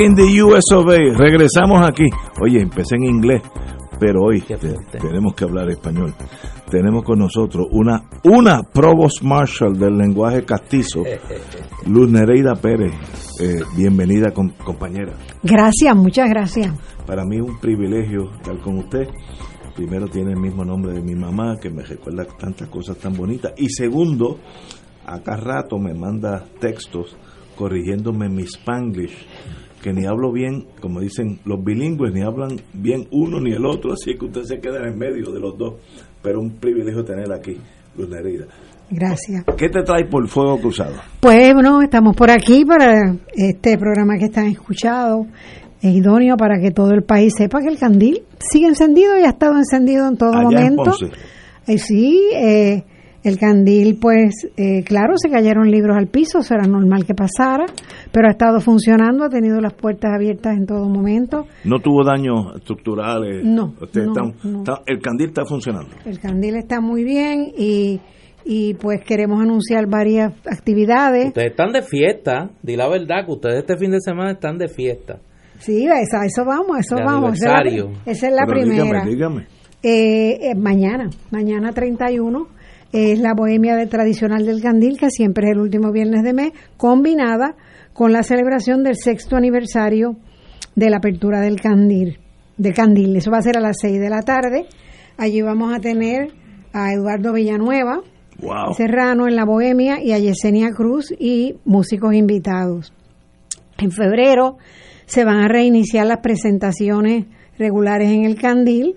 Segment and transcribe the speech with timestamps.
[0.00, 0.96] In the US of A.
[1.16, 2.04] Regresamos aquí.
[2.42, 3.42] Oye, empecé en inglés,
[3.98, 4.56] pero hoy te-
[4.98, 6.14] tenemos que hablar español.
[6.70, 11.02] Tenemos con nosotros una, una Provost Marshal del lenguaje castizo,
[11.86, 12.92] Luz Nereida Pérez.
[13.40, 15.12] Eh, bienvenida, com- compañera.
[15.42, 16.72] Gracias, muchas gracias.
[17.06, 19.08] Para mí es un privilegio estar con usted.
[19.74, 23.52] Primero tiene el mismo nombre de mi mamá, que me recuerda tantas cosas tan bonitas.
[23.56, 24.38] Y segundo,
[25.06, 27.16] acá rato me manda textos
[27.56, 29.14] corrigiéndome mi spanglish,
[29.82, 33.92] que ni hablo bien, como dicen los bilingües, ni hablan bien uno ni el otro,
[33.92, 35.74] así que usted se queda en medio de los dos.
[36.22, 37.56] Pero un privilegio tener aquí,
[37.96, 38.46] Luz Nereida.
[38.90, 39.44] Gracias.
[39.56, 40.96] ¿Qué te trae por fuego cruzado?
[41.20, 45.26] Pues bueno, estamos por aquí para este programa que están escuchando.
[45.80, 49.30] Es idóneo para que todo el país sepa que el candil sigue encendido y ha
[49.30, 50.82] estado encendido en todo Allá en momento.
[50.84, 51.06] Ponce.
[51.66, 52.84] Eh, sí, eh,
[53.22, 57.66] el candil, pues, eh, claro, se cayeron libros al piso, eso era normal que pasara,
[58.12, 61.46] pero ha estado funcionando, ha tenido las puertas abiertas en todo momento.
[61.64, 63.44] ¿No tuvo daños estructurales?
[63.44, 64.58] No, Ustedes no, están- no.
[64.60, 65.90] está- el candil está funcionando.
[66.04, 68.00] El candil está muy bien y,
[68.44, 71.26] y pues queremos anunciar varias actividades.
[71.28, 74.68] Ustedes están de fiesta, di la verdad que ustedes este fin de semana están de
[74.68, 75.18] fiesta.
[75.58, 77.34] Sí, a eso, vamos, a eso De vamos.
[77.34, 79.04] Esa es la, esa es la primera.
[79.04, 79.46] Dígame, dígame.
[79.82, 82.46] Eh, eh, mañana, mañana 31,
[82.92, 86.52] es la bohemia de tradicional del candil, que siempre es el último viernes de mes,
[86.76, 87.56] combinada
[87.92, 90.16] con la celebración del sexto aniversario
[90.74, 92.18] de la apertura del candil.
[92.56, 93.16] Del candil.
[93.16, 94.66] Eso va a ser a las 6 de la tarde.
[95.16, 96.32] Allí vamos a tener
[96.72, 98.00] a Eduardo Villanueva,
[98.42, 98.72] Wow.
[98.74, 102.92] Serrano en la Bohemia y a Yesenia Cruz y músicos invitados.
[103.76, 104.56] En febrero
[105.06, 107.26] se van a reiniciar las presentaciones
[107.58, 108.96] regulares en el Candil,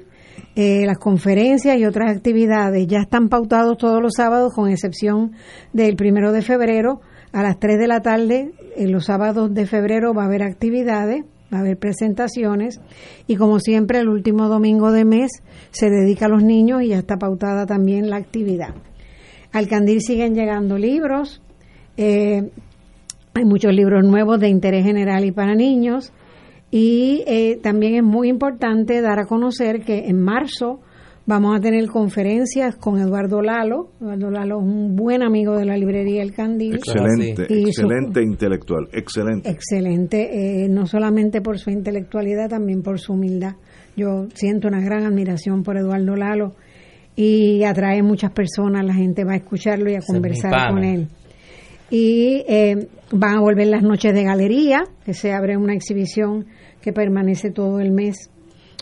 [0.56, 2.88] eh, las conferencias y otras actividades.
[2.88, 5.32] Ya están pautados todos los sábados, con excepción
[5.74, 7.02] del primero de febrero.
[7.32, 11.24] A las 3 de la tarde, en los sábados de febrero, va a haber actividades,
[11.52, 12.80] va a haber presentaciones.
[13.26, 15.32] Y como siempre, el último domingo de mes
[15.72, 18.76] se dedica a los niños y ya está pautada también la actividad.
[19.52, 21.42] Al Candil siguen llegando libros.
[21.98, 22.52] eh,
[23.36, 26.14] hay muchos libros nuevos de interés general y para niños.
[26.76, 30.80] Y eh, también es muy importante dar a conocer que en marzo
[31.28, 33.90] vamos a tener conferencias con Eduardo Lalo.
[34.02, 36.74] Eduardo Lalo es un buen amigo de la librería El Candil.
[36.74, 39.52] Excelente, Y su- excelente intelectual, excelente.
[39.52, 43.54] Excelente, eh, no solamente por su intelectualidad, también por su humildad.
[43.96, 46.56] Yo siento una gran admiración por Eduardo Lalo
[47.16, 51.08] y atrae muchas personas, la gente va a escucharlo y a conversar con él.
[51.92, 56.48] Y eh, van a volver las noches de galería, que se abre una exhibición
[56.84, 58.30] que permanece todo el mes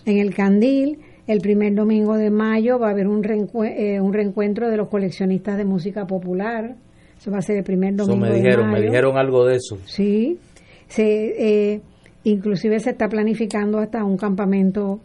[0.06, 0.98] en el Candil.
[1.28, 4.90] El primer domingo de mayo va a haber un, reencue- eh, un reencuentro de los
[4.90, 6.76] coleccionistas de música popular.
[7.20, 8.86] Eso va a ser el primer Eso domingo me de dijeron, me mayo.
[8.86, 9.78] dijeron algo de eso.
[9.86, 10.40] Sí,
[10.88, 11.82] se, eh,
[12.24, 15.00] inclusive se está planificando hasta un campamento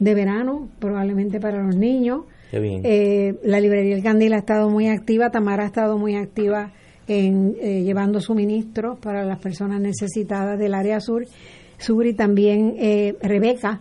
[0.00, 2.22] de verano, probablemente para los niños.
[2.50, 2.80] Qué bien.
[2.84, 6.72] Eh, la librería El Candil ha estado muy activa, Tamara ha estado muy activa
[7.06, 11.24] en eh, llevando suministros para las personas necesitadas del área sur,
[11.80, 13.80] sur y también eh, Rebeca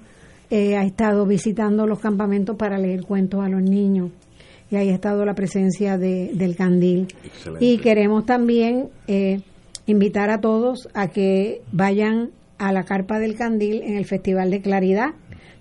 [0.49, 4.11] eh, ha estado visitando los campamentos para leer cuentos a los niños
[4.71, 7.07] y ahí ha estado la presencia de, del Candil.
[7.23, 7.65] Excelente.
[7.65, 9.41] Y queremos también eh,
[9.87, 14.61] invitar a todos a que vayan a la Carpa del Candil en el Festival de
[14.61, 15.13] Claridad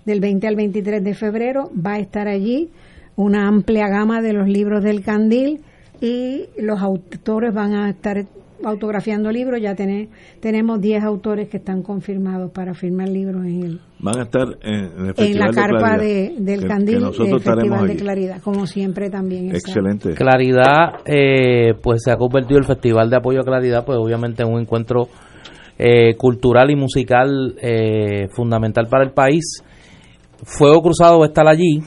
[0.05, 1.71] del 20 al 23 de febrero.
[1.73, 2.69] Va a estar allí
[3.15, 5.61] una amplia gama de los libros del Candil
[6.01, 8.25] y los autores van a estar
[8.63, 9.61] autografiando libros.
[9.61, 10.09] Ya tené-
[10.39, 14.73] tenemos 10 autores que están confirmados para firmar libros en el Van a estar en,
[14.73, 17.37] en el en Festival la de carpa Claridad, de, del que- Candil que nosotros del
[17.37, 17.95] estaremos Festival de.
[17.97, 19.49] Claridad, como siempre también.
[19.55, 20.13] Excelente.
[20.13, 24.49] Claridad, eh, pues se ha convertido el Festival de Apoyo a Claridad, pues obviamente en
[24.53, 25.09] un encuentro
[25.77, 29.63] eh, cultural y musical eh, fundamental para el país.
[30.43, 31.81] Fuego Cruzado va a estar allí.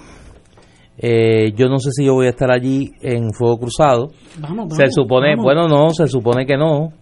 [0.99, 4.09] Eh, yo no sé si yo voy a estar allí en Fuego Cruzado.
[4.39, 5.45] Vamos, se vamos, supone, vamos.
[5.45, 6.93] bueno, no, se supone que no.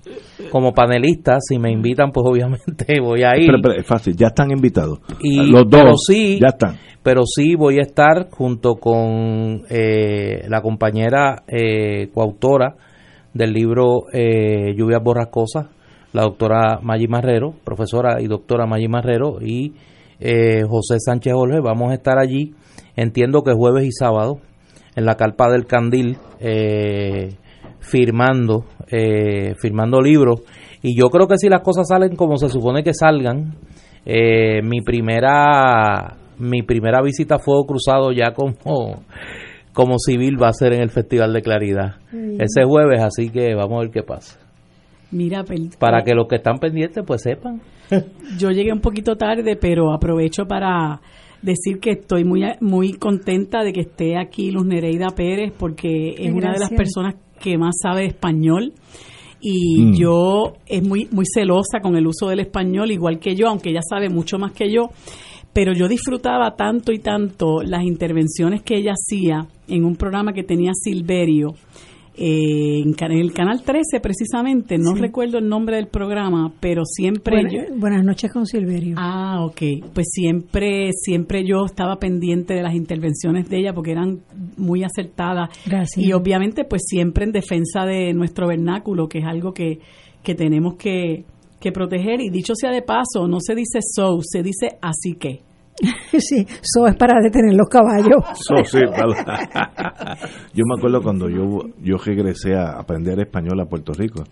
[0.51, 3.47] Como panelista, si me invitan, pues obviamente voy a ir.
[3.47, 5.01] Pero, pero es fácil, ya están invitados.
[5.21, 6.77] Y- Los pero dos sí, ya están.
[7.03, 12.75] pero sí voy a estar junto con eh, la compañera eh, coautora
[13.35, 15.67] del libro eh, Lluvias Borrascosas,
[16.13, 19.73] la doctora Maggi Marrero, profesora y doctora Maggi Marrero, y
[20.21, 21.61] eh, José Sánchez Jorge.
[21.61, 22.53] Vamos a estar allí,
[23.01, 24.39] entiendo que jueves y sábado,
[24.95, 27.35] en la Carpa del Candil, eh,
[27.81, 30.43] firmando, eh, firmando libros.
[30.83, 33.55] Y yo creo que si las cosas salen como se supone que salgan,
[34.05, 39.03] eh, mi primera mi primera visita a Fuego Cruzado ya como
[39.75, 41.97] como civil va a ser en el Festival de Claridad
[42.39, 44.39] ese jueves, así que vamos a ver qué pasa.
[45.13, 45.45] Mira,
[45.79, 47.61] Para que los que están pendientes pues sepan.
[48.39, 51.01] yo llegué un poquito tarde, pero aprovecho para
[51.43, 56.33] decir que estoy muy muy contenta de que esté aquí Luz Nereida Pérez porque es
[56.33, 58.73] una de las personas que más sabe español.
[59.41, 59.95] Y Mm.
[59.95, 63.81] yo es muy muy celosa con el uso del español igual que yo, aunque ella
[63.89, 64.91] sabe mucho más que yo,
[65.55, 70.43] pero yo disfrutaba tanto y tanto las intervenciones que ella hacía en un programa que
[70.43, 71.55] tenía Silverio
[72.17, 75.01] eh, en, el canal 13 precisamente, no Sí.
[75.01, 78.97] recuerdo el nombre del programa, pero siempre yo- buenas noches con Silverio.
[78.99, 79.93] Ah, ok.
[79.95, 84.21] Pues siempre, siempre yo estaba pendiente de las intervenciones de ella porque eran
[84.57, 85.49] muy acertadas.
[85.67, 86.05] Gracias.
[86.05, 89.79] Y obviamente, pues siempre en defensa de nuestro vernáculo, que es algo que,
[90.23, 91.25] que tenemos que,
[91.61, 92.21] que proteger.
[92.21, 95.41] Y dicho sea de paso, no se dice so, se dice así que.
[96.19, 98.25] sí, eso es para detener los caballos.
[98.71, 98.79] Sí,
[100.55, 104.25] yo me acuerdo cuando yo, yo regresé a aprender español a Puerto Rico,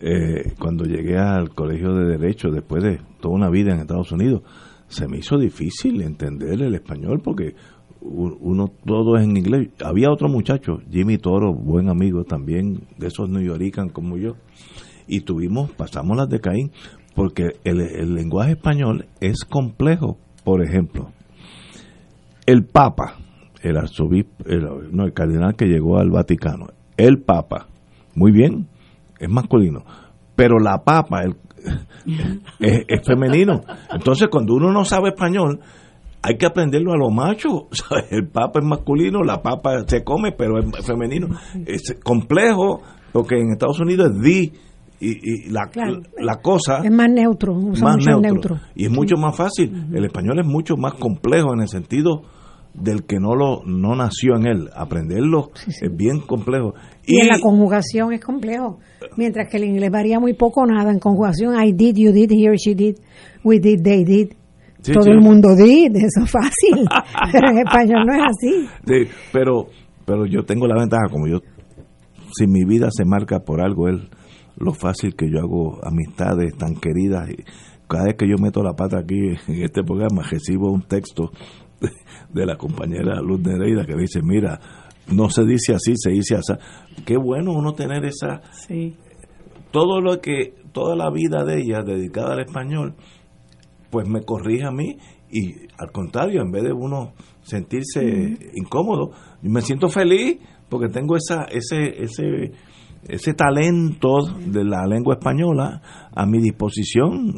[0.00, 4.42] eh, cuando llegué al colegio de Derecho después de toda una vida en Estados Unidos,
[4.88, 7.54] se me hizo difícil entender el español porque
[8.00, 9.68] uno todo es en inglés.
[9.84, 14.32] Había otro muchacho, Jimmy Toro, buen amigo también, de esos New Yorkers como yo,
[15.06, 16.72] y tuvimos, pasamos las de Caín,
[17.14, 20.18] porque el lenguaje español es complejo.
[20.44, 21.10] Por ejemplo,
[22.46, 23.16] el Papa,
[23.62, 27.68] el arzobispo, el, no, el cardenal que llegó al Vaticano, el Papa,
[28.14, 28.68] muy bien,
[29.18, 29.84] es masculino,
[30.34, 31.22] pero la Papa
[32.58, 33.60] es, femenino.
[33.92, 35.60] Entonces, cuando uno no sabe español,
[36.22, 37.68] hay que aprenderlo a lo macho.
[37.72, 38.06] ¿sabes?
[38.10, 41.28] El Papa es masculino, la Papa se come, pero es femenino.
[41.66, 44.52] Es complejo, porque en Estados Unidos es di,
[45.10, 46.00] y, y la, Claro.
[46.18, 48.20] la cosa Es más neutro, usa más neutro.
[48.20, 48.56] neutro.
[48.74, 49.86] Y es mucho más fácil.
[49.92, 52.22] El español es mucho más complejo en el sentido
[52.74, 54.68] del que no lo no nació en él.
[54.74, 56.74] Aprenderlo es bien complejo.
[57.06, 58.78] Y, en la conjugación es complejo.
[59.16, 60.90] Mientras que el inglés varía muy poco o nada.
[60.90, 62.96] En conjugación, I did, you did, he or she did,
[63.44, 64.32] we did, they did.
[64.80, 66.86] Sí, Todo el mundo did, eso es fácil.
[67.32, 68.66] Pero en español no es así.
[68.84, 69.66] Sí, pero,
[70.04, 71.38] pero yo tengo la ventaja, como yo,
[72.32, 74.00] si mi vida se marca por algo, es
[74.62, 77.28] lo fácil que yo hago amistades tan queridas.
[77.30, 77.36] Y
[77.88, 79.18] cada vez que yo meto la pata aquí
[79.48, 81.30] en este programa, recibo un texto
[81.80, 81.90] de,
[82.40, 84.60] de la compañera Luz Nereida que dice, mira,
[85.08, 86.52] no se dice así, se dice así.
[87.04, 88.94] Qué bueno uno tener esa, Sí.
[89.72, 92.94] todo lo que, toda la vida de ella dedicada al español,
[93.90, 94.96] pues me corrige a mí
[95.30, 97.12] y al contrario, en vez de uno
[97.42, 98.02] sentirse
[98.54, 99.10] incómodo,
[99.42, 100.38] me siento feliz
[100.68, 102.52] porque tengo esa, ese, ese,
[103.08, 105.80] ese talento de la lengua española
[106.14, 107.34] a mi disposición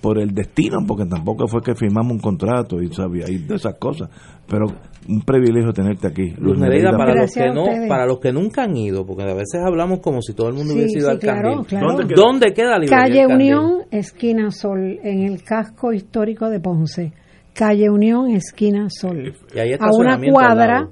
[0.00, 3.74] por el destino, porque tampoco fue que firmamos un contrato y sabía y de esas
[3.76, 4.08] cosas,
[4.46, 4.66] pero
[5.08, 6.32] un privilegio tenerte aquí.
[6.38, 9.60] Luz Nereida, para los que no, para los que nunca han ido, porque a veces
[9.64, 11.66] hablamos como si todo el mundo Sí, hubiese ido sí, al claro, Candil.
[11.66, 11.86] claro.
[11.88, 12.16] ¿Dónde queda?
[12.22, 13.26] ¿Dónde queda la Calle?
[13.26, 17.12] Unión, esquina Sol, en el casco histórico de Ponce.
[17.54, 19.34] Calle Unión, esquina Sol.
[19.54, 20.88] Y hay A una cuadra,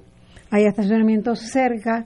[0.50, 2.04] hay estacionamientos cerca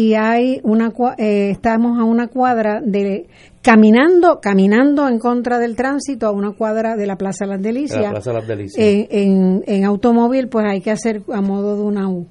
[0.00, 3.26] y hay una cua- eh, estamos a una cuadra de
[3.62, 8.00] caminando caminando en contra del tránsito a una cuadra de la Plaza Las De Delicias.
[8.02, 8.86] la Plaza de las Delicias.
[8.86, 12.28] En, en, en automóvil, pues hay que hacer a modo de una U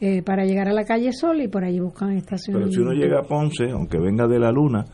[0.00, 2.74] eh, para llegar a la calle Sol y por allí buscan Pero estacionamiento.
[2.74, 4.86] si uno llega a Ponce, aunque venga de la luna,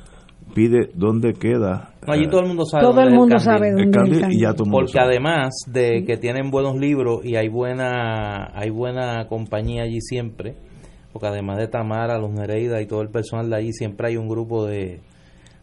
[0.56, 3.38] pide dónde queda No, allí eh, todo el mundo sabe Todo dónde el es mundo
[3.38, 5.10] sabe el dónde es el y ya todo Porque sabe.
[5.12, 10.56] además de que tienen buenos libros y hay buena hay buena compañía allí siempre,
[11.12, 14.28] porque además de Tamara, los Nereida y todo el personal de allí, siempre hay un
[14.28, 15.00] grupo de,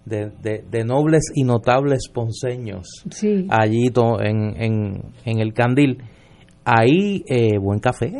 [0.06, 3.48] de, de- de nobles y notables ponceños Sí.
[3.50, 5.98] allí to- en, en, en el Candil.
[6.65, 8.12] Ahí, eh, buen café.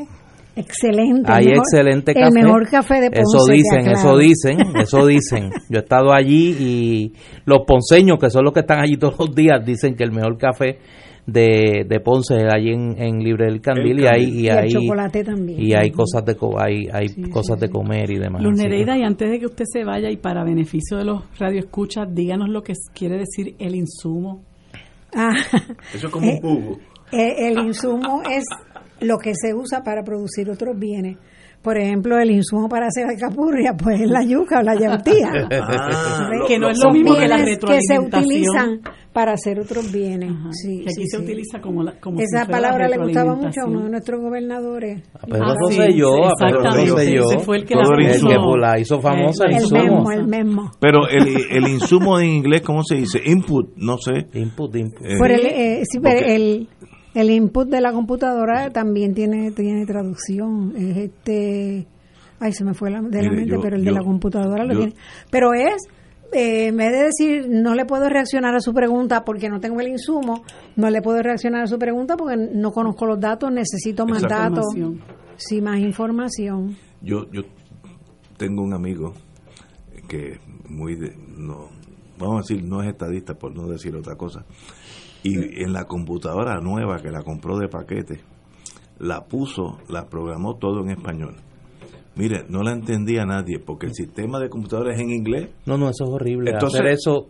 [0.56, 1.32] Excelente.
[1.32, 2.26] Hay mejor- excelente café.
[2.28, 3.22] El mejor café de Ponce.
[3.22, 5.50] Eso dicen, eso dicen, eso dicen.
[5.70, 7.14] Yo he estado allí y
[7.46, 10.38] los ponceños, que son los que están allí todos los días, dicen que el mejor
[10.38, 10.80] café
[11.32, 15.62] de, de Ponce allí en, en Libre del Candil, y hay y, hay chocolate también.
[15.62, 18.42] y hay cosas de co- hay, hay Sí, cosas sí, de comer y demás.
[18.42, 22.08] Luz Nereida, y antes de que usted se vaya y para beneficio de los radioescuchas,
[22.14, 24.44] díganos lo que quiere decir el insumo.
[25.16, 25.32] Ah,
[25.94, 26.78] Eso es como un jugo.
[27.12, 28.44] eh, el insumo es
[29.02, 31.18] lo que se usa para producir otros bienes.
[31.62, 35.30] Por ejemplo, el insumo para hacer alcapurria, pues es la yuca o la yautía.
[35.52, 38.24] Ah, Que no es Son lo mismo que la bienes que se retroalimentación.
[38.24, 38.82] utilizan
[39.14, 40.32] para hacer otros bienes.
[40.32, 41.24] Ajá, Sí, que aquí sí, se sí.
[41.24, 43.70] utiliza como, la, como si Esa palabra le gustaba mucho a retroalimentación.
[43.76, 45.04] uno de nuestros gobernadores.
[45.20, 46.92] A Pedro Ah, sí, Rosselló, a Pedro exactamente.
[46.92, 47.88] Rosselló, Ese fue el que la el
[48.22, 49.82] que la hizo famosa, el insumo.
[49.84, 50.72] mismo, el mismo.
[50.80, 53.20] Pero el, el insumo en inglés, ¿cómo se dice?
[53.26, 54.28] Input, no sé.
[54.40, 55.06] Input, input.
[55.06, 56.68] Eh, Por el, eh, sí, pero el,
[57.14, 60.74] el input de la computadora también tiene tiene traducción.
[60.78, 61.88] Es este.
[62.40, 64.74] Ay, se me fue la, de la mente, yo- pero el de la computadora lo
[64.74, 64.94] yo- tiene.
[65.30, 65.76] Pero es.
[66.32, 69.82] eh, en vez de decir no le puedo reaccionar a su pregunta porque no tengo
[69.82, 70.44] el insumo,
[70.76, 74.64] no le puedo reaccionar a su pregunta porque no conozco los datos, necesito más datos,
[74.76, 75.02] Información.
[75.38, 76.78] sí, más información.
[77.02, 77.42] Yo, yo
[78.38, 79.14] tengo un amigo
[80.08, 80.40] que
[80.70, 81.70] muy de, no
[82.20, 84.46] vamos a decir no es estadista por no decir otra cosa
[85.24, 88.22] y en la computadora nueva que la compró de paquete
[89.00, 91.36] la puso la programó todo en español
[92.16, 95.90] mire no la entendía nadie porque el sistema de computadora es en inglés No, no,
[95.90, 96.52] eso es horrible.
[96.52, 97.28] Entonces- Hacer eso,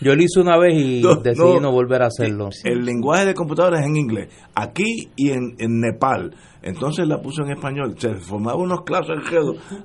[0.00, 1.72] yo lo hice una vez y No, decidí no, no.
[1.72, 2.48] volver a hacerlo.
[2.64, 7.42] el lenguaje de computadora es en inglés aquí y en, en Nepal entonces la puso
[7.42, 7.94] en español.
[7.98, 9.16] Se formaba unos clases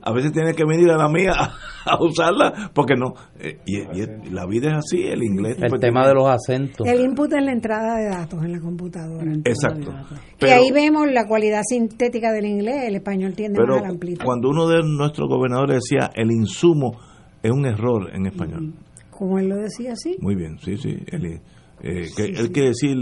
[0.01, 1.53] a veces tiene que venir a la mía a,
[1.93, 3.13] a usarla porque no.
[3.39, 5.57] Eh, y, y la vida es así el inglés.
[5.61, 6.87] El tema tiene- de los acentos.
[6.87, 9.31] El input es la entrada de datos en la computadora.
[9.45, 9.91] exacto.
[10.37, 13.83] Que pero, ahí vemos la cualidad sintética del inglés, el español tiende pero más a
[13.83, 14.23] la amplitud.
[14.25, 16.99] cuando uno de nuestros gobernadores decía el insumo
[17.41, 18.73] es un error en español
[19.11, 20.17] Como él lo decía así.
[20.19, 20.97] muy bien sí sí.
[21.07, 21.39] Él,
[21.81, 22.97] eh, que, él quiere decir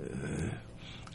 [0.00, 0.50] eh,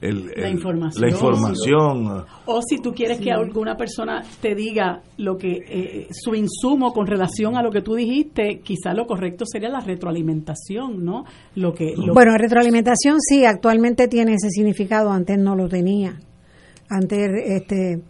[0.09, 1.01] el- La información.
[1.01, 6.35] la información O si tú quieres que alguna persona te diga lo que eh, su
[6.35, 11.25] insumo con relación a lo que tú dijiste, quizá lo correcto sería la retroalimentación, ¿no?
[11.55, 16.19] Lo que lo- Bueno, retroalimentación sí, actualmente tiene ese significado, antes no lo tenía.
[16.89, 18.01] Antes, este,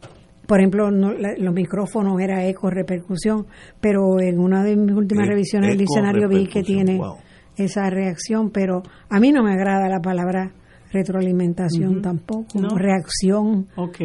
[0.48, 3.46] por ejemplo, no- la- los micrófonos era eco, repercusión,
[3.80, 7.16] pero en una de mis últimas E- revisiones del diccionario vi que tiene wow.
[7.58, 10.52] esa reacción, pero a mí no me agrada la palabra
[10.96, 12.70] retroalimentación tampoco, No.
[12.78, 13.98] reacción, Ok,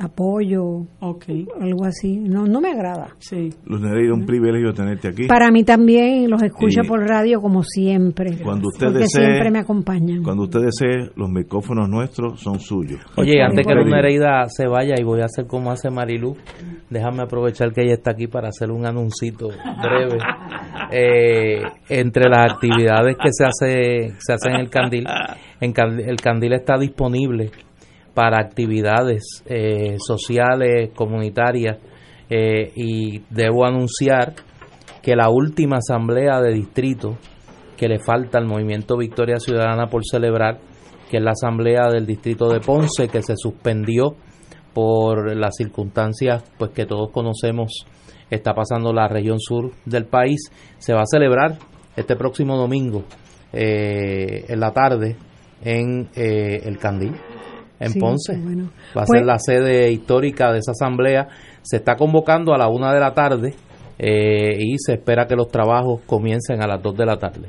[0.00, 1.24] apoyo, ok,
[1.60, 3.08] algo así, no, no me agrada.
[3.18, 3.50] sí.
[3.64, 7.62] Luz Nereida, un privilegio tenerte aquí Para mí también los escucho Y por radio como
[7.62, 10.22] siempre, cuando usted porque desee siempre me acompañan.
[10.22, 13.00] Cuando usted desee, los micrófonos nuestros son suyos.
[13.16, 13.86] Oye, antes que Luz.
[13.86, 16.36] Nereida se vaya y voy a hacer como hace Marilu,
[16.90, 20.18] déjame aprovechar que ella está aquí para hacer un anuncito breve.
[20.94, 25.06] Eh, entre las actividades que se hace se hacen en el Candil,
[25.62, 27.50] el Candil está disponible
[28.14, 31.78] para actividades eh, sociales, comunitarias,
[32.28, 34.34] eh, y debo anunciar
[35.02, 37.16] que la última asamblea de distrito
[37.76, 40.58] que le falta al movimiento Victoria Ciudadana por celebrar,
[41.10, 44.16] que es la asamblea del distrito de Ponce, que se suspendió
[44.72, 47.86] por las circunstancias pues que todos conocemos
[48.30, 51.58] está pasando la región sur del país, se va a celebrar
[51.96, 53.04] este próximo domingo
[53.52, 55.16] eh, en la tarde
[55.64, 57.12] en eh, el Candil,
[57.80, 58.36] en Sí, Ponce.
[58.38, 58.64] bueno.
[58.96, 61.28] Va a Pues- ser la sede histórica de esa asamblea.
[61.62, 63.54] Se está convocando a la una de la tarde
[63.98, 67.48] eh, y se espera que los trabajos comiencen a las dos de la tarde.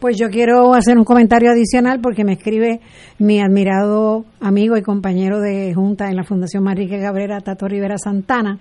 [0.00, 2.80] Pues yo quiero hacer un comentario adicional porque me escribe
[3.18, 8.58] mi admirado amigo y compañero de junta en la Fundación Manrique Cabrera, Tato Rivera Santana,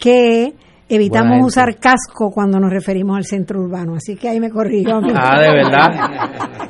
[0.00, 0.54] que
[0.90, 1.46] Buena evitamos gente.
[1.46, 3.94] usar casco cuando nos referimos al centro urbano.
[3.96, 5.00] Así que ahí me corrijo.
[5.14, 5.88] Ah, de verdad.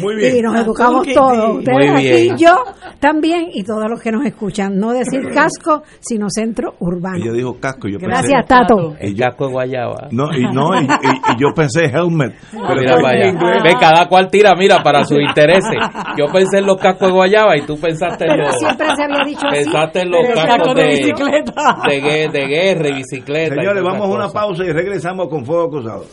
[0.00, 1.58] Muy Y nos educamos todos.
[1.58, 2.36] Ustedes Muy aquí, bien.
[2.36, 2.54] yo
[3.00, 4.78] también y todos los que nos escuchan.
[4.78, 7.16] No decir casco, sino centro urbano.
[7.16, 8.06] Ella dijo casco, yo pensé.
[8.06, 8.94] Gracias, Tato.
[9.00, 10.08] El casco de Guayaba.
[10.12, 12.34] No, y no, y, y- y yo pensé helmet.
[12.52, 13.62] Pero Mira inglés.
[13.64, 15.76] Ve, cada cual tira, mira, para sus intereses.
[16.16, 19.24] Yo pensé en los cascos de Guayaba y tú pensaste en los, siempre se había
[19.26, 19.64] dicho así.
[19.64, 21.76] pensaste en los cascos casco de de, bicicleta.
[21.88, 23.54] de guerra y bicicleta.
[23.60, 26.06] Señores, vamos a una pausa y regresamos con Fuego Cruzado.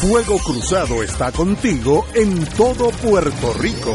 [0.00, 3.94] Fuego Cruzado está contigo en todo Puerto Rico.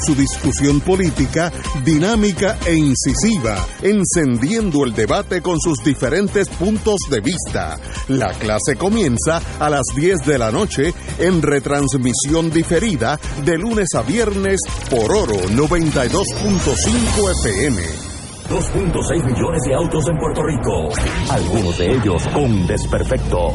[0.00, 1.52] su discusión política
[1.84, 7.78] dinámica e incisiva, encendiendo el debate con sus diferentes puntos de vista.
[8.08, 14.02] La clase comienza a las 10 de la noche en retransmisión diferida de lunes a
[14.02, 14.60] viernes
[14.90, 17.82] por Oro 92.5 FM.
[18.48, 20.88] 2.6 millones de autos en Puerto Rico,
[21.30, 23.54] algunos de ellos con desperfectos.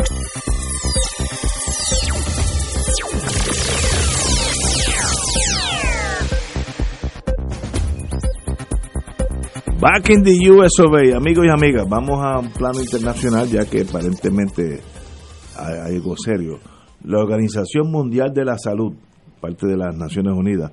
[9.81, 10.79] Back in the US
[11.15, 14.79] amigos y amigas, vamos a un plano internacional ya que aparentemente
[15.57, 16.59] hay algo serio.
[17.03, 18.93] La Organización Mundial de la Salud,
[19.39, 20.71] parte de las Naciones Unidas,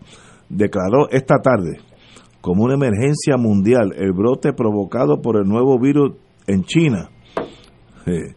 [0.50, 1.80] declaró esta tarde
[2.42, 6.16] como una emergencia mundial el brote provocado por el nuevo virus
[6.46, 7.08] en China,
[8.04, 8.34] eh,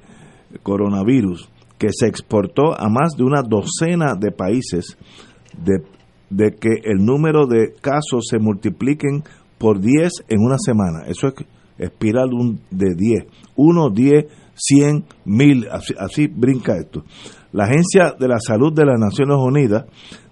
[0.64, 4.98] coronavirus, que se exportó a más de una docena de países
[6.30, 9.24] de que el número de casos se multipliquen
[9.62, 11.04] por 10 en una semana.
[11.06, 11.36] Eso es
[11.78, 12.30] espiral
[12.72, 13.26] de 10.
[13.56, 15.68] 1, 10, 100, 1000.
[15.72, 17.04] Así, así brinca esto.
[17.52, 19.86] La Agencia de la Salud de las Naciones Unidas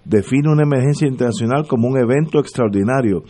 [0.04, 3.22] define una emergencia internacional como un evento extraordinario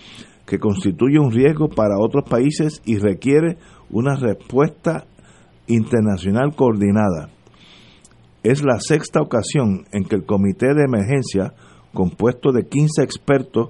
[0.46, 3.58] que constituye un riesgo para otros países y requiere
[3.90, 5.04] una respuesta
[5.66, 7.28] internacional coordinada.
[8.42, 11.52] Es la sexta ocasión en que el Comité de Emergencia,
[11.92, 13.68] compuesto de 15 expertos,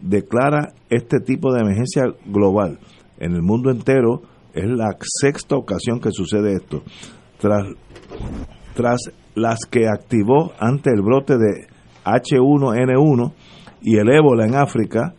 [0.00, 2.78] declara este tipo de emergencia global.
[3.18, 6.82] En el mundo entero es la sexta ocasión que sucede esto.
[7.38, 7.66] Tras,
[8.74, 9.00] tras
[9.34, 11.66] las que activó ante el brote de
[12.04, 13.32] H1N1
[13.82, 15.14] y el ébola en África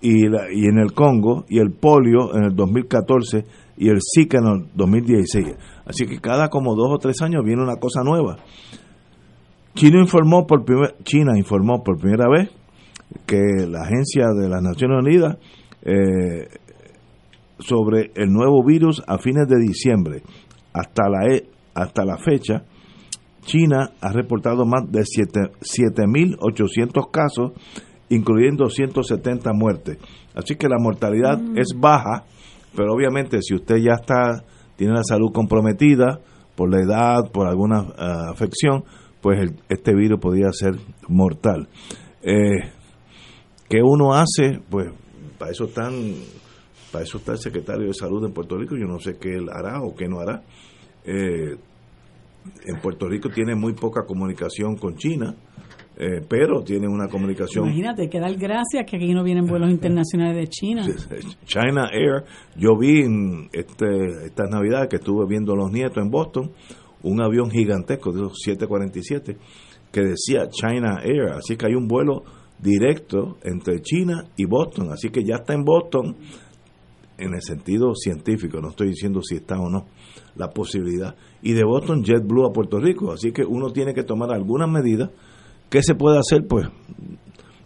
[0.00, 3.44] y, la, y en el Congo y el polio en el 2014
[3.76, 5.46] y el Zika en el 2016.
[5.84, 8.36] Así que cada como dos o tres años viene una cosa nueva.
[9.74, 10.64] China informó por,
[11.02, 12.50] China informó por primera vez
[13.26, 15.36] que la Agencia de las Naciones Unidas
[15.82, 16.48] eh,
[17.58, 20.22] sobre el nuevo virus a fines de diciembre.
[20.72, 22.64] Hasta la, e, hasta la fecha,
[23.42, 27.52] China ha reportado más de 7.800 casos,
[28.08, 29.98] incluyendo 170 muertes.
[30.34, 31.58] Así que la mortalidad mm.
[31.58, 32.24] es baja,
[32.74, 34.42] pero obviamente si usted ya está
[34.76, 36.20] tiene la salud comprometida
[36.54, 38.84] por la edad, por alguna uh, afección,
[39.20, 40.76] pues el, este virus podría ser
[41.08, 41.68] mortal.
[42.22, 42.72] Eh,
[43.68, 44.60] ¿Qué uno hace?
[44.68, 44.88] Pues
[45.38, 45.92] para eso están
[46.92, 48.76] para eso está el secretario de salud en Puerto Rico.
[48.76, 50.42] Yo no sé qué él hará o qué no hará.
[51.04, 51.56] Eh,
[52.64, 55.34] en Puerto Rico tiene muy poca comunicación con China,
[55.96, 57.66] eh, pero tiene una comunicación.
[57.66, 60.86] Imagínate, que dar gracias que aquí no vienen vuelos internacionales de China.
[61.44, 62.24] China Air,
[62.56, 66.52] yo vi en este, estas navidades que estuve viendo a los nietos en Boston,
[67.02, 69.36] un avión gigantesco de los 747
[69.92, 72.22] que decía China Air, así que hay un vuelo
[72.58, 76.16] directo entre China y Boston, así que ya está en Boston
[77.18, 79.86] en el sentido científico, no estoy diciendo si está o no,
[80.34, 81.14] la posibilidad.
[81.42, 85.10] Y de Boston JetBlue a Puerto Rico, así que uno tiene que tomar algunas medidas.
[85.70, 86.46] ¿Qué se puede hacer?
[86.46, 86.68] Pues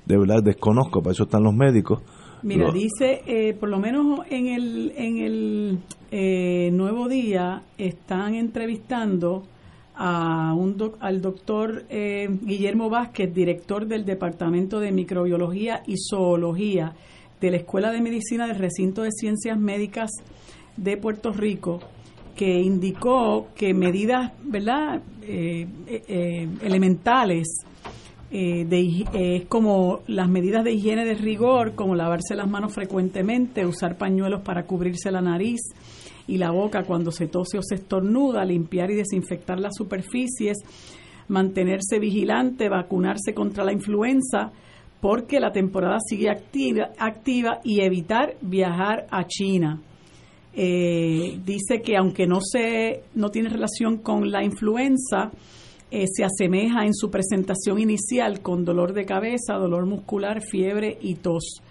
[0.07, 2.00] de verdad desconozco, para eso están los médicos.
[2.42, 5.79] Mira, dice, eh, por lo menos en el, en el
[6.11, 9.42] eh, Nuevo Día están entrevistando
[10.02, 16.94] a un al doctor eh, Guillermo Vázquez, director del Departamento de Microbiología y Zoología
[17.38, 20.10] de la Escuela de Medicina del Recinto de Ciencias Médicas
[20.78, 21.80] de Puerto Rico,
[22.34, 27.46] que indicó que medidas verdad eh, eh, elementales
[28.30, 34.40] de, como las medidas de higiene de rigor, como lavarse las manos frecuentemente, usar pañuelos
[34.42, 35.60] para cubrirse la nariz,
[36.26, 40.59] y la boca cuando se tose o se estornuda, limpiar y desinfectar las superficies,
[41.28, 44.52] mantenerse vigilante, vacunarse contra la influenza,
[45.00, 49.80] porque la temporada sigue activa, activa y evitar viajar a China.
[50.52, 55.30] Eh, dice que aunque no se no tiene relación con la influenza,
[55.90, 61.14] eh, se asemeja en su presentación inicial con dolor de cabeza, dolor muscular, fiebre y
[61.14, 61.62] tos.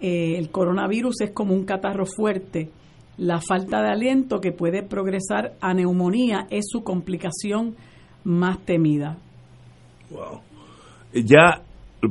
[0.00, 2.70] Eh, el coronavirus es como un catarro fuerte
[3.16, 7.76] la falta de aliento que puede progresar a neumonía es su complicación
[8.24, 9.18] más temida.
[10.10, 10.40] Wow.
[11.12, 11.62] Ya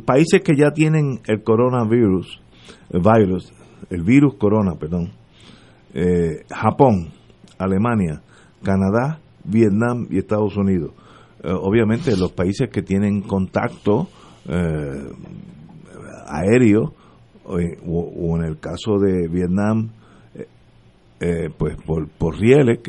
[0.05, 2.39] países que ya tienen el coronavirus,
[2.89, 3.53] el virus,
[3.89, 5.11] el virus corona, perdón,
[5.93, 7.09] eh, Japón,
[7.57, 8.21] Alemania,
[8.63, 10.91] Canadá, Vietnam y Estados Unidos.
[11.43, 14.07] Eh, obviamente los países que tienen contacto
[14.47, 15.11] eh,
[16.27, 16.93] aéreo,
[17.45, 19.89] o, o, en el caso de Vietnam,
[21.19, 22.79] eh, pues por, por rieles,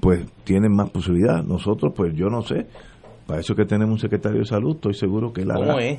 [0.00, 1.42] pues tienen más posibilidad.
[1.42, 2.66] Nosotros, pues yo no sé.
[3.26, 5.98] Para eso que tenemos un secretario de salud, estoy seguro que la ¿Cómo es?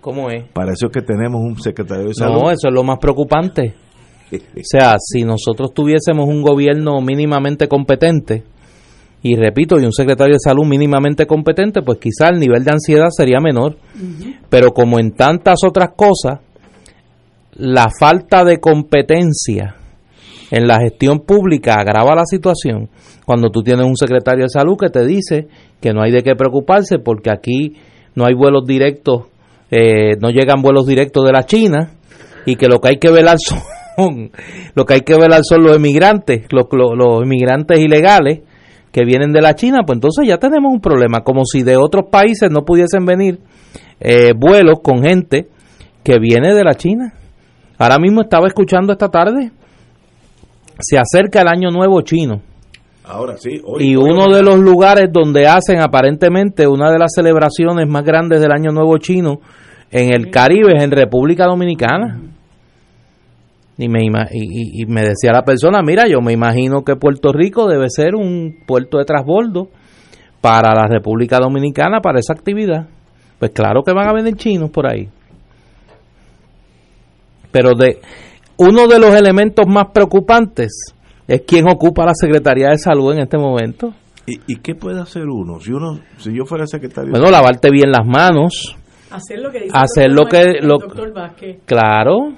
[0.00, 0.44] ¿Cómo es?
[0.52, 2.40] Para eso que tenemos un secretario de salud.
[2.40, 3.74] No, eso es lo más preocupante.
[4.32, 8.44] o sea, si nosotros tuviésemos un gobierno mínimamente competente,
[9.22, 13.08] y repito, y un secretario de salud mínimamente competente, pues quizá el nivel de ansiedad
[13.08, 13.78] sería menor.
[14.50, 16.40] Pero como en tantas otras cosas,
[17.54, 19.76] la falta de competencia
[20.54, 22.88] en la gestión pública agrava la situación
[23.26, 25.48] cuando tú tienes un secretario de salud que te dice
[25.80, 27.74] que no hay de qué preocuparse porque aquí
[28.14, 29.24] no hay vuelos directos,
[29.72, 31.90] eh, no llegan vuelos directos de la China
[32.46, 33.58] y que lo que hay que velar son
[34.76, 38.42] lo que hay que velar son los emigrantes, los, los, inmigrantes ilegales
[38.92, 42.04] que vienen de la China, pues entonces ya tenemos un problema, como si de otros
[42.12, 43.40] países no pudiesen venir
[43.98, 45.48] eh, vuelos con gente
[46.04, 47.12] que viene de la China.
[47.76, 49.50] Ahora mismo estaba escuchando esta tarde
[50.84, 52.42] se acerca el año nuevo chino.
[53.06, 53.60] Ahora sí.
[53.80, 58.50] y uno de los lugares donde hacen aparentemente una de las celebraciones más grandes del
[58.50, 59.40] año nuevo chino
[59.90, 62.20] en el Caribe es en República Dominicana.
[63.76, 67.90] Y me, y, me decía la persona, mira, yo me imagino que Puerto Rico debe
[67.90, 69.68] ser un puerto de transbordo
[70.40, 72.86] para la República Dominicana para esa actividad.
[73.38, 75.08] Pues claro que van a venir chinos por ahí.
[77.50, 77.98] Pero de
[78.56, 80.94] uno de los elementos más preocupantes
[81.26, 83.94] es quién ocupa la Secretaría de Salud en este momento.
[84.26, 85.60] ¿Y, qué puede hacer uno?
[85.60, 88.74] Si uno si yo fuera secretario Bueno, lavarte bien las manos.
[89.10, 91.58] Hacer lo que dice hacer lo que el doctor Vázquez.
[91.66, 92.32] Claro.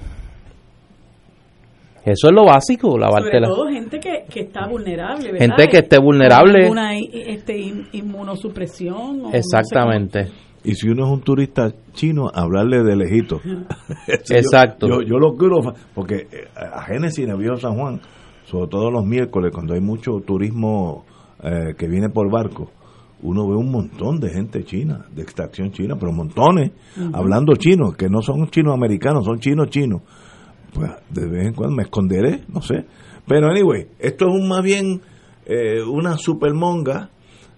[2.03, 5.39] Eso es lo básico, lavarte Sobre todo gente que, que está vulnerable, ¿verdad?
[5.39, 6.69] Gente que esté vulnerable.
[6.69, 7.57] Una este,
[7.91, 9.23] inmunosupresión.
[9.33, 10.27] Exactamente.
[10.63, 13.39] Y si uno es un turista chino, hablarle de lejito.
[14.07, 15.01] Exacto.
[15.01, 18.01] Yo, lo quiero, porque eh, a Génesis en el Viejo San Juan,
[18.45, 21.05] sobre todo los miércoles, cuando hay mucho turismo
[21.43, 22.71] eh, que viene por barco,
[23.21, 26.71] uno ve un montón de gente china, de extracción china, pero montones,
[27.13, 30.01] hablando chino, que no son chinos americanos, son chinos chinos.
[30.73, 32.85] Pues de vez en cuando me esconderé, no sé.
[33.27, 35.01] Pero anyway, esto es un, más bien
[35.45, 37.09] eh, una supermonga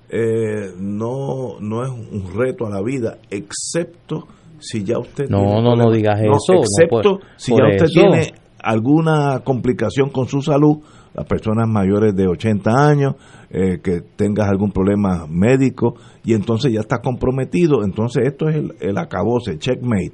[0.10, 4.28] eh, no, no es un reto a la vida, excepto
[4.60, 5.30] si ya usted...
[5.30, 6.62] No, no, no digas eso.
[6.62, 10.80] Excepto si ya usted tiene alguna complicación con su salud,
[11.14, 13.16] las personas mayores de 80 años,
[13.50, 18.76] eh, que tengas algún problema médico y entonces ya está comprometido, entonces esto es el,
[18.80, 20.14] el acabose, checkmate.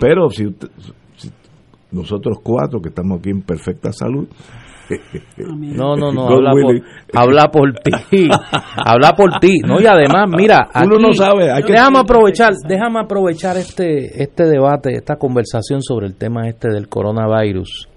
[0.00, 0.68] Pero si, usted,
[1.16, 1.30] si
[1.92, 4.26] nosotros cuatro que estamos aquí en perfecta salud,
[5.38, 6.80] no, no, no, habla por,
[7.14, 8.28] habla por, ti.
[8.84, 9.58] habla por ti.
[9.66, 11.46] No, y además, mira, uno no sabe.
[11.66, 17.88] déjame aprovechar, déjame aprovechar este, este debate, esta conversación sobre el tema este del coronavirus,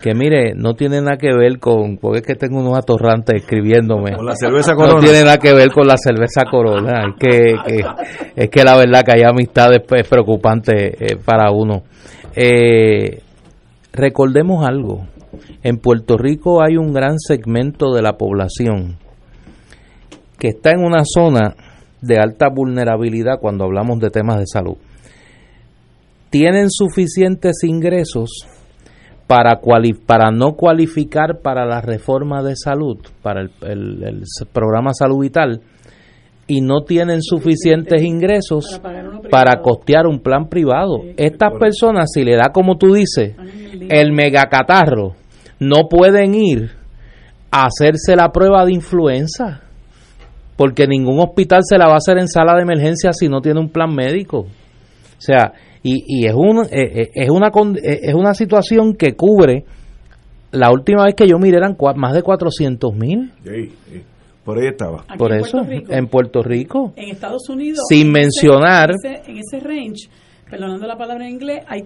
[0.00, 4.16] que mire, no tiene nada que ver con, porque es que tengo unos atorrantes escribiéndome.
[4.16, 4.94] Con la cerveza corona.
[4.94, 7.06] No tiene nada que ver con la cerveza corona.
[7.08, 7.84] Es que, que-
[8.36, 11.84] es que la verdad que hay amistades pues, preocupantes eh, para uno.
[12.36, 13.20] Eh,
[13.92, 15.06] recordemos algo.
[15.64, 18.98] En Puerto Rico hay un gran segmento de la población
[20.38, 21.54] que está en una zona
[22.02, 24.76] de alta vulnerabilidad cuando hablamos de temas de salud.
[26.28, 28.28] Tienen suficientes ingresos
[29.26, 34.44] para, cuali- para no cualificar para la reforma de salud, para el, el- el s-
[34.52, 35.62] programa Salud Vital,
[36.46, 40.98] y no tienen suficientes ingresos Para para costear un plan privado.
[41.16, 43.34] Estas personas, si le da como tú dices,
[43.88, 45.14] el megacatarro,
[45.68, 46.70] no pueden ir
[47.50, 49.60] a hacerse la prueba de influenza,
[50.56, 53.60] porque ningún hospital se la va a hacer en sala de emergencia si no tiene
[53.60, 54.38] un plan médico.
[54.40, 58.94] O sea, y, y es, un, eh, eh, es, una, con- eh, es una situación
[58.94, 59.64] que cubre,
[60.52, 64.02] la última vez que yo miré eran más de 400 mil, Sí, sí.
[64.44, 65.04] Por ahí estaba.
[65.08, 66.92] Aquí por en eso, Puerto en Puerto Rico.
[66.96, 67.78] En Estados Unidos.
[67.88, 70.08] Sin en mencionar- ese- en, ese, en ese range,
[70.50, 71.84] perdonando la palabra en inglés, hay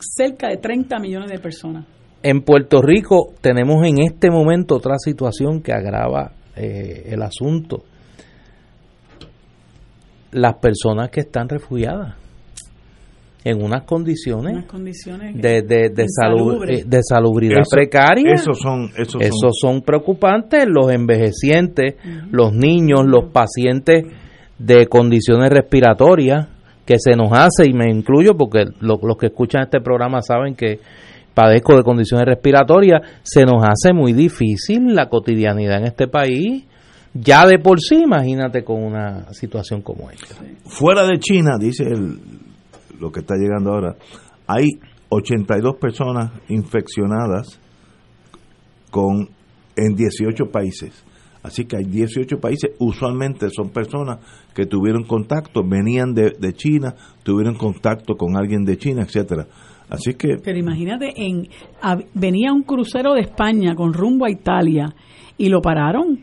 [0.00, 1.84] cerca de 30 millones de personas.
[2.22, 7.84] En Puerto Rico tenemos en este momento otra situación que agrava eh, el asunto.
[10.32, 12.14] Las personas que están refugiadas
[13.42, 18.34] en unas condiciones Unas condiciones de, de, de, eh, de salubridad Eso- precaria.
[18.34, 21.94] Esos son, esos son- Esos son preocupantes, los envejecientes,
[22.30, 24.04] los niños, los pacientes
[24.58, 26.48] de condiciones respiratorias,
[26.84, 30.54] que se nos hace, y me incluyo porque lo- los que escuchan este programa saben
[30.54, 30.80] que
[31.34, 36.64] padezco de condiciones respiratorias, se nos hace muy difícil la cotidianidad en este país.
[37.12, 40.36] Ya de por sí, imagínate con una situación como esta.
[40.64, 42.20] Fuera de China, dice el,
[43.00, 43.96] lo que está llegando ahora,
[44.46, 44.68] hay
[45.08, 47.58] 82 personas infeccionadas
[48.90, 49.28] con
[49.76, 51.04] en 18 países.
[51.42, 54.18] Así que hay 18 países, usualmente son personas
[54.54, 59.46] que tuvieron contacto, venían de, de China, tuvieron contacto con alguien de China, etcétera.
[59.90, 61.48] Así que Pero imagínate, en
[62.14, 64.94] venía un crucero de España con rumbo a Italia
[65.36, 66.20] y lo pararon.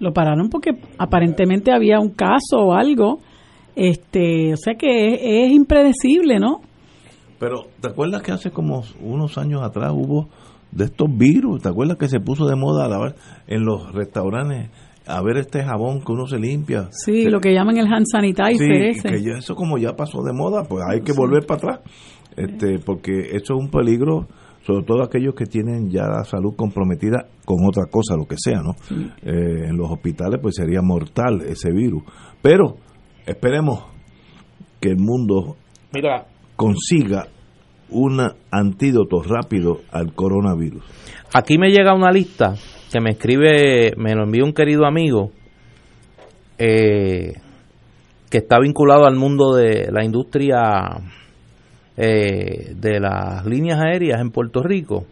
[0.00, 3.18] Lo pararon porque aparentemente había un caso o algo.
[3.74, 6.60] Este, o sea que es, es impredecible, ¿no?
[7.38, 10.28] Pero, ¿te acuerdas que hace como unos años atrás hubo
[10.72, 11.62] de estos virus?
[11.62, 13.14] ¿Te acuerdas que se puso de moda a lavar
[13.46, 14.70] en los restaurantes
[15.06, 16.88] a ver este jabón que uno se limpia?
[16.90, 19.08] Sí, lo que llaman el hand sanitizer Sí, ese.
[19.08, 21.80] que ya eso como ya pasó de moda, pues hay que volver para atrás.
[22.38, 24.28] Este, porque eso es un peligro,
[24.64, 28.60] sobre todo aquellos que tienen ya la salud comprometida con otra cosa, lo que sea,
[28.62, 28.76] ¿no?
[29.22, 32.04] Eh, en los hospitales pues sería mortal ese virus.
[32.40, 32.76] Pero
[33.26, 33.86] esperemos
[34.80, 35.56] que el mundo
[35.92, 37.26] Mira, consiga
[37.90, 38.20] un
[38.50, 40.84] antídoto rápido al coronavirus.
[41.34, 42.54] Aquí me llega una lista
[42.92, 45.30] que me escribe, me lo envió un querido amigo
[46.58, 47.34] eh,
[48.30, 51.00] que está vinculado al mundo de la industria
[52.00, 55.04] eh, de las líneas aéreas en Puerto Rico.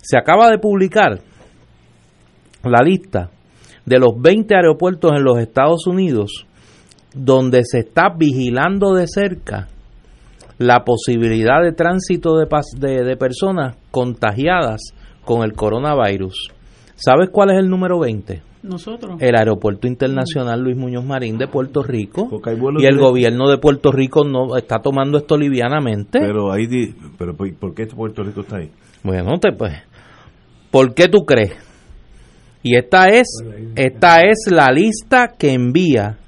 [0.00, 1.20] Se acaba de publicar
[2.64, 3.28] la lista
[3.84, 6.46] de los 20 aeropuertos en los Estados Unidos
[7.14, 9.68] donde se está vigilando de cerca
[10.56, 12.46] la posibilidad de tránsito de,
[12.78, 14.80] de, de personas contagiadas
[15.24, 16.52] con el coronavirus.
[16.96, 18.47] ¿Sabes cuál es el número 20?
[18.62, 19.16] Nosotros.
[19.20, 22.28] El Aeropuerto Internacional Luis Muñoz Marín de Puerto Rico.
[22.78, 26.18] Y el gobierno de Puerto Rico no está tomando esto livianamente.
[26.20, 28.70] Pero ahí, di- pero ¿por por qué Puerto Rico está ahí?
[29.04, 29.74] Bueno, te pues,
[30.70, 31.52] ¿por qué tú crees?
[32.62, 33.28] Y esta es,
[33.76, 36.18] esta es la lista que envía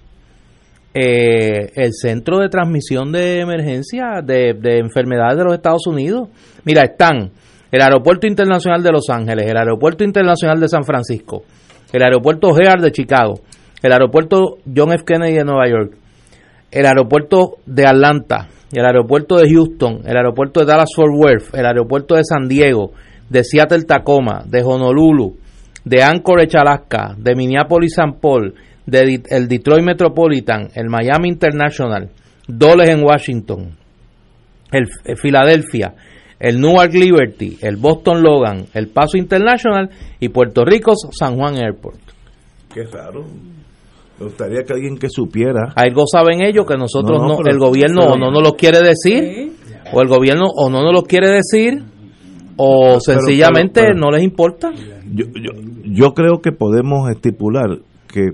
[0.95, 6.29] eh, el Centro de Transmisión de Emergencia de, de Enfermedades de los Estados Unidos.
[6.64, 7.31] Mira, están
[7.71, 11.43] el Aeropuerto Internacional de Los Ángeles, el Aeropuerto Internacional de San Francisco,
[11.92, 13.40] el Aeropuerto O'Hare de Chicago,
[13.83, 15.05] el Aeropuerto John F.
[15.05, 15.96] Kennedy de Nueva York,
[16.70, 21.66] el Aeropuerto de Atlanta, el Aeropuerto de Houston, el Aeropuerto de Dallas Fort Worth, el
[21.66, 22.92] Aeropuerto de San Diego,
[23.29, 25.37] de Seattle Tacoma, de Honolulu,
[25.85, 28.18] de Anchorage Alaska, de Minneapolis St.
[28.20, 28.55] Paul,
[28.87, 32.11] de el Detroit Metropolitan, el Miami International,
[32.46, 33.76] Dulles en Washington,
[34.72, 35.94] el Filadelfia,
[36.40, 42.00] el Newark Liberty, el Boston Logan, el Paso International y Puerto Rico San Juan Airport.
[42.74, 43.24] Qué raro.
[44.18, 45.72] Me gustaría que alguien que supiera.
[45.76, 48.53] Algo saben ellos que nosotros No, no, no, pero- el gobierno o no nos lo
[48.55, 49.53] quiere decir, Sí.
[49.92, 51.83] o el gobierno o no nos lo quiere decir,
[52.57, 54.72] o Pero- sencillamente pero- pero- no les importa.
[55.12, 55.50] Yo, yo,
[55.85, 57.79] yo creo que podemos estipular
[58.12, 58.33] que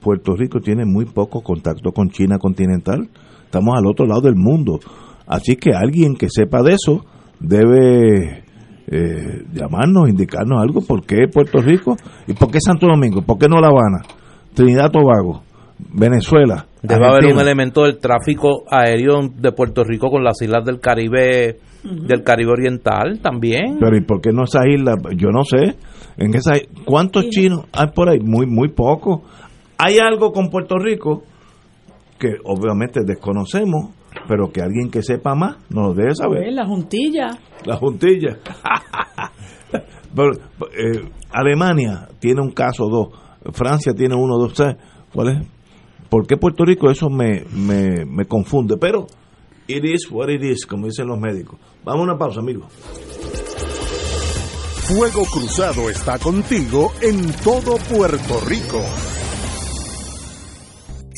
[0.00, 3.08] Puerto Rico tiene muy poco contacto con China continental.
[3.44, 4.80] Estamos al otro lado del mundo.
[5.26, 7.04] Así que alguien que sepa de eso
[7.42, 8.44] debe
[8.86, 13.48] eh, llamarnos, indicarnos algo, por qué Puerto Rico y por qué Santo Domingo, por qué
[13.48, 14.02] no La Habana,
[14.54, 15.42] Trinidad Tobago,
[15.78, 16.66] Venezuela.
[16.82, 21.58] Debe haber un elemento del tráfico aéreo de Puerto Rico con las islas del Caribe
[21.82, 23.78] del Caribe Oriental también.
[23.80, 24.96] Pero ¿y por qué no esas islas?
[25.16, 25.76] Yo no sé.
[26.16, 28.20] En esa, ¿Cuántos chinos hay por ahí?
[28.20, 29.24] Muy, muy poco.
[29.78, 31.24] Hay algo con Puerto Rico
[32.18, 33.90] que obviamente desconocemos,
[34.28, 36.52] pero que alguien que sepa más nos lo debe saber.
[36.52, 37.38] La juntilla.
[37.64, 38.38] La juntilla.
[40.14, 43.08] Eh, Alemania tiene un caso, dos.
[43.54, 44.52] Francia tiene uno, dos.
[44.54, 44.76] ¿sabes?
[45.10, 45.48] ¿Cuál es?
[46.10, 46.90] ¿Por qué Puerto Rico?
[46.90, 48.76] Eso me, me, me confunde.
[48.76, 49.06] Pero
[49.66, 51.58] it is what it is, como dicen los médicos.
[51.82, 52.66] Vamos a una pausa, amigos.
[54.82, 58.82] Fuego Cruzado está contigo en todo Puerto Rico.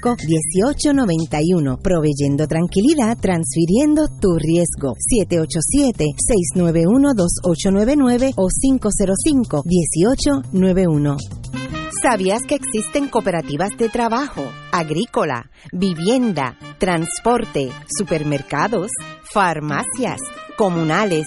[0.00, 4.94] 1891, proveyendo tranquilidad, transfiriendo tu riesgo.
[6.56, 11.16] 787-691-2899 o 505-1891.
[12.02, 18.90] ¿Sabías que existen cooperativas de trabajo, agrícola, vivienda, transporte, supermercados,
[19.32, 20.20] farmacias,
[20.56, 21.26] comunales,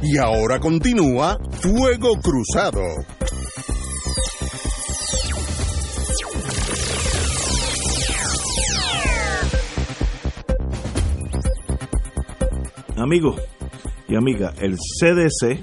[0.00, 2.82] Y ahora continúa Fuego Cruzado.
[12.96, 13.40] Amigos
[14.08, 15.60] y amigas, el CDC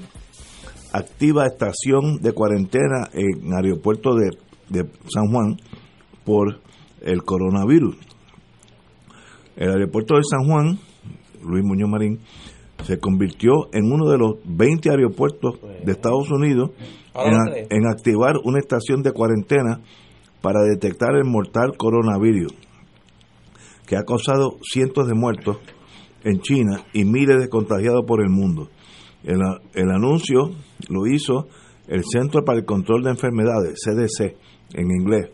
[0.92, 4.36] activa estación de cuarentena en aeropuerto de,
[4.68, 5.56] de San Juan
[6.24, 6.60] por
[7.00, 7.96] el coronavirus.
[9.56, 10.78] El aeropuerto de San Juan,
[11.42, 12.20] Luis Muñoz Marín,
[12.86, 16.70] se convirtió en uno de los 20 aeropuertos de Estados Unidos
[17.14, 19.80] en, en activar una estación de cuarentena
[20.40, 22.54] para detectar el mortal coronavirus,
[23.86, 25.58] que ha causado cientos de muertos
[26.22, 28.68] en China y miles de contagiados por el mundo.
[29.24, 29.40] El,
[29.74, 30.50] el, anuncio
[30.88, 31.48] lo hizo
[31.88, 34.36] el Centro para el Control de Enfermedades, CDC,
[34.74, 35.30] en inglés,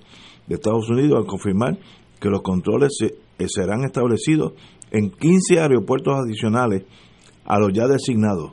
[0.47, 1.79] de Estados Unidos, al confirmar
[2.21, 3.15] que los controles se,
[3.49, 4.53] serán establecidos
[4.91, 6.85] en 15 aeropuertos adicionales
[7.45, 8.53] a los ya designados.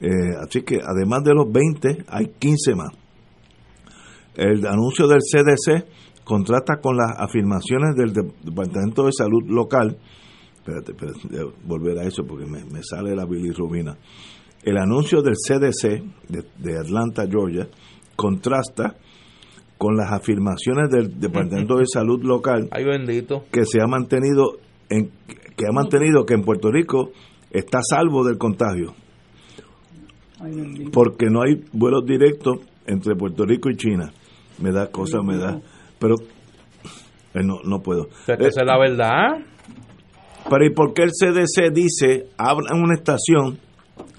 [0.00, 0.08] Eh,
[0.42, 2.90] así que además de los 20, hay 15 más.
[4.34, 5.86] El anuncio del CDC
[6.24, 9.98] contrasta con las afirmaciones del Departamento de Salud local.
[10.56, 13.96] Espérate, espérate volver a eso porque me, me sale la bilirrubina.
[14.64, 17.68] El anuncio del CDC de, de, Atlanta, Georgia,
[18.16, 18.96] contrasta
[19.76, 23.44] con las afirmaciones del Departamento de Salud local Ay, bendito.
[23.52, 24.58] que se ha mantenido
[24.88, 25.10] en
[25.56, 27.10] que ha mantenido que en Puerto Rico
[27.54, 28.94] está salvo del contagio.
[30.92, 34.12] Porque no hay vuelos directos entre Puerto Rico y China.
[34.58, 35.58] Me da cosa, me da.
[35.98, 36.16] Pero
[37.34, 38.08] eh, no, no puedo.
[38.26, 39.38] Esa es la verdad.
[40.50, 43.58] Pero ¿y por qué el CDC dice, abran una estación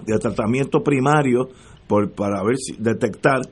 [0.04, 1.48] de tratamiento primario
[1.86, 3.42] por, para ver si detectar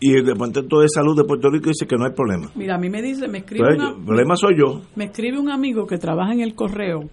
[0.00, 2.50] Y el Departamento de Salud de Puerto Rico dice que no hay problema.
[2.54, 4.82] Mira, a mí me dice, me escribe, una- el problema soy yo.
[4.96, 7.08] me escribe un amigo que trabaja en el correo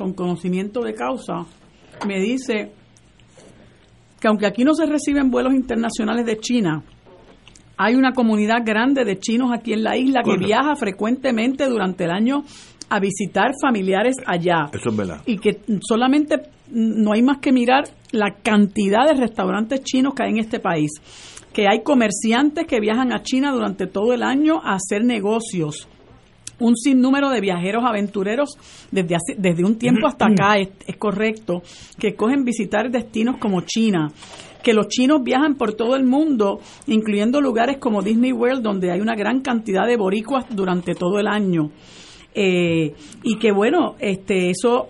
[0.00, 1.44] con conocimiento de causa,
[2.06, 2.72] me dice
[4.18, 6.82] que aunque aquí no se reciben vuelos internacionales de China,
[7.76, 12.12] hay una comunidad grande de chinos aquí en la isla que viaja frecuentemente durante el
[12.12, 12.44] año
[12.88, 14.70] a visitar familiares allá.
[14.72, 15.20] Eso es verdad.
[15.26, 16.36] Y que solamente
[16.70, 20.92] no hay más que mirar la cantidad de restaurantes chinos que hay en este país.
[21.52, 25.88] Que hay comerciantes que viajan a China durante todo el año a hacer negocios
[26.60, 28.50] un sinnúmero de viajeros aventureros
[28.90, 31.62] desde hace, desde un tiempo hasta acá, es, es correcto,
[31.98, 34.12] que cogen visitar destinos como China,
[34.62, 39.00] que los chinos viajan por todo el mundo, incluyendo lugares como Disney World, donde hay
[39.00, 41.70] una gran cantidad de boricuas durante todo el año.
[42.34, 42.94] Eh,
[43.24, 44.88] y que bueno, este eso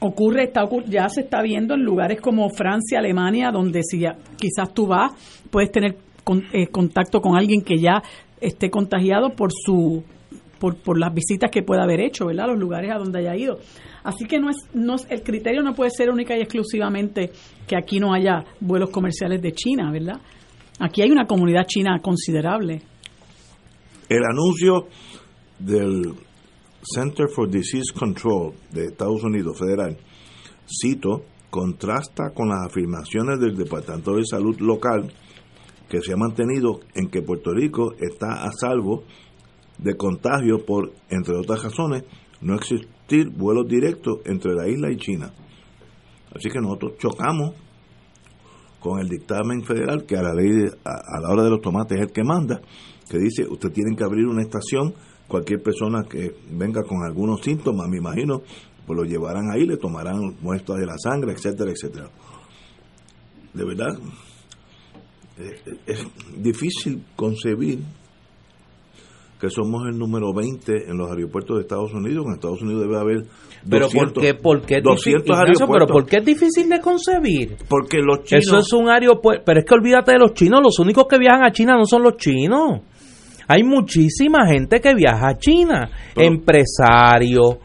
[0.00, 4.72] ocurre, está, ya se está viendo en lugares como Francia, Alemania, donde si ya- quizás
[4.72, 5.12] tú vas,
[5.50, 8.02] puedes tener con- eh, contacto con alguien que ya
[8.40, 10.02] esté contagiado por su
[10.60, 12.46] por, por las visitas que pueda haber hecho, ¿verdad?
[12.48, 13.58] Los lugares a donde haya ido.
[14.04, 17.32] Así que no es, no es- el criterio no puede ser única y exclusivamente
[17.66, 20.20] que aquí no haya vuelos comerciales de China, ¿verdad?
[20.78, 22.82] Aquí hay una comunidad china considerable.
[24.08, 24.86] El anuncio
[25.58, 26.14] del
[26.82, 29.96] Center for Disease Control de Estados Unidos federal,
[30.66, 35.12] cito, contrasta con las afirmaciones del Departamento de Salud local
[35.88, 39.02] que se ha mantenido en que Puerto Rico está a salvo
[39.82, 42.04] de contagio por, entre otras razones,
[42.40, 45.32] no existir vuelos directos entre la isla y China.
[46.34, 47.54] Así que nosotros chocamos
[48.78, 51.98] con el dictamen federal que a la ley de- a, la hora de los tomates
[51.98, 52.60] es el que manda,
[53.08, 54.94] que dice usted tiene que abrir una estación,
[55.28, 58.42] cualquier persona que venga con algunos síntomas, me imagino,
[58.86, 62.08] pues lo llevarán ahí, le tomarán muestras de la sangre, etcétera, etcétera.
[63.52, 63.98] De verdad,
[65.38, 66.06] eh, es
[66.36, 67.80] difícil concebir
[69.40, 72.26] que somos el número 20 en los aeropuertos de Estados Unidos.
[72.26, 73.22] En Estados Unidos debe haber
[73.64, 75.92] 200, Pero ¿por qué, por qué es 200 difícil, Ignacio, pero aeropuertos.
[75.92, 77.56] ¿por qué es difícil de concebir?
[77.68, 78.44] Porque los chinos...
[78.44, 81.44] Eso es un aeropuerto, pero es que olvídate de los chinos, los únicos que viajan
[81.44, 82.80] a China no son los chinos.
[83.48, 87.56] Hay muchísima gente que viaja a China, Pero- empresarios,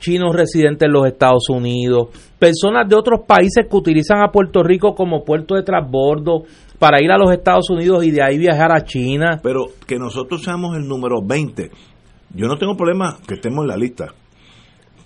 [0.00, 2.08] chinos residentes en los Estados Unidos,
[2.38, 6.44] personas de otros países que utilizan a Puerto Rico como puerto de transbordo
[6.78, 9.40] para ir a los Estados Unidos y de ahí viajar a China.
[9.42, 11.70] Pero que nosotros seamos el número 20.
[12.34, 14.14] Yo no tengo problema que estemos en la lista.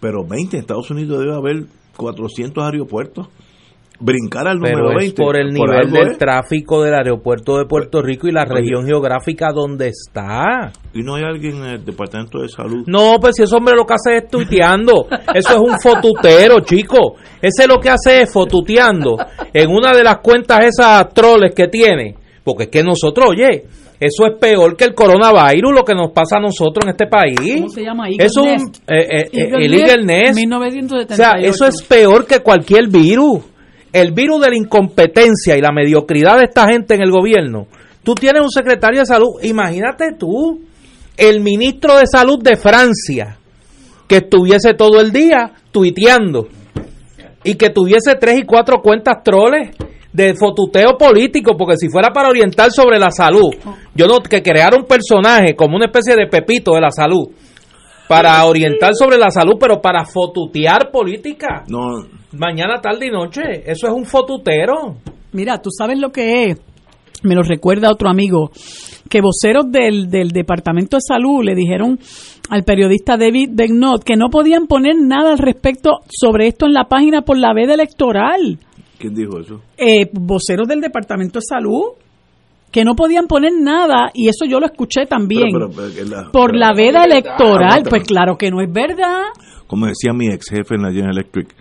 [0.00, 1.66] Pero 20 en Estados Unidos debe haber
[1.96, 3.28] 400 aeropuertos.
[4.04, 5.22] Brincar al número Pero es 20.
[5.22, 6.18] por el nivel del es.
[6.18, 10.72] tráfico del aeropuerto de Puerto Rico y la región geográfica donde está.
[10.92, 12.84] Y no hay alguien en el Departamento de Salud.
[12.86, 15.06] No, pues si ese hombre lo que hace es tuiteando.
[15.34, 17.14] Eso es un fotutero, chico.
[17.40, 19.16] Ese lo que hace es fotuteando
[19.52, 22.16] en una de las cuentas esas troles que tiene.
[22.44, 23.64] Porque es que nosotros, oye,
[24.00, 27.38] eso es peor que el coronavirus, lo que nos pasa a nosotros en este país.
[27.60, 28.08] ¿Cómo se llama?
[28.08, 28.76] Eagle Eso es un, Nest.
[28.90, 30.36] eh, eh, eh, Eagle el Nest, Eagle Nest.
[30.38, 31.12] 1978.
[31.12, 33.42] O sea, eso es peor que cualquier virus.
[33.92, 37.66] El virus de la incompetencia y la mediocridad de esta gente en el gobierno.
[38.02, 40.60] Tú tienes un secretario de salud, imagínate tú,
[41.16, 43.36] el ministro de salud de Francia,
[44.08, 46.48] que estuviese todo el día tuiteando
[47.44, 49.70] y que tuviese tres y cuatro cuentas troles
[50.12, 53.50] de fotuteo político, porque si fuera para orientar sobre la salud,
[53.94, 57.28] yo no que creara un personaje como una especie de pepito de la salud
[58.12, 61.64] para orientar sobre la salud, pero para fotutear política.
[61.66, 63.62] No, Mañana, tarde y noche.
[63.64, 64.96] Eso es un fotutero.
[65.32, 66.60] Mira, tú sabes lo que es.
[67.22, 68.50] Me lo recuerda otro amigo,
[69.08, 71.98] que voceros del, del Departamento de Salud le dijeron
[72.50, 76.84] al periodista David Begnot que no podían poner nada al respecto sobre esto en la
[76.84, 78.58] página por la veda electoral.
[78.98, 79.60] ¿quién dijo eso?
[79.78, 81.92] Eh, voceros del Departamento de Salud
[82.72, 86.10] que no podían poner nada y eso yo lo escuché también Pero- pero- pero que
[86.10, 87.82] la- por la veda electoral.
[87.88, 89.24] Pues claro que no es verdad.
[89.68, 91.54] Como decía mi ex jefe en la General Electric,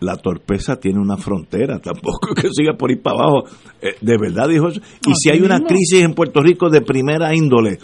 [0.00, 3.44] la torpeza tiene una frontera, tampoco que siga por ir para abajo.
[3.82, 4.80] Eh, de verdad dijo eso.
[5.06, 5.68] Y si hay una mismo.
[5.68, 7.78] crisis en Puerto Rico de primera índole,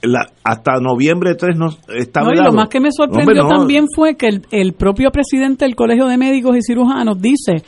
[0.00, 3.48] la, hasta noviembre 3 no está No, y lo más que me sorprendió no.
[3.50, 7.62] también fue que el, el propio presidente del Colegio de Médicos y Cirujanos dice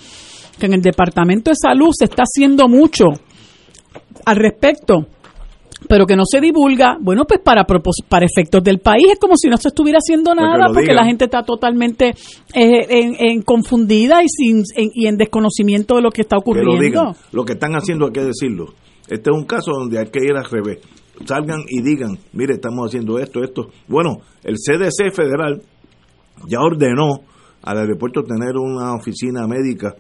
[0.59, 3.05] que en el Departamento de Salud se está haciendo mucho
[4.25, 5.07] al respecto,
[5.89, 6.99] pero que no se divulga.
[7.01, 10.43] Bueno, pues para para efectos del país es como si no se estuviera haciendo Pues
[10.45, 12.09] nada lo porque la gente está totalmente
[12.55, 16.41] eh, en, en confundida y sin en- y en desconocimiento de lo que está que
[16.61, 16.81] lo ocurriendo.
[16.83, 17.15] digan.
[17.33, 18.67] Lo que están haciendo hay que decirlo.
[19.09, 20.79] Este es un caso donde hay que ir al revés.
[21.27, 23.69] Salgan y digan, mire, estamos haciendo esto, esto.
[23.89, 25.61] Bueno, el CDC federal
[26.49, 27.21] ya ordenó
[27.63, 29.95] al aeropuerto tener una oficina médica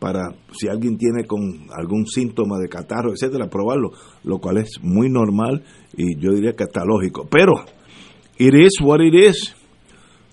[0.00, 3.90] para si alguien tiene con algún síntoma de catarro, etcétera, probarlo,
[4.24, 5.62] lo cual es muy normal
[5.96, 7.28] y yo diría que está lógico.
[7.30, 7.52] Pero,
[8.38, 9.54] it is what it is.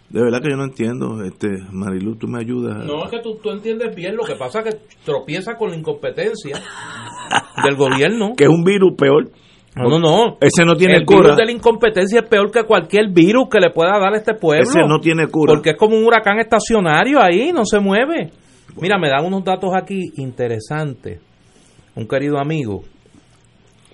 [0.09, 2.85] De verdad que yo no entiendo, este Marilu, tú me ayudas.
[2.85, 5.75] No, es que tú, tú entiendes bien, lo que pasa es que tropieza con la
[5.75, 6.55] incompetencia
[7.63, 8.31] del gobierno.
[8.37, 9.29] Que es un virus peor.
[9.75, 10.37] No, no, no.
[10.39, 11.19] Ese no tiene el cura.
[11.19, 14.33] virus de la incompetencia es peor que cualquier virus que le pueda dar a este
[14.33, 14.63] pueblo.
[14.63, 15.53] Ese no tiene cura.
[15.53, 18.31] Porque es como un huracán estacionario ahí, no se mueve.
[18.81, 21.19] Mira, me dan unos datos aquí interesantes.
[21.95, 22.83] Un querido amigo.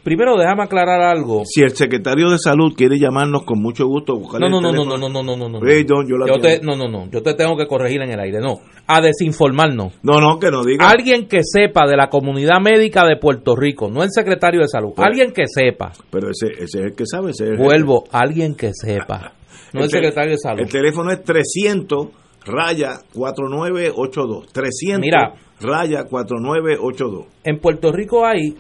[0.04, 1.44] Primero, déjame aclarar algo.
[1.46, 4.84] Si el secretario de salud quiere llamarnos con mucho gusto, buscarle No, no, el no,
[4.84, 5.60] no, no, no, no, no, no.
[5.66, 7.10] Hey, don, yo la Yo te, no, no, no.
[7.10, 8.40] Yo te tengo que corregir en el aire.
[8.42, 8.56] No.
[8.86, 9.94] A desinformarnos.
[10.04, 10.90] No, no, que no diga.
[10.90, 14.92] Alguien que sepa de la comunidad médica de Puerto Rico, no el secretario de salud.
[14.94, 15.94] Pues- Alguien que sepa.
[16.12, 17.32] Pero ese, ese es el que sabe.
[17.32, 19.32] Ese es el Vuelvo, alguien que sepa.
[19.74, 20.60] No el tel- secretario de salud.
[20.60, 22.08] El teléfono es 300
[22.46, 24.48] raya 4982.
[24.52, 25.34] 300 Mira.
[25.62, 27.26] raya 4982.
[27.44, 28.56] En Puerto Rico hay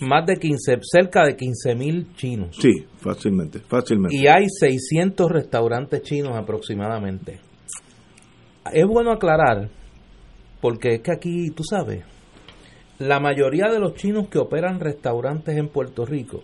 [0.00, 2.56] más de 15, cerca de 15 mil chinos.
[2.60, 4.16] Sí, fácilmente, fácilmente.
[4.16, 7.40] Y hay 600 restaurantes chinos aproximadamente.
[8.72, 9.70] Es bueno aclarar,
[10.60, 12.04] porque es que aquí, tú sabes,
[12.98, 16.42] la mayoría de los chinos que operan restaurantes en Puerto Rico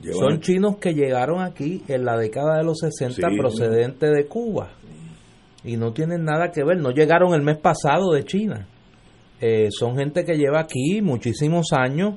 [0.00, 3.36] Llevan- son chinos que llegaron aquí en la década de los 60 Sí.
[3.36, 4.70] procedente de Cuba.
[5.66, 8.66] Y no tienen nada que ver, no llegaron el mes pasado de China.
[9.40, 12.14] Eh, son gente que lleva aquí muchísimos años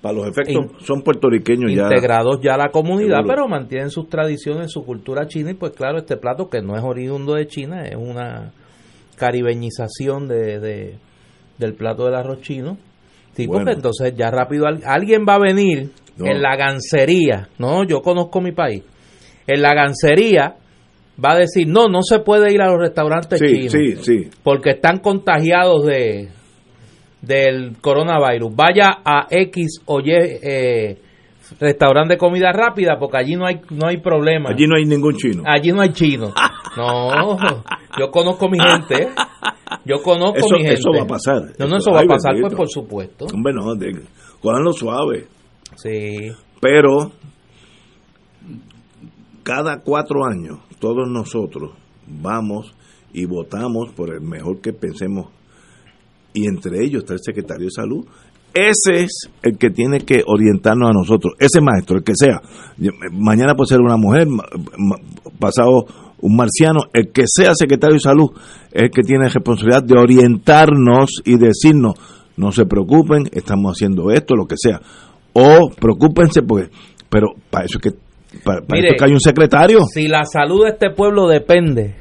[0.00, 1.82] para los efectos son puertorriqueños ya.
[1.84, 3.34] integrados ya a la comunidad, Seguro.
[3.34, 6.82] pero mantienen sus tradiciones, su cultura china y pues claro, este plato que no es
[6.84, 8.52] oriundo de China, es una
[9.16, 10.94] caribeñización de, de-
[11.58, 12.76] del plato del arroz chino.
[13.32, 13.72] Sí, Bueno.
[13.72, 16.26] entonces ya rápido al- alguien va a venir No.
[16.26, 18.82] en la gancería, no, yo conozco mi país,
[19.46, 20.54] en la gancería
[21.24, 24.30] va a decir, no, no se puede ir a los restaurantes Sí, chinos sí, sí.
[24.42, 26.28] porque están contagiados de
[27.22, 28.54] del coronavirus.
[28.54, 30.98] Vaya a X o Y eh,
[31.58, 34.50] restaurante de comida rápida porque allí no hay no hay problema.
[34.50, 35.42] Allí no hay ningún chino.
[35.46, 36.32] Allí no hay chino.
[36.76, 37.08] No,
[37.98, 39.08] yo conozco mi gente.
[39.86, 40.74] Yo conozco Eso- mi gente.
[40.74, 41.40] eso va a pasar.
[41.58, 42.48] No, no, Eso- eso va a pasar, bendito.
[42.48, 43.24] pues por supuesto.
[43.32, 43.62] Hombre, no,
[44.42, 45.24] cójanlo suave.
[45.76, 46.30] Sí.
[46.60, 47.12] Pero
[49.42, 51.72] cada cuatro años todos nosotros
[52.06, 52.74] vamos
[53.12, 55.28] y votamos por el mejor que pensemos
[56.32, 58.06] y entre ellos está el secretario de salud.
[58.52, 62.40] Ese es el que tiene que orientarnos a nosotros, ese maestro, el que sea.
[63.12, 64.28] Mañana puede ser una mujer,
[65.38, 65.86] pasado
[66.20, 68.30] un marciano, el que sea secretario de salud
[68.72, 71.94] es el que tiene responsabilidad de orientarnos y decirnos,
[72.36, 74.80] no se preocupen, estamos haciendo esto, lo que sea.
[75.32, 76.70] O preocúpense, porque,
[77.10, 77.98] pero para eso es que,
[78.44, 79.78] para, para Mire, eso es que hay un secretario.
[79.92, 81.96] Si la salud de este pueblo depende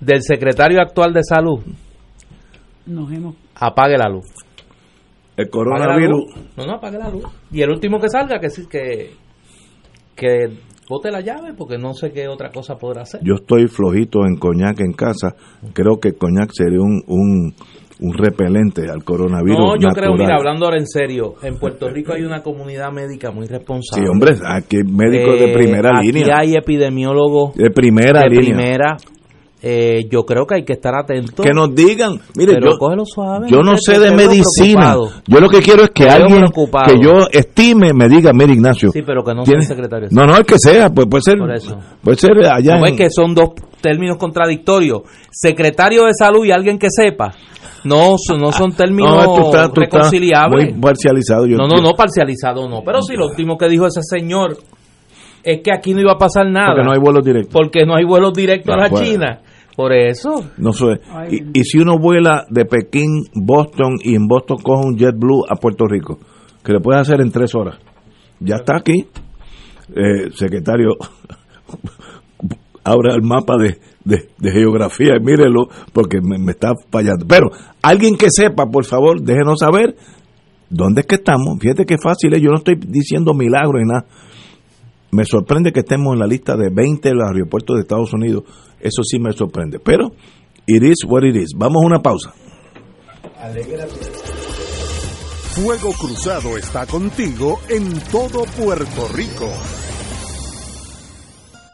[0.00, 1.60] del secretario actual de salud,
[2.86, 4.26] Nos hemos apague la luz.
[5.36, 6.34] El coronavirus.
[6.56, 7.24] No, no, apague la luz.
[7.52, 9.12] Y el último que salga, que sí, que,
[10.16, 10.48] que
[10.88, 13.20] bote la llave, porque no sé qué otra cosa podrá hacer.
[13.22, 15.36] yo estoy flojito en coñac en casa,
[15.74, 17.54] creo que coñac sería un, un,
[18.00, 19.58] un repelente al coronavirus.
[19.58, 23.30] No, yo creo, mira, hablando ahora en serio, en Puerto Rico hay una comunidad médica
[23.32, 24.04] muy responsable.
[24.06, 26.38] Sí, hombre, aquí hay médicos de Eh, primera aquí línea.
[26.38, 28.54] hay epidemiólogos De primera de línea.
[28.56, 28.96] primera.
[29.60, 31.44] Eh, yo creo que hay que estar atentos.
[31.44, 34.92] Que nos digan, mire, Pero yo, cógelo suave, yo no sé de medicina.
[34.94, 35.22] preocupado.
[35.26, 36.86] Yo lo que quiero es que veo alguien preocupado.
[36.94, 38.90] que yo estime me diga, mire Ignacio.
[38.92, 40.08] Sí, pero que no sea ¿tiene- el secretario.
[40.12, 41.38] No, no, el que sea, pues puede ser.
[42.00, 43.48] Puede ser allá ¿No en- que son dos
[43.80, 45.02] términos contradictorios?
[45.32, 47.34] Secretario de salud y alguien que sepa.
[47.84, 50.72] No, son- no son términos No, tú estás- tú reconciliables.
[50.72, 51.46] muy parcializado.
[51.46, 52.82] Yo no, no, no, parcializado no.
[52.84, 54.56] Pero si lo último que dijo ese señor
[55.44, 56.68] es que aquí no iba a pasar nada.
[56.74, 57.52] Porque no hay vuelos directos.
[57.52, 58.90] Porque no hay vuelos directos a la.
[58.90, 59.40] China.
[59.76, 60.44] Por eso.
[60.56, 61.00] No sé.
[61.30, 65.54] Y, y si uno vuela de Pekín, Boston y en Boston coge un JetBlue a
[65.54, 66.18] Puerto Rico,
[66.64, 67.78] que lo puede hacer en tres horas.
[68.40, 69.06] Ya está aquí.
[69.94, 70.96] Eh, secretario,
[72.84, 77.26] abra el mapa de, de- de geografía y mírelo porque me, me está fallando.
[77.26, 77.50] Pero
[77.82, 79.96] alguien que sepa, por favor, déjenos saber
[80.70, 81.58] dónde es que estamos.
[81.60, 82.40] Fíjate qué fácil es.
[82.42, 84.06] Yo no estoy diciendo milagros y nada.
[85.10, 88.44] Me sorprende que estemos en la lista de 20 de los aeropuertos de Estados Unidos.
[88.80, 89.78] Eso sí me sorprende.
[89.78, 90.10] Pero,
[90.66, 91.52] it is what it is.
[91.56, 92.32] Vamos a una pausa.
[95.54, 99.48] Fuego Cruzado está contigo en todo Puerto Rico.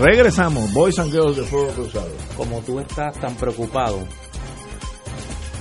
[0.00, 2.10] Regresamos, Boys and Girls de Fuego Cruzado.
[2.36, 4.00] Como tú estás tan preocupado,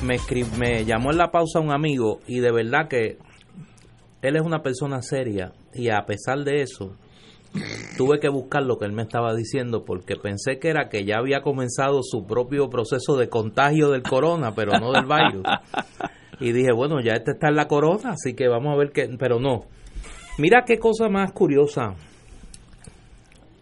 [0.03, 0.17] me,
[0.57, 3.19] me llamó en la pausa un amigo y de verdad que
[4.23, 6.95] él es una persona seria y a pesar de eso,
[7.95, 11.17] tuve que buscar lo que él me estaba diciendo porque pensé que era que ya
[11.19, 15.45] había comenzado su propio proceso de contagio del corona, pero no del virus.
[16.39, 19.07] Y dije, bueno, ya este está en la corona, así que vamos a ver qué,
[19.19, 19.65] pero no.
[20.39, 21.93] Mira qué cosa más curiosa.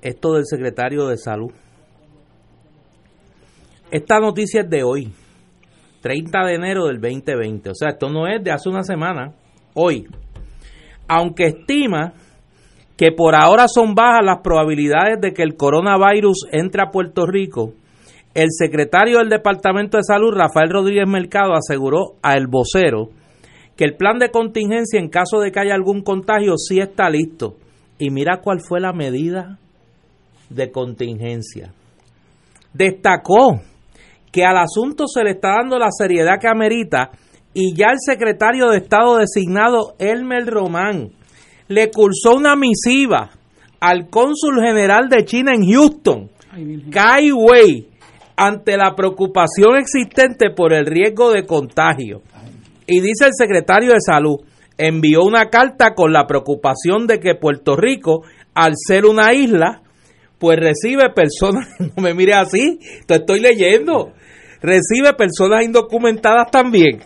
[0.01, 1.51] Esto del secretario de salud.
[3.91, 5.11] Esta noticia es de hoy,
[6.01, 7.69] 30 de enero del 2020.
[7.69, 9.33] O sea, esto no es de hace una semana,
[9.73, 10.07] hoy.
[11.07, 12.13] Aunque estima
[12.97, 17.73] que por ahora son bajas las probabilidades de que el coronavirus entre a Puerto Rico,
[18.33, 23.09] el secretario del Departamento de Salud, Rafael Rodríguez Mercado, aseguró a El Vocero
[23.75, 27.55] que el plan de contingencia en caso de que haya algún contagio sí está listo.
[27.97, 29.59] Y mira cuál fue la medida
[30.53, 31.73] de contingencia.
[32.73, 33.61] Destacó
[34.31, 37.11] que al asunto se le está dando la seriedad que amerita
[37.53, 41.11] y ya el secretario de Estado designado, Elmer Román,
[41.67, 43.31] le cursó una misiva
[43.79, 46.29] al cónsul general de China en Houston,
[46.91, 47.87] Kai Wei,
[48.37, 52.21] ante la preocupación existente por el riesgo de contagio.
[52.87, 54.39] Y dice el secretario de Salud,
[54.77, 58.23] envió una carta con la preocupación de que Puerto Rico,
[58.53, 59.80] al ser una isla,
[60.41, 64.11] pues recibe personas, no me mire así, te estoy leyendo,
[64.59, 66.99] recibe personas indocumentadas también.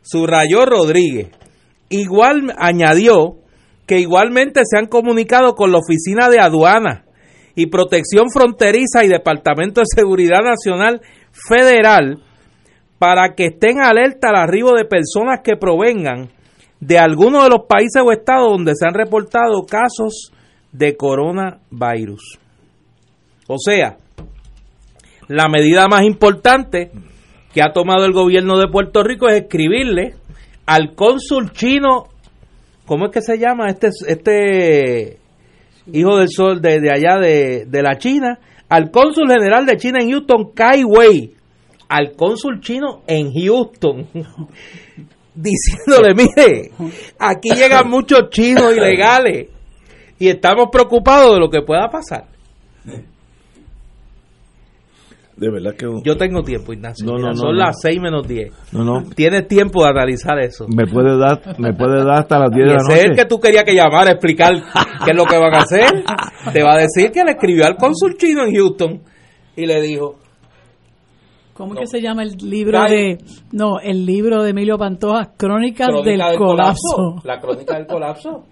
[0.00, 1.28] Subrayó Rodríguez.
[1.88, 3.38] Igual añadió
[3.86, 7.04] que igualmente se han comunicado con la oficina de aduana
[7.56, 11.02] y Protección Fronteriza y Departamento de Seguridad Nacional
[11.32, 12.22] Federal
[12.98, 16.30] para que estén alerta al arribo de personas que provengan
[16.78, 20.32] de alguno de los países o estados donde se han reportado casos
[20.70, 22.38] de coronavirus.
[23.48, 23.98] O sea,
[25.28, 26.90] la medida más importante
[27.52, 30.14] que ha tomado el gobierno de Puerto Rico es escribirle
[30.66, 32.08] al cónsul chino,
[32.86, 33.68] ¿cómo es que se llama?
[33.68, 35.18] Este, este
[35.92, 38.38] hijo del sol de, de allá de, de, la China,
[38.68, 41.34] al cónsul general de China en Houston, Kai Wei,
[41.88, 44.06] al cónsul chino en Houston,
[45.34, 46.70] diciéndole, mire,
[47.18, 49.48] aquí llegan muchos chinos ilegales
[50.18, 52.26] y estamos preocupados de lo que pueda pasar.
[55.42, 55.86] De verdad que...
[56.04, 57.04] Yo tengo tiempo, Ignacio.
[57.04, 57.64] No, Mira, no, no, son no.
[57.64, 58.52] las 6 menos 10.
[58.72, 59.02] No, no.
[59.14, 60.66] Tienes tiempo de analizar eso.
[60.68, 63.08] Me puede dar, me puede dar hasta las 10 Y de la ese es el
[63.10, 63.22] noche.
[63.22, 64.52] que tú querías que llamara a explicar
[65.04, 66.04] qué es lo que van a hacer.
[66.52, 69.02] Te va a decir que le escribió al cónsul chino en Houston
[69.56, 70.14] y le dijo,
[71.54, 73.18] ¿Cómo es que se llama el libro de...
[73.50, 77.16] No, el libro de Emilio Pantoja, Crónicas "Crónica del, colapso.
[77.24, 78.44] La crónica del colapso.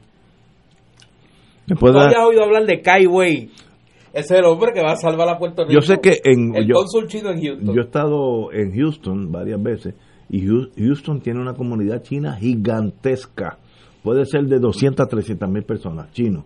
[1.67, 3.51] Me ¿Tú puede dar- habías oído hablar de Kai Wei?
[4.13, 5.73] Ese es el hombre que va a salvar a Puerto Rico.
[5.75, 6.55] Yo sé que en...
[6.55, 7.75] El yo- cónsul chino en Houston.
[7.75, 9.95] Yo he estado en Houston varias veces
[10.29, 10.47] y
[10.77, 13.59] Houston tiene una comunidad china gigantesca.
[14.03, 16.45] Puede ser de 200 a 300 mil personas chinos.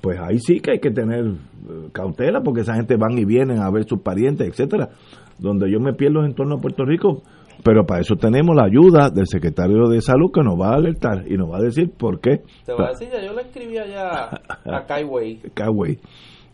[0.00, 3.58] Pues ahí sí que hay que tener eh, cautela porque esa gente van y vienen
[3.60, 4.90] a ver sus parientes, etcétera.
[5.38, 7.22] Donde yo me pierdo en torno a Puerto Rico,
[7.62, 11.24] pero para eso tenemos la ayuda del secretario de salud que nos va a alertar
[11.30, 12.42] y nos va a decir por qué.
[12.64, 14.30] Te voy a decir, ya yo le escribí allá
[14.64, 15.98] a Kai Wei Coway, en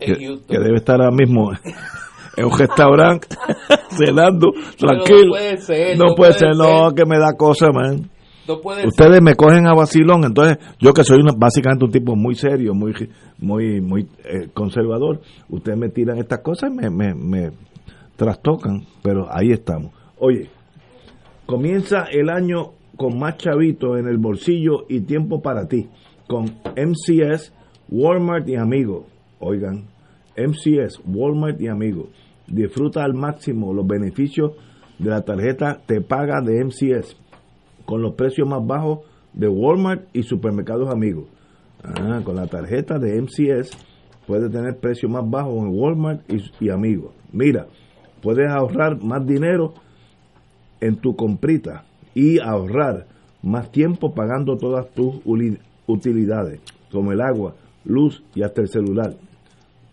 [0.05, 1.53] que, debe estar ahora mismo
[2.36, 3.28] en un restaurante
[3.90, 5.30] cenando Pero no tranquilo.
[5.30, 6.94] puede ser, no, no puede ser, no, ser.
[6.96, 8.09] que me da cosa, man.
[8.48, 8.88] No puede ser.
[8.88, 12.74] Ustedes me cogen a vacilón, entonces yo que soy una- básicamente un tipo muy serio,
[12.74, 12.92] muy
[13.38, 17.50] muy muy eh, conservador, ustedes me tiran estas cosas y me, me, me
[18.16, 19.92] trastocan, pero ahí estamos.
[20.18, 20.48] Oye,
[21.46, 25.88] comienza el año con más chavitos en el bolsillo y tiempo para ti,
[26.28, 26.44] con
[26.76, 27.53] MCS,
[27.88, 29.07] Walmart y amigos.
[29.40, 29.84] Oigan,
[30.36, 32.08] MCS, Walmart y amigos.
[32.46, 34.52] Disfruta al máximo los beneficios
[34.98, 37.16] de la tarjeta Te Paga de MCS
[37.84, 39.00] con los precios más bajos
[39.32, 41.24] de Walmart y supermercados amigos.
[41.82, 43.70] Ah, con la tarjeta de MCS
[44.26, 47.12] puedes tener precios más bajos en Walmart y, y amigos.
[47.32, 47.66] Mira,
[48.22, 49.74] puedes ahorrar más dinero
[50.80, 53.06] en tu comprita y ahorrar
[53.42, 55.20] más tiempo pagando todas tus
[55.86, 56.60] utilidades,
[56.90, 57.54] como el agua,
[57.84, 59.14] luz y hasta el celular.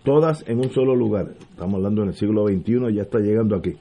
[0.09, 1.27] Todas en un solo lugar.
[1.51, 3.75] Estamos hablando en el siglo XXI, ya está llegando aquí.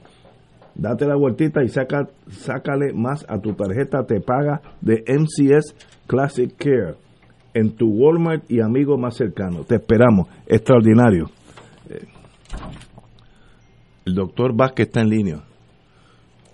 [0.75, 5.73] Date la vueltita y saca, sácale más a tu tarjeta te paga de MCS
[6.05, 6.93] Classic Care
[7.55, 9.63] en tu Walmart y amigo más cercano.
[9.63, 10.27] Te esperamos.
[10.45, 11.31] Extraordinario.
[11.89, 12.05] Eh,
[14.05, 15.35] el doctor Vázquez está en línea.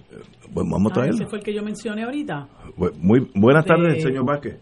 [0.09, 0.21] Eh,
[0.53, 1.15] Bueno, vamos a Ah, traerlo.
[1.17, 2.47] ese fue el que yo mencioné ahorita.
[3.01, 4.57] Muy buenas tardes, Eh, señor Vázquez.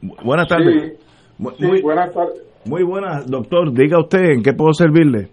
[0.00, 0.92] Bu- Buenas tardes.
[1.58, 2.42] Sí, muy, buenas tardes.
[2.64, 3.72] Muy buenas, doctor.
[3.72, 5.28] Diga usted en qué puedo servirle.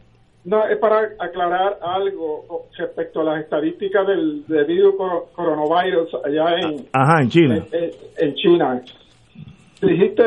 [0.45, 6.86] No, es para aclarar algo respecto a las estadísticas del debido cor- coronavirus allá en,
[6.93, 7.65] Ajá, en China.
[7.71, 8.82] en, en China.
[9.82, 10.23] Dijiste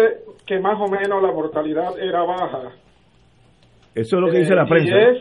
[0.46, 2.72] que más o menos la mortalidad era baja.
[3.94, 4.98] Eso es lo que Eh, dice la y prensa.
[4.98, 5.18] es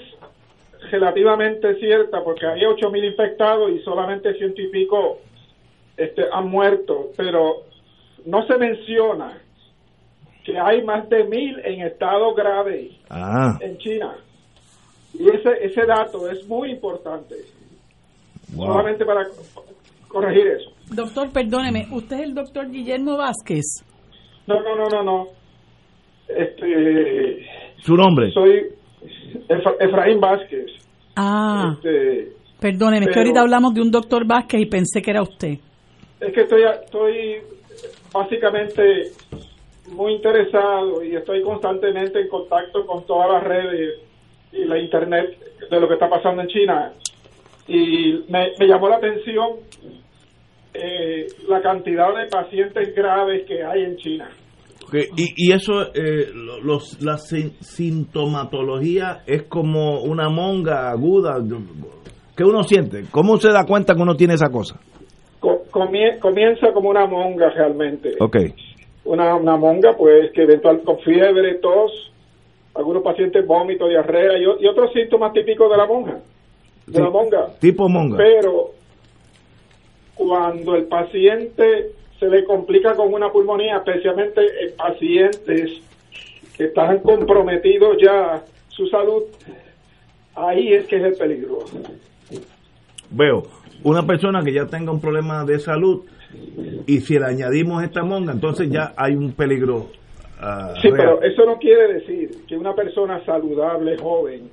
[0.91, 5.19] relativamente cierta porque hay 8.000 infectados y solamente ciento y pico
[5.97, 7.63] este, han muerto, pero
[8.25, 9.37] no se menciona
[10.43, 14.15] que hay más de mil en estado grave Ah, en China.
[15.13, 17.35] Y ese, ese dato es muy importante,
[18.55, 18.67] wow.
[18.67, 19.65] solamente para co-
[20.07, 20.71] corregir eso.
[20.93, 23.83] Doctor, perdóneme, ¿usted es el doctor Guillermo Vázquez?
[24.47, 25.27] No, no, no, no, no.
[26.27, 27.45] Este,
[27.79, 28.31] Su nombre.
[28.31, 28.67] soy
[29.49, 30.65] Efra- Efraín Vázquez.
[31.15, 35.11] Ah, Este, perdóneme, es que pero- ahorita hablamos de un doctor Vázquez y pensé que
[35.11, 35.57] era usted.
[36.19, 37.37] es que estoy, estoy
[38.13, 38.81] básicamente
[39.91, 43.99] muy interesado y estoy constantemente en contacto con todas las redes
[44.51, 45.37] y la internet
[45.69, 46.93] de lo que está pasando en China.
[47.67, 49.49] Y me, me llamó la atención
[50.73, 54.29] eh, la cantidad de pacientes graves que hay en China.
[54.87, 61.35] Ok, Y, y eso, eh, lo- los, la sin- sintomatología es como una monga aguda.
[62.35, 63.03] ¿Qué uno siente?
[63.11, 64.79] ¿Cómo se da cuenta que uno tiene esa cosa?
[65.39, 68.11] Co- comie- comienza como una monga realmente.
[68.19, 68.37] Ok.
[69.03, 72.11] Una, una monga, pues, que eventual con fiebre, tos,
[72.75, 76.19] algunos pacientes vómito, diarrea y, y otros síntomas típicos de la monja,
[76.85, 77.01] de Sí.
[77.01, 77.47] la monga.
[77.59, 78.17] Tipo monga.
[78.17, 78.71] Pero
[80.15, 85.81] cuando el paciente se le complica con una pulmonía, especialmente en pacientes
[86.55, 89.23] que están comprometidos ya su salud,
[90.35, 91.59] ahí es que es el peligro.
[93.09, 93.43] Veo,
[93.83, 96.03] una persona que ya tenga un problema de salud
[96.87, 99.87] y si le añadimos esta monga, entonces ya hay un peligro.
[100.39, 101.17] ah, Sí, real.
[101.19, 104.49] pero eso no quiere decir que una persona saludable, joven,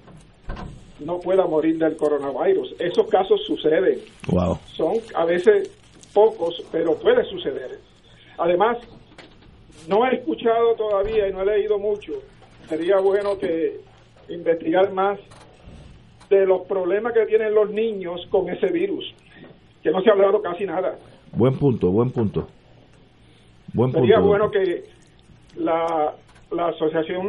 [1.00, 2.74] no pueda morir del coronavirus.
[2.80, 3.98] Esos casos suceden.
[4.28, 4.58] Wow.
[4.74, 5.70] Son a veces
[6.12, 7.78] pocos, pero puede suceder.
[8.38, 8.78] Además,
[9.88, 12.12] no he escuchado todavía y no he leído mucho.
[12.68, 13.80] Sería bueno que
[14.28, 15.18] investigar más
[16.28, 19.14] de los problemas que tienen los niños con ese virus,
[19.82, 20.98] que no se ha hablado casi nada.
[21.38, 22.48] Buen punto, buen punto.
[23.72, 24.08] Buen punto.
[24.08, 24.82] Sería bueno que
[25.54, 26.12] la,
[26.50, 27.28] la Asociación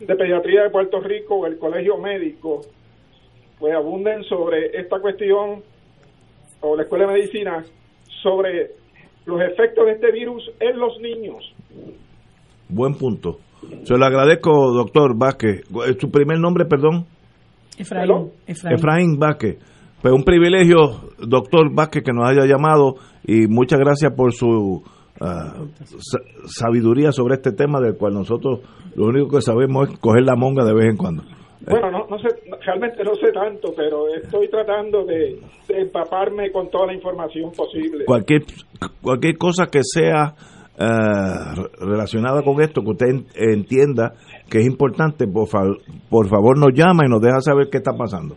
[0.00, 2.62] de Pediatría de Puerto Rico o el Colegio Médico
[3.60, 5.62] pues abunden sobre esta cuestión
[6.60, 7.64] o la Escuela de Medicina
[8.20, 8.72] sobre
[9.26, 11.54] los efectos de este virus en los niños.
[12.68, 13.38] Buen punto.
[13.84, 15.62] Se lo agradezco, doctor Vázquez.
[16.00, 17.06] ¿Su primer nombre, perdón?
[17.78, 18.32] Efraín.
[18.48, 18.74] Efraín.
[18.74, 19.58] Efraín Vázquez.
[20.02, 20.76] Pues un privilegio,
[21.18, 22.94] doctor Vázquez, que nos haya llamado
[23.26, 24.82] y muchas gracias por su
[25.18, 28.60] sa- sabiduría sobre este tema del cual nosotros
[28.96, 31.22] lo único que sabemos es coger la monga de vez en cuando.
[31.68, 32.28] Bueno, no, no sé,
[32.64, 35.38] realmente no sé tanto, pero estoy tratando de,
[35.68, 38.06] de empaparme con toda la información posible.
[38.06, 38.44] Cualquier,
[39.02, 40.34] cualquier cosa que sea
[40.78, 44.14] re- relacionada con esto, que usted en- entienda
[44.48, 45.76] que es importante, por, fa-
[46.08, 48.36] por favor nos llama y nos deja saber qué está pasando.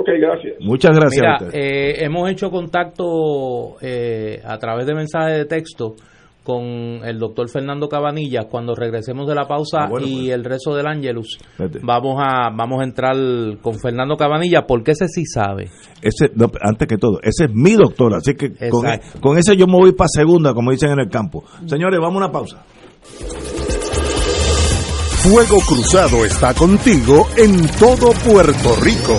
[0.00, 0.54] Ok, gracias.
[0.60, 1.58] Muchas gracias Mira, a usted.
[1.58, 5.94] eh, hemos hecho contacto eh, a través de mensajes de texto
[6.44, 6.62] con
[7.04, 10.28] el doctor Fernando Cabanillas cuando regresemos de la pausa Ah, bueno, y pues.
[10.34, 11.38] el resto del Ángelus.
[11.58, 11.80] Vete.
[11.82, 13.14] Vamos a vamos a entrar
[13.60, 15.64] con Fernando Cabanillas porque ese sí sabe.
[16.00, 19.20] Ese, no, antes que todo, ese es mi doctor, así que con, Exacto.
[19.20, 21.44] con ese yo me voy para segunda, como dicen en el campo.
[21.66, 22.62] Señores, vamos a una pausa.
[25.22, 29.18] Fuego Cruzado está contigo en todo Puerto Rico.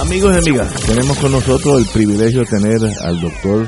[0.00, 3.66] Amigos y amigas, tenemos con nosotros el privilegio de tener al doctor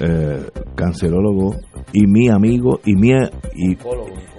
[0.00, 1.56] eh, cancerólogo
[1.92, 3.10] y mi amigo y mi
[3.56, 3.76] y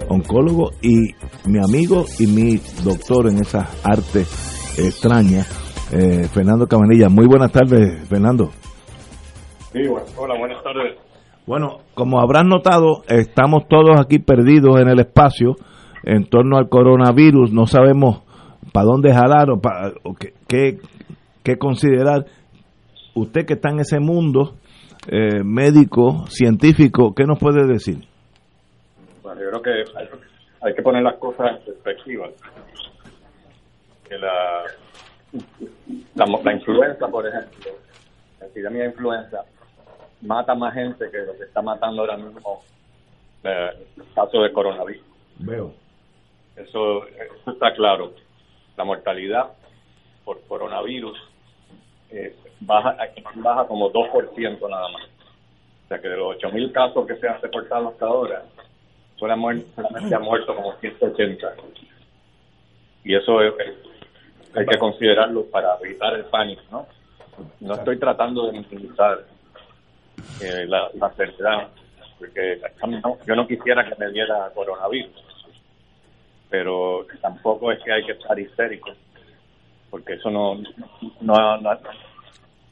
[0.07, 1.11] oncólogo y
[1.45, 5.47] mi amigo y mi doctor en esas artes extrañas,
[5.91, 7.09] eh, Fernando Cabanilla.
[7.09, 8.51] Muy buenas tardes, Fernando.
[9.73, 10.97] Sí, bueno, hola, buenas tardes.
[11.45, 15.57] Bueno, como habrán notado, estamos todos aquí perdidos en el espacio
[16.03, 17.51] en torno al coronavirus.
[17.51, 18.21] No sabemos
[18.71, 20.79] para dónde jalar o, para, o qué, qué,
[21.45, 22.25] qué considerar.
[23.13, 24.55] Usted que está en ese mundo
[25.07, 28.03] eh, médico, científico, ¿qué nos puede decir?
[29.21, 30.09] Bueno, yo creo que hay,
[30.61, 32.27] hay que poner las cosas en perspectiva.
[34.09, 34.63] Que la,
[36.15, 37.71] la, la influenza, por ejemplo,
[38.39, 39.37] la epidemia de influenza,
[40.21, 42.61] mata más gente que lo que está matando ahora mismo
[43.43, 45.05] eh, el caso de coronavirus.
[45.39, 45.73] Veo.
[46.55, 48.13] Eso, eso está claro.
[48.77, 49.51] La mortalidad
[50.23, 51.17] por coronavirus
[52.16, 52.95] eh, baja,
[53.36, 55.03] baja como 2% nada más.
[55.03, 58.43] O sea que de los 8.000 casos que se han reportado hasta ahora,
[59.18, 59.68] solamente,
[60.16, 61.53] han muerto como 180.
[63.03, 63.53] Y eso es-
[64.55, 66.88] hay que considerarlo para evitar el pánico, ¿no?
[67.59, 69.20] No estoy tratando de minimizar
[70.41, 71.09] eh, la, la
[72.18, 72.61] porque
[73.28, 75.11] yo no quisiera que me diera coronavirus,
[76.49, 78.91] pero tampoco es que hay que estar histérico,
[79.95, 80.55] porque eso no,
[81.21, 81.57] no,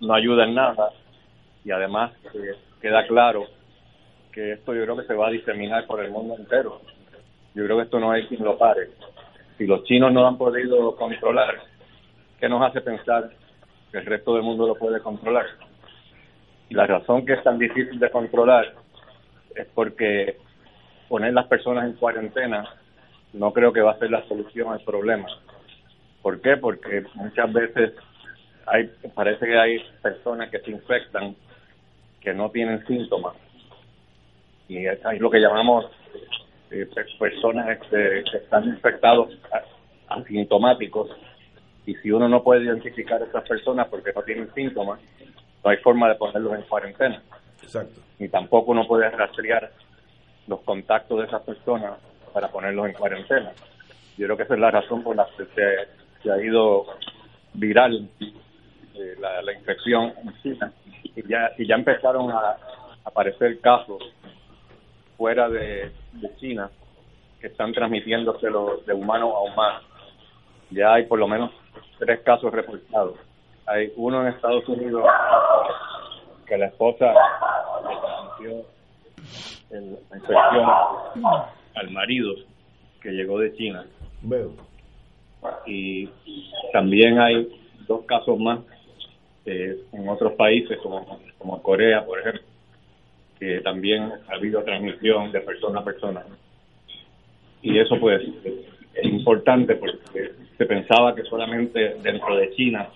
[0.02, 0.90] no, ayuda en nada
[1.64, 3.46] y además eh, queda claro
[4.34, 6.82] que esto yo creo que se va a diseminar por el mundo entero.
[7.56, 8.90] Yo creo que esto no hay quien lo pare.
[9.58, 11.62] Si los chinos no han podido controlar,
[12.42, 13.30] ¿qué nos hace pensar
[13.90, 15.46] que el resto del mundo lo puede controlar?
[16.68, 18.66] Y la razón que es tan difícil de controlar
[19.56, 20.40] es porque
[21.08, 22.66] poner las personas en cuarentena
[23.32, 25.30] no creo que va a ser la solución al problema.
[26.24, 26.58] ¿Por qué?
[26.58, 27.94] Porque muchas veces
[28.66, 31.36] hay parece que hay personas que se infectan
[32.22, 33.36] que no tienen síntomas
[34.70, 35.86] y hay lo que llamamos
[36.72, 39.38] eh, pe- personas este, que están infectados
[40.08, 41.10] asintomáticos
[41.86, 45.00] y si uno no puede identificar a esas personas porque no tienen síntomas
[45.64, 47.22] no hay forma de ponerlos en cuarentena
[47.62, 48.00] Exacto.
[48.20, 49.72] ni tampoco uno puede rastrear
[50.48, 51.94] los contactos de esas personas
[52.34, 53.52] para ponerlos en cuarentena.
[54.18, 56.86] Yo creo que esa es la razón por la que se, se ha ido
[57.54, 60.74] viral eh, la, infección en China
[61.16, 62.58] y ya, y ya empezaron a
[63.04, 64.02] aparecer casos
[65.18, 65.92] fuera de,
[66.40, 66.70] China
[67.40, 69.80] que están transmitiéndoselo de humano a humano.
[70.72, 71.52] Ya hay por lo menos
[72.00, 73.18] tres casos reportados.
[73.66, 75.04] Hay uno en Estados Unidos
[76.46, 77.14] que la esposa
[77.88, 78.66] le transmitió
[80.10, 80.66] la infección
[81.76, 82.34] al marido
[83.02, 83.86] que llegó de China.
[84.22, 84.54] Veo.
[85.66, 86.10] Y
[86.72, 87.48] también hay
[87.88, 88.60] dos casos más
[89.46, 92.42] eh, en otros países, como, como Corea, por ejemplo,
[93.40, 96.24] que también ha habido transmisión de persona a persona.
[97.62, 98.22] Y eso pues
[98.94, 102.88] es importante porque se pensaba que solamente dentro de China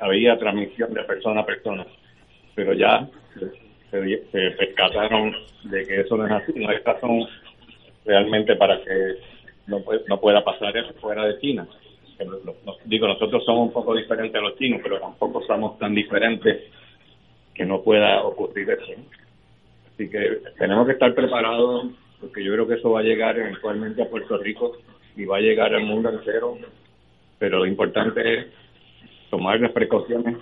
[0.00, 1.86] había transmisión de persona a persona,
[2.54, 3.08] pero ya
[3.90, 5.34] se, se percataron
[5.64, 7.26] de que eso no es así, no hay razón
[8.04, 9.16] realmente para que
[9.66, 11.66] no, no pueda pasar eso fuera de China.
[12.84, 16.70] Digo, nosotros somos un poco diferentes a los chinos, pero tampoco somos tan diferentes
[17.54, 18.92] que no pueda ocurrir eso.
[19.92, 21.86] Así que tenemos que estar preparados
[22.20, 24.78] porque yo creo que eso va a llegar eventualmente a Puerto Rico
[25.16, 26.56] y va a llegar al mundo entero,
[27.38, 28.46] pero lo importante es
[29.28, 30.36] tomar las precauciones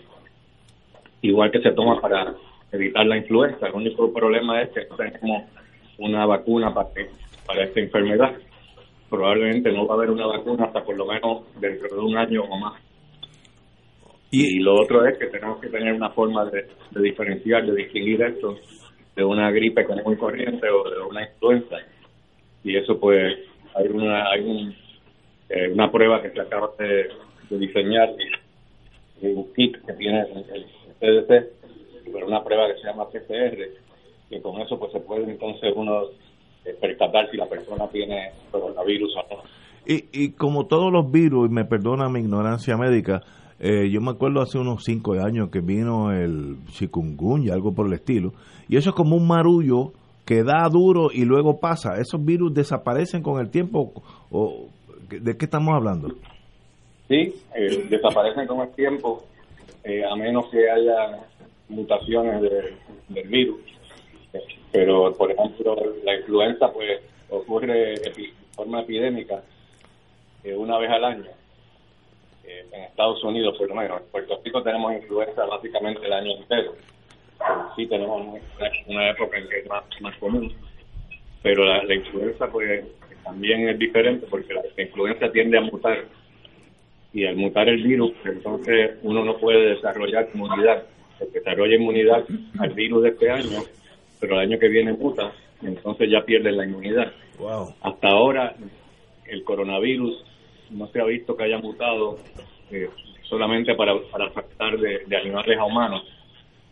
[1.23, 2.35] igual que se toma para
[2.73, 3.67] evitar la influenza.
[3.67, 5.45] El único problema es que no tenemos
[5.99, 6.89] una vacuna para,
[7.47, 8.35] para esta enfermedad.
[9.11, 12.45] Probablemente no va a haber una vacuna hasta por lo menos dentro de un año
[12.45, 12.81] o más.
[14.31, 18.23] Y, lo otro es que tenemos que tener una forma de, de diferenciar, de distinguir
[18.23, 18.57] esto
[19.17, 21.77] de una gripe común y corriente o de una influenza.
[22.63, 23.37] Y eso pues
[23.75, 24.75] hay una hay un,
[25.49, 27.09] eh, una prueba que se acaba de,
[27.51, 28.11] de diseñar,
[29.23, 30.67] un kit que tiene el, el
[31.01, 31.53] CDC,
[32.13, 33.69] pero una prueba que se llama PCR,
[34.31, 36.05] y con eso pues se puede entonces uno
[36.81, 39.43] percatar si la persona tiene coronavirus o no.
[39.87, 43.23] Y, y como todos los virus, y me perdona mi ignorancia médica,
[43.59, 47.95] eh, yo me acuerdo hace unos cinco años que vino el chikungunya, algo por el
[47.95, 48.33] estilo,
[48.69, 49.93] y eso es como un marullo
[50.27, 51.95] que da duro y luego pasa.
[52.01, 53.93] ¿Esos virus desaparecen con el tiempo?
[54.31, 54.69] ¿O
[55.09, 56.09] ¿De qué estamos hablando?
[57.09, 59.25] Sí, eh, desaparecen con el tiempo,
[59.83, 61.19] eh, a menos que haya
[61.69, 62.77] mutaciones de-
[63.09, 63.59] del virus.
[64.73, 69.43] Pero, por ejemplo, la influenza pues ocurre de forma epidémica
[70.45, 71.31] eh, una vez al año.
[72.45, 74.01] Eh, en Estados Unidos, por lo menos.
[74.01, 76.75] En Puerto Rico tenemos influenza básicamente el año entero.
[77.39, 78.41] Pero sí tenemos
[78.87, 80.53] una, época en que es más, común.
[81.43, 82.85] Pero la, influenza pues
[83.25, 86.05] también es diferente porque la, la influenza tiende a mutar
[87.13, 90.85] y al mutar el virus, entonces uno no puede desarrollar inmunidad
[91.33, 92.25] desarrolla inmunidad
[92.59, 93.63] al virus de este año,
[94.21, 97.13] pero el año que viene muta, entonces ya pierden la inmunidad.
[97.83, 98.55] Hasta ahora
[99.27, 100.25] el coronavirus
[100.71, 102.17] no se ha visto que haya mutado
[102.71, 102.89] eh,
[103.29, 106.03] solamente para, para afectar de, de animales a humanos,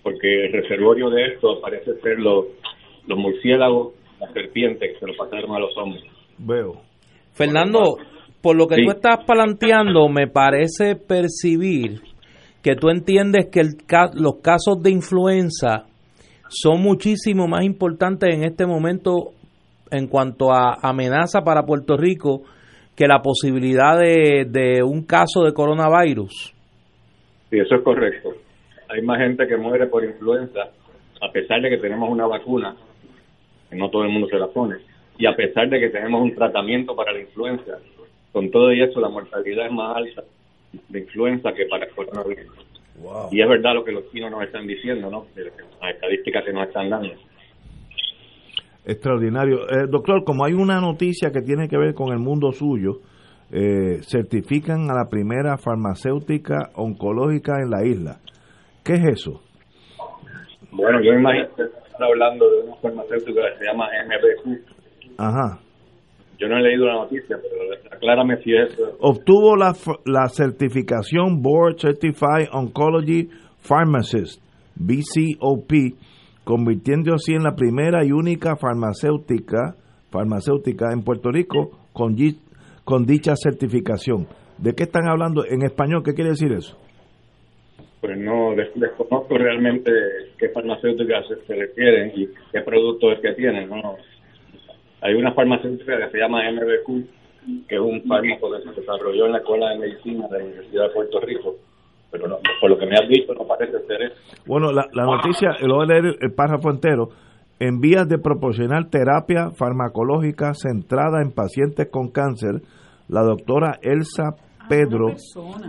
[0.03, 2.47] porque el reservorio de esto parece ser los,
[3.07, 6.05] los murciélagos, las serpientes que se lo pasaron a los hombres.
[6.39, 6.81] Veo.
[7.33, 7.99] Fernando,
[8.43, 8.85] por lo que Sí.
[8.85, 12.01] tú estás planteando, me parece percibir
[12.63, 15.87] que tú entiendes que el ca- los casos de influenza
[16.49, 19.33] son muchísimo más importantes en este momento
[19.91, 22.43] en cuanto a amenaza para Puerto Rico
[22.97, 26.53] que la posibilidad de, un caso de coronavirus.
[27.49, 28.31] Sí, eso es correcto.
[28.89, 30.63] Hay más gente que muere por influenza,
[31.21, 32.75] a pesar de que tenemos una vacuna,
[33.71, 34.77] que no todo el mundo se la pone,
[35.17, 37.79] y a pesar de que tenemos un tratamiento para la influenza.
[38.33, 40.23] Con todo y eso, la mortalidad es más alta
[40.89, 42.47] de influenza que para el coronavirus.
[43.31, 45.27] Y es verdad lo que los chinos nos están diciendo, ¿no?
[45.35, 47.09] De Las estadísticas que nos están dando.
[48.85, 49.69] Extraordinario.
[49.69, 53.01] Eh, doctor, como hay una noticia que tiene que ver con el mundo suyo,
[53.53, 58.17] eh, certifican a la primera farmacéutica oncológica en la isla.
[58.85, 59.43] ¿Qué es eso?
[60.71, 65.19] Bueno, yo me imagino que está hablando de una farmacéutica que se llama MBQ.
[65.19, 65.59] Ajá.
[66.39, 69.75] Yo no he leído la noticia, pero aclárame si es Obtuvo la,
[70.05, 73.29] la certificación Board Certified Oncology
[73.61, 74.41] Pharmacist,
[74.77, 75.73] BCOP,
[76.45, 79.75] convirtiendo así en la primera y única farmacéutica,
[80.11, 82.15] farmacéutica en Puerto Rico con,
[82.85, 84.27] con dicha certificación.
[84.59, 86.03] ¿De qué están hablando en español?
[86.05, 86.77] ¿Qué quiere decir eso?
[88.01, 89.91] pues no des- desconozco realmente
[90.39, 93.69] qué farmacéuticas se, se refieren y qué producto es que tienen.
[93.69, 93.97] ¿no?
[95.01, 99.33] Hay una farmacéutica que se llama MBQ, que es un fármaco que se desarrolló en
[99.33, 101.55] la Escuela de Medicina de la Universidad de Puerto Rico,
[102.11, 104.15] pero no, por lo que me has dicho no parece ser eso.
[104.47, 107.09] Bueno, la, la noticia, lo voy a leer el párrafo entero.
[107.61, 112.63] En vías de proporcionar terapia farmacológica centrada en pacientes con cáncer,
[113.09, 114.37] la doctora Elsa
[114.69, 115.15] Pedro,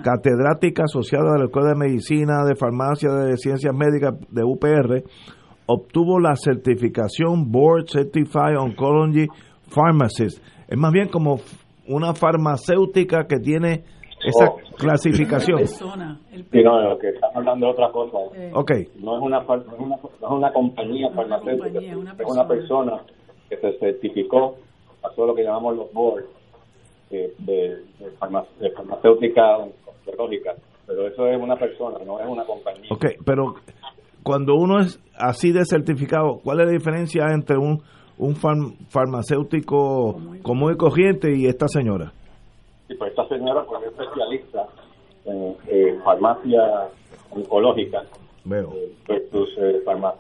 [0.04, 5.04] catedrática asociada de la Escuela de Medicina, de Farmacia, de Ciencias Médicas de UPR,
[5.72, 9.28] obtuvo la certificación Board Certified Oncology
[9.70, 10.44] Pharmacist.
[10.68, 11.40] Es más bien como
[11.88, 13.84] una farmacéutica que tiene
[14.26, 14.58] esa Oh.
[14.78, 15.66] clasificación.
[15.68, 15.84] Sí,
[16.64, 18.18] no, lo que están hablando es otra cosa.
[18.54, 18.72] Ok.
[19.00, 23.02] No es una, far- no es una, no es una compañía farmacéutica, es una persona
[23.50, 24.56] que se certificó,
[25.02, 26.26] pasó lo que llamamos los boards
[27.12, 27.54] eh, de,
[28.00, 30.54] de, farma- de farmacéutica oncológica,
[30.86, 32.90] pero eso es una persona, no es una compañía.
[32.92, 33.56] Ok, pero
[34.30, 37.82] cuando uno es así de certificado, ¿cuál es la diferencia entre un,
[38.20, 42.12] un farm- farmacéutico común y corriente y esta señora?
[42.88, 44.68] Y pues esta señora pues, es especialista
[45.26, 46.90] en eh, farmacia
[47.32, 48.04] oncológica
[48.46, 48.70] Veo.
[49.08, 50.14] versus eh, farma-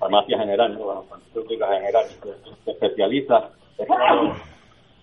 [0.00, 0.84] farmacia general, ¿no?
[0.86, 2.04] Bueno, farmacéutica general.
[2.64, 3.86] Se especializa, es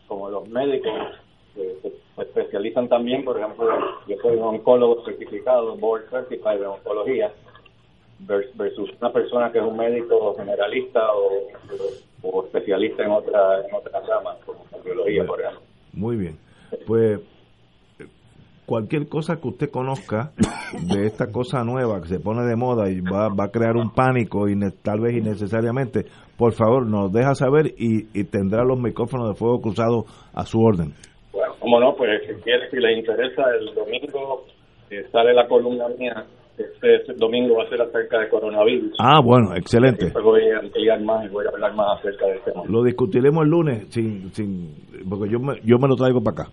[0.10, 0.92] como, los médicos
[1.56, 3.66] que se especializan también, por ejemplo,
[4.10, 7.32] yo soy un oncólogo certificado, board certified de oncología,
[8.28, 11.48] versus una persona que es un médico generalista o,
[12.24, 15.62] o especialista en otra en otra rama, como cardiología, por ejemplo.
[15.94, 16.38] Muy bien.
[16.88, 17.20] Pues
[18.66, 20.32] cualquier cosa que usted conozca
[20.88, 23.92] de esta cosa nueva que se pone de moda y va, va a crear un
[23.94, 26.06] pánico y tal vez innecesariamente,
[26.38, 30.62] por favor nos deja saber y, y tendrá los micrófonos de fuego cruzados a su
[30.62, 30.94] orden.
[31.34, 34.46] Bueno, como no, pues si quiere, si les interesa, el domingo
[34.90, 36.26] eh, sale la columna mía.
[36.58, 38.94] Este, este domingo va a ser acerca de coronavirus.
[39.00, 40.06] Ah, bueno, excelente.
[40.06, 42.62] Después voy a ampliar más y voy a hablar más acerca del tema.
[42.68, 44.76] Lo discutiremos el lunes sin, sin
[45.10, 46.52] porque yo me, yo me lo traigo para acá.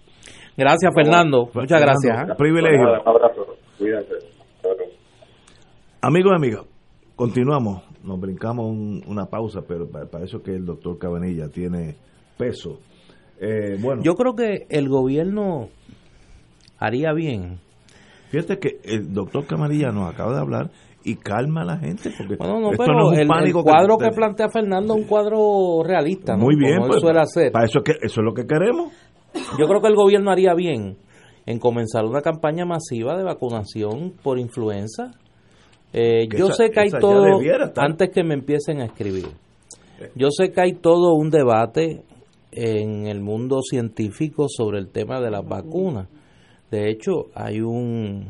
[0.56, 1.50] Gracias, Fernando.
[1.52, 2.28] Muchas gracias.
[2.30, 2.34] ¿eh?
[2.38, 2.80] Privilegio.
[3.02, 3.46] Un abrazo.
[3.78, 4.14] Cuídense.
[6.00, 6.64] Amigos y amigas,
[7.16, 7.82] continuamos.
[8.04, 11.96] Nos brincamos un- una pausa, pero pa- para eso que el doctor Cabanilla tiene
[12.38, 12.78] peso.
[13.40, 15.68] Eh, bueno, Yo creo que el gobierno
[16.78, 17.58] haría bien.
[18.30, 20.70] Fíjate que el doctor Cabanilla nos acaba de hablar
[21.04, 23.96] y calma a la gente porque Bueno, no, esto pero no es un el, cuadro
[23.98, 26.44] que, que plantea Fernando es un cuadro realista, ¿no?
[26.44, 27.52] muy bien, Como él pues, suele hacer.
[27.52, 28.92] para eso que eso es lo que queremos.
[29.58, 30.96] Yo creo que el gobierno haría bien
[31.46, 35.12] en comenzar una campaña masiva de vacunación por influenza.
[35.92, 37.40] Eh, yo esa- sé que hay todo,
[37.76, 39.28] antes que me empiecen a escribir,
[40.14, 42.02] yo sé que hay todo un debate
[42.52, 46.08] en el mundo científico sobre el tema de las vacunas.
[46.70, 48.26] De hecho, hay un,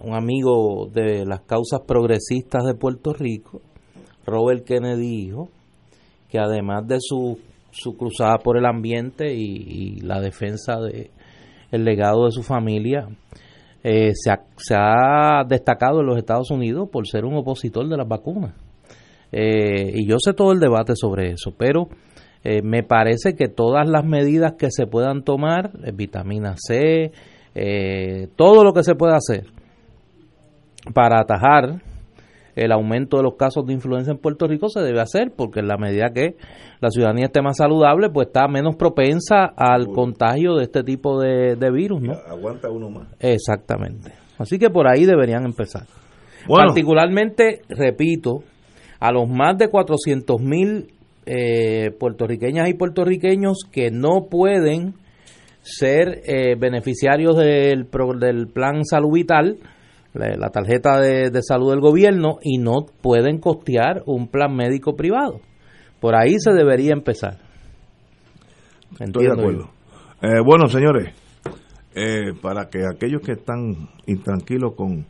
[0.00, 3.60] un amigo de las causas progresistas de Puerto Rico,
[4.26, 5.48] Robert Kennedy, dijo
[6.30, 7.38] que además de su,
[7.70, 11.10] su cruzada por el ambiente y, la defensa de
[11.70, 13.08] el legado de su familia,
[13.82, 17.96] eh, se, ha, se, ha, destacado en los Estados Unidos por ser un opositor de
[17.96, 18.54] las vacunas.
[19.32, 21.88] Eh, y yo sé todo el debate sobre eso, pero
[22.44, 27.10] eh, me parece que todas las medidas que se puedan tomar, vitamina C,
[28.36, 29.46] todo lo que se pueda hacer
[30.92, 31.80] para atajar
[32.56, 35.68] el aumento de los casos de influenza en Puerto Rico se debe hacer porque en
[35.68, 36.36] la medida que
[36.80, 41.70] la ciudadanía esté más saludable, pues está menos propensa al contagio de este tipo de,
[41.72, 42.12] virus, ¿no?
[42.28, 43.08] Aguanta uno más.
[43.20, 44.12] Exactamente.
[44.38, 45.84] Así que por ahí deberían empezar.
[46.46, 48.42] Particularmente, repito,
[49.00, 50.93] a los más de 400 mil
[51.26, 54.94] eh, puertorriqueñas y puertorriqueños que no pueden
[55.64, 57.88] ser eh, beneficiarios del,
[58.20, 59.58] del plan salud vital,
[60.12, 65.40] la tarjeta de, salud del gobierno y no pueden costear un plan médico privado.
[66.00, 67.38] Por ahí se debería empezar.
[69.00, 69.70] Estoy de acuerdo.
[70.22, 71.12] Eh, bueno, señores,
[71.94, 75.06] eh, para que aquellos que están intranquilos con,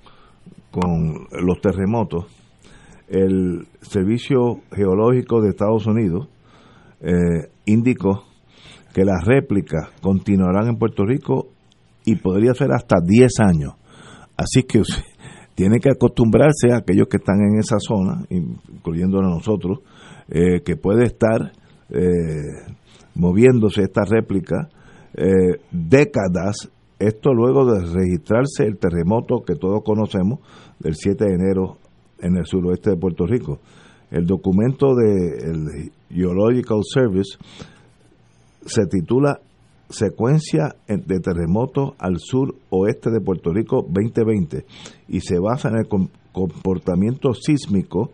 [0.71, 2.27] con los terremotos,
[3.09, 6.29] el Servicio Geológico de Estados Unidos
[7.01, 8.25] eh, indicó
[8.95, 11.49] que las réplicas continuarán en Puerto Rico
[12.05, 13.75] y podría ser hasta 10 años.
[14.37, 14.83] Así que
[15.55, 19.81] tiene que acostumbrarse a aquellos que están en esa zona, incluyendo a nosotros,
[20.29, 21.53] eh, que puede estar
[21.91, 22.73] eh,
[23.15, 24.69] moviéndose esta réplica
[25.15, 30.41] eh, décadas, esto luego de registrarse el terremoto que todos conocemos
[30.79, 31.77] del 7 de enero
[32.25, 33.61] en el suroeste de Puerto Rico.
[34.11, 37.37] El documento del Geological Service
[38.67, 39.41] se titula
[39.89, 44.65] secuencia de terremotos al sur oeste de Puerto Rico 2020
[45.09, 45.89] y se basa en el
[46.33, 48.11] comportamiento sísmico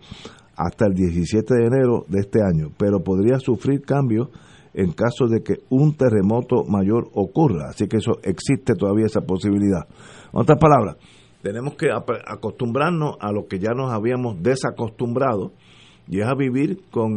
[0.56, 4.28] hasta el 17 de enero de este año, pero podría sufrir cambios
[4.74, 9.86] en caso de que un terremoto mayor ocurra, así que eso existe todavía esa posibilidad.
[10.32, 10.96] En otras palabras,
[11.42, 15.52] tenemos que acostumbrarnos a lo que ya nos habíamos desacostumbrado
[16.08, 17.16] y es a vivir con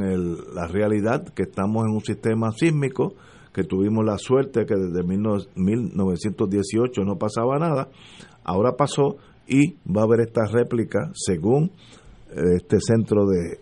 [0.53, 3.13] la realidad que estamos en un sistema sísmico
[3.53, 7.87] que tuvimos la suerte que desde 1918 no pasaba nada,
[8.43, 9.15] ahora pasó
[9.47, 11.71] y va a haber esta réplica según
[12.29, 13.59] eh, este centro de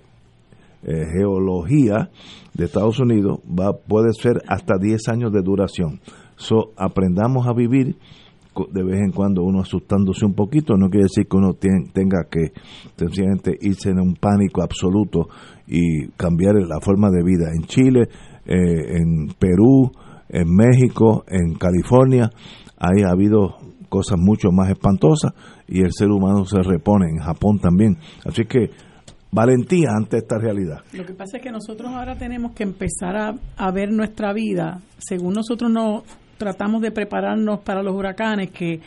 [0.84, 2.10] eh, geología
[2.54, 6.00] de Estados Unidos va puede ser hasta 10 años de duración.
[6.38, 7.98] So, aprendamos a vivir
[8.72, 12.52] de vez en cuando uno asustándose un poquito, no quiere decir que uno tenga que
[12.96, 15.30] sencillamente irse en un pánico absoluto
[15.68, 17.50] y cambiar la forma de vida.
[17.56, 18.10] En Chile
[18.46, 19.92] eh, en Perú,
[20.30, 22.30] en México, en California,
[22.78, 23.58] ahí ha habido
[23.88, 25.34] cosas mucho más espantosas
[25.68, 27.98] y el ser humano se repone, en Japón también.
[28.26, 28.72] Así que
[29.32, 30.80] valentía ante esta realidad.
[30.94, 34.80] Lo que pasa es que nosotros ahora tenemos que empezar a, a ver nuestra vida,
[34.98, 36.04] según nosotros nos
[36.42, 38.80] tratamos de prepararnos para los huracanes, que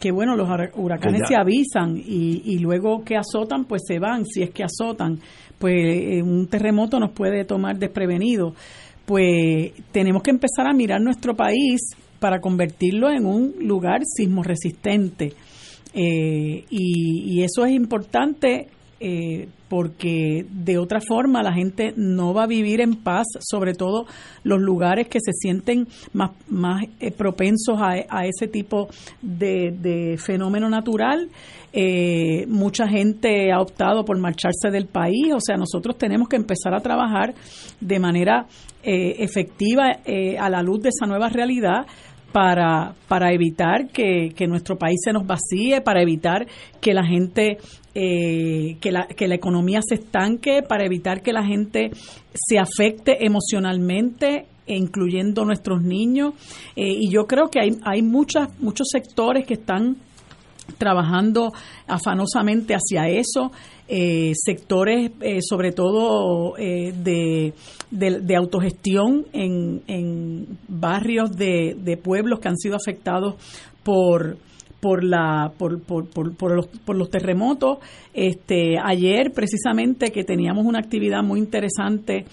[0.00, 4.42] que bueno, los huracanes se avisan y, y, luego que azotan, pues se van, si
[4.42, 5.18] es que azotan,
[5.58, 8.52] pues eh, un terremoto nos puede tomar desprevenido.
[9.06, 11.80] Pues tenemos que empezar a mirar nuestro país
[12.18, 15.32] para convertirlo en un lugar sismo resistente.
[15.94, 18.68] Eh, y, eso es importante
[19.00, 24.06] eh, porque de otra forma la gente no va a vivir en paz, sobre todo
[24.44, 28.88] los lugares que se sienten más, más eh, propensos a, ese tipo
[29.22, 31.28] de, fenómeno natural.
[31.72, 36.74] Eh, mucha gente ha optado por marcharse del país, o sea, nosotros tenemos que empezar
[36.74, 37.34] a trabajar
[37.80, 38.46] de manera
[38.82, 39.98] eh, efectiva
[40.38, 41.86] a la luz de esa nueva realidad
[42.36, 46.46] para, para evitar que, nuestro país se nos vacíe, para evitar
[46.82, 47.56] que la gente,
[47.94, 51.92] eh, que, la, que la economía se estanque, para evitar que la gente
[52.34, 56.34] se afecte emocionalmente incluyendo nuestros niños.
[56.74, 59.96] Eh, y yo creo que hay, hay muchas, muchos sectores que están
[60.78, 61.52] trabajando
[61.86, 63.52] afanosamente hacia eso,
[63.88, 67.54] eh, sectores eh, sobre todo eh, de,
[67.90, 73.36] de, autogestión en, en barrios de, de, pueblos que han sido afectados
[73.84, 74.38] por
[74.80, 77.78] por la por, por, por, los, por los terremotos.
[78.12, 82.26] Este ayer precisamente que teníamos una actividad muy interesante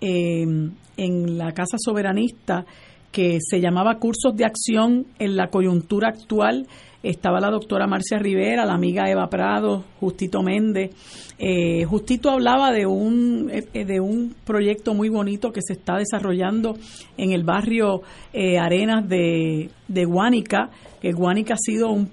[0.00, 2.64] en la casa soberanista
[3.12, 6.66] que se llamaba cursos de acción en la coyuntura actual
[7.02, 10.90] estaba la doctora Marcia Rivera, la amiga Eva Prado, Justito Méndez.
[11.38, 16.76] Eh, Justito hablaba de un, eh, de un proyecto muy bonito que se está desarrollando
[17.16, 18.02] en el barrio
[18.34, 20.68] eh, Arenas de, de Guánica,
[21.00, 22.10] que Guánica ha sido un,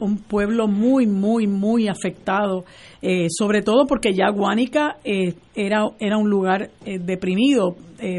[0.00, 2.66] un, pueblo muy, muy, muy afectado,
[3.30, 7.74] sobre todo porque ya Guánica era, era un lugar eh, deprimido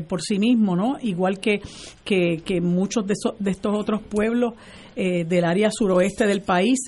[0.10, 0.98] por sí mismo, ¿no?
[1.04, 1.62] Igual que,
[2.04, 4.56] que, muchos de, de estos otros pueblos
[4.98, 6.80] del área suroeste del país,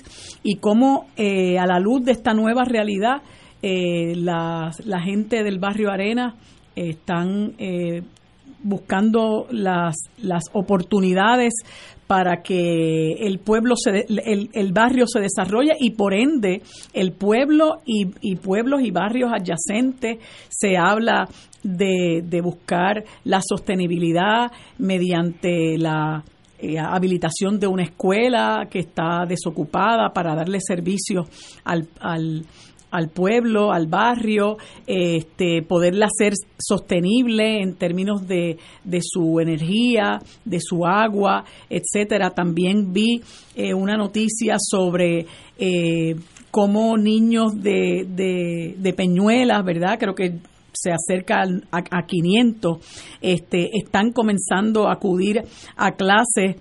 [0.42, 3.22] y cómo a la luz de esta nueva realidad,
[3.62, 6.34] la, la gente del barrio Arena
[6.74, 7.54] están
[8.62, 11.54] buscando las, las oportunidades
[12.06, 16.60] para que el pueblo se, el, el, barrio se desarrolle y por ende
[16.92, 20.18] el pueblo y, y pueblos y barrios adyacentes
[20.48, 21.28] se habla
[21.62, 26.24] de, de buscar la sostenibilidad mediante la
[26.62, 31.24] eh, habilitación de una escuela que está desocupada para darle servicio
[31.64, 34.56] al, al, pueblo, al barrio,
[34.86, 42.30] este, poderla hacer sostenible en términos de, de su energía, de su agua, etcétera.
[42.30, 43.22] También vi
[43.54, 45.26] eh, una noticia sobre
[45.58, 46.16] eh,
[46.50, 48.04] cómo niños de,
[48.76, 49.98] de, Peñuelas, ¿verdad?
[49.98, 50.40] Creo que
[50.80, 52.78] se acerca a, a 500,
[53.20, 55.42] este, están comenzando a acudir
[55.76, 56.56] a clases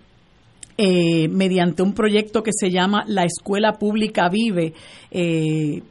[0.77, 4.73] eh, mediante un proyecto que se llama La Escuela Pública Vive.
[5.11, 5.81] Eh,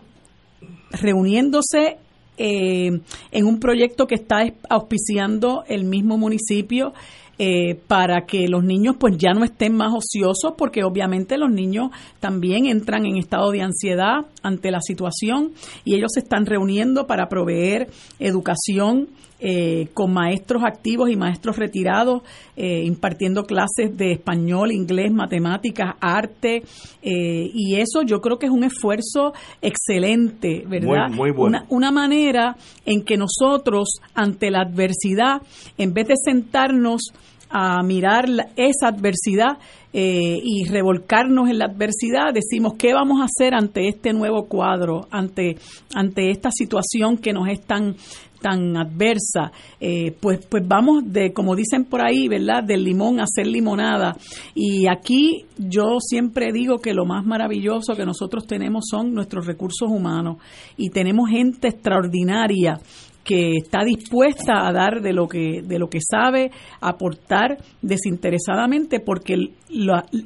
[0.90, 1.98] reuniéndose
[2.38, 3.00] eh,
[3.32, 6.92] en un proyecto que está auspiciando el mismo municipio
[7.38, 11.90] eh, para que los niños pues ya no estén más ociosos porque obviamente los niños
[12.18, 15.52] también entran en estado de ansiedad ante la situación
[15.84, 17.88] y ellos se están reuniendo para proveer
[18.18, 19.08] educación
[19.40, 22.22] eh, con maestros activos y maestros retirados,
[22.56, 26.62] eh, impartiendo clases de español, inglés, matemáticas, arte,
[27.00, 29.32] y eso yo creo que es un esfuerzo
[29.62, 31.08] excelente, ¿verdad?
[31.10, 35.40] Muy, una, una manera en que nosotros, ante la adversidad,
[35.78, 37.12] en vez de sentarnos
[37.50, 39.58] a mirar esa adversidad
[39.92, 45.08] eh, y revolcarnos en la adversidad, decimos qué vamos a hacer ante este nuevo cuadro,
[45.10, 45.56] ante,
[45.94, 47.96] ante esta situación que nos es tan,
[48.40, 52.64] tan adversa, eh, pues, pues vamos de, como dicen por ahí, ¿verdad?
[52.64, 54.16] Del limón a hacer limonada.
[54.54, 59.88] Y aquí yo siempre digo que lo más maravilloso que nosotros tenemos son nuestros recursos
[59.90, 60.38] humanos
[60.76, 62.80] y tenemos gente extraordinaria
[63.28, 66.50] que está dispuesta a dar de lo que de lo que sabe,
[66.80, 69.34] aportar desinteresadamente porque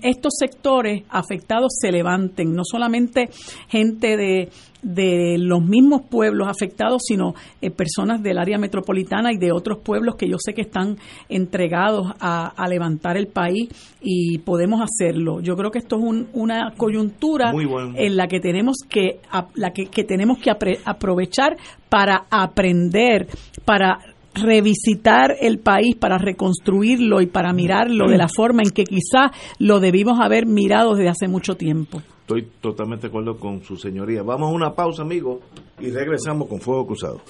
[0.03, 3.29] estos sectores afectados se levanten, no solamente
[3.69, 4.51] gente de
[4.83, 10.17] de los mismos pueblos afectados, sino eh, personas del área metropolitana y de otros pueblos
[10.17, 10.97] que yo sé que están
[11.29, 13.69] entregados a, levantar el país
[14.01, 15.41] y podemos hacerlo.
[15.41, 17.53] Yo creo que esto es una coyuntura
[17.97, 19.21] en la que tenemos que,
[19.55, 21.57] la que, tenemos que aprovechar
[21.91, 23.29] para aprender,
[23.67, 23.99] para
[24.35, 29.81] revisitar el país, para reconstruirlo y para mirarlo de la forma en que quizás lo
[29.81, 32.01] debimos haber mirado desde hace mucho tiempo.
[32.35, 34.23] Estoy totalmente de acuerdo con su señoría.
[34.23, 35.41] Vamos a una pausa, amigos,
[35.79, 37.21] y regresamos con Fuego Cruzado.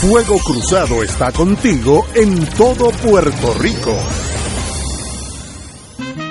[0.00, 3.94] Fuego Cruzado está contigo en todo Puerto Rico.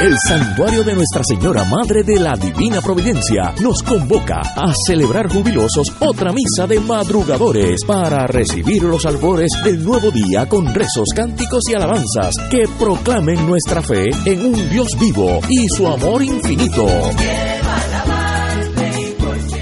[0.00, 5.88] El santuario de Nuestra Señora Madre de la Divina Providencia nos convoca a celebrar jubilosos
[6.00, 11.74] otra misa de madrugadores para recibir los albores del nuevo día con rezos, cánticos y
[11.74, 16.86] alabanzas que proclamen nuestra fe en un Dios vivo y su amor infinito.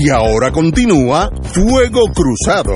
[0.00, 2.72] Y ahora continúa Fuego Cruzado.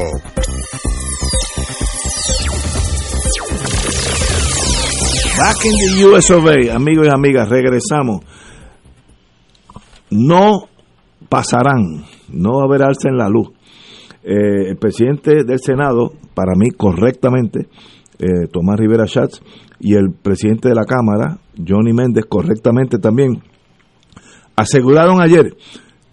[5.38, 6.44] Back in the US of
[6.74, 8.24] amigos y amigas, regresamos.
[10.10, 10.68] No
[11.28, 13.50] pasarán, no haber alza en la luz.
[14.24, 17.68] Eh, el presidente del Senado, para mí correctamente,
[18.18, 19.40] eh, Tomás Rivera Schatz,
[19.78, 23.44] y el presidente de la Cámara, Johnny Méndez, correctamente también,
[24.56, 25.54] aseguraron ayer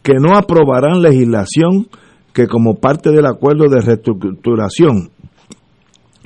[0.09, 1.87] que no aprobarán legislación
[2.33, 5.11] que como parte del acuerdo de reestructuración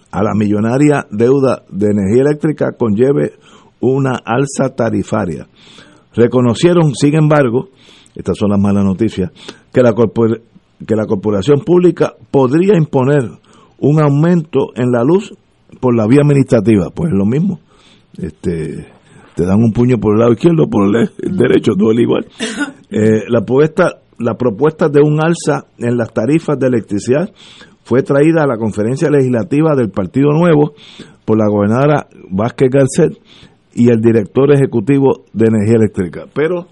[0.10, 3.34] a la millonaria deuda de energía eléctrica conlleve
[3.82, 5.48] una alza tarifaria.
[6.16, 7.70] Reconocieron, sin embargo,
[8.16, 9.32] estas son las malas noticias,
[9.74, 13.32] que la, que la corporación pública podría imponer
[13.80, 15.34] un aumento en la luz
[15.82, 16.90] por la vía administrativa.
[16.96, 17.60] Pues es lo mismo.
[18.18, 18.93] Este,
[19.36, 22.26] te dan un puño por el lado izquierdo, por el derecho, duele igual.
[22.92, 27.32] Eh, la, propuesta, la propuesta de un alza en las tarifas de electricidad
[27.84, 30.74] fue traída a la conferencia legislativa del Partido Nuevo
[31.26, 33.18] por la gobernadora Vázquez Garcet
[33.74, 36.26] y el director ejecutivo de energía eléctrica.
[36.34, 36.68] Pero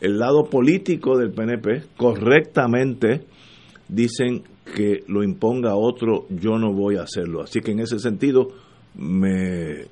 [0.00, 3.24] el lado político del PNP correctamente
[3.88, 4.42] dicen
[4.74, 7.42] que lo imponga otro, yo no voy a hacerlo.
[7.42, 8.48] Así que en ese sentido
[8.94, 9.86] me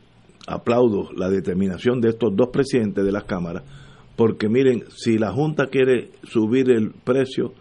[0.46, 3.64] aplaudo la determinación de estos dos presidentes de las cámaras
[4.16, 7.52] porque miren, si la Junta quiere subir el precio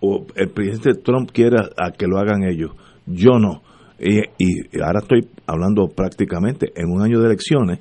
[0.00, 2.72] o el presidente Trump quiere a que lo hagan ellos,
[3.06, 3.62] yo no.
[3.98, 4.18] Y,
[4.80, 7.78] ahora estoy hablando prácticamente en un año de elecciones,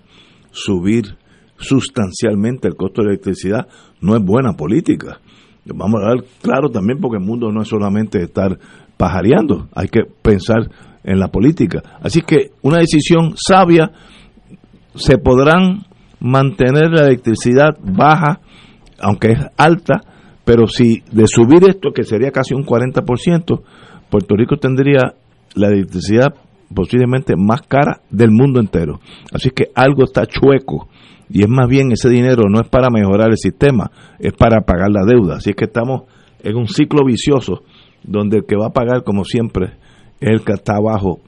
[0.51, 1.17] subir
[1.57, 3.67] sustancialmente el costo de electricidad
[4.01, 5.19] no es buena política.
[5.65, 8.57] Vamos a dar claro también porque el mundo no es solamente estar
[8.97, 10.69] pajareando, hay que pensar
[11.03, 11.81] en la política.
[12.01, 13.91] Así que una decisión sabia
[14.95, 15.85] se podrán
[16.19, 18.41] mantener la electricidad baja,
[18.99, 20.01] aunque es alta,
[20.43, 23.61] pero si de subir esto, que sería casi un 40%,
[24.09, 25.15] Puerto Rico tendría
[25.55, 26.33] la electricidad
[26.73, 28.99] posiblemente más cara del mundo entero.
[29.33, 30.87] Así que algo está chueco
[31.29, 34.89] y es más bien ese dinero no es para mejorar el sistema, es para pagar
[34.91, 35.37] la deuda.
[35.37, 36.03] Así que estamos
[36.43, 37.63] en un ciclo vicioso
[38.03, 39.71] donde el que va a pagar, como siempre, es
[40.21, 41.19] el que está abajo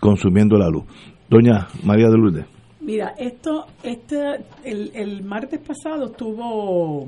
[0.00, 0.84] consumiendo la luz.
[1.28, 2.46] Doña María de Lourdes.
[2.80, 4.20] Mira, esto, este,
[4.64, 7.06] el, el martes pasado estuvo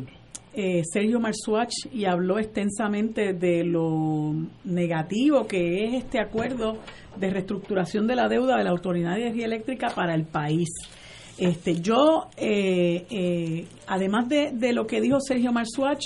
[0.54, 6.76] eh, Sergio Marsuach y habló extensamente de lo negativo que es este acuerdo
[7.16, 10.68] de reestructuración de la deuda de la Autoridad de Energía Eléctrica para el país.
[11.38, 16.04] Este, yo, eh, eh, además de, de, lo que dijo Sergio Marsuach,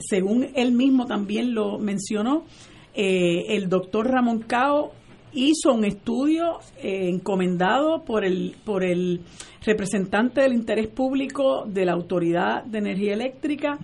[0.00, 2.46] según él mismo también lo mencionó,
[2.94, 4.92] el doctor Ramón Cao
[5.34, 9.20] hizo un estudio eh, encomendado por el, por el
[9.64, 13.78] representante del interés público de la Autoridad de Energía Eléctrica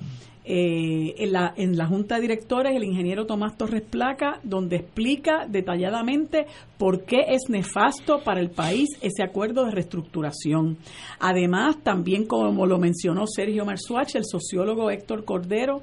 [0.44, 5.46] eh, en, la, en la Junta de Directores, el ingeniero Tomás Torres Placa, donde explica
[5.46, 6.46] detalladamente
[6.78, 10.78] por qué es nefasto para el país ese acuerdo de reestructuración.
[11.18, 15.82] Además, también como lo mencionó Sergio Marsuach, el sociólogo Héctor Cordero,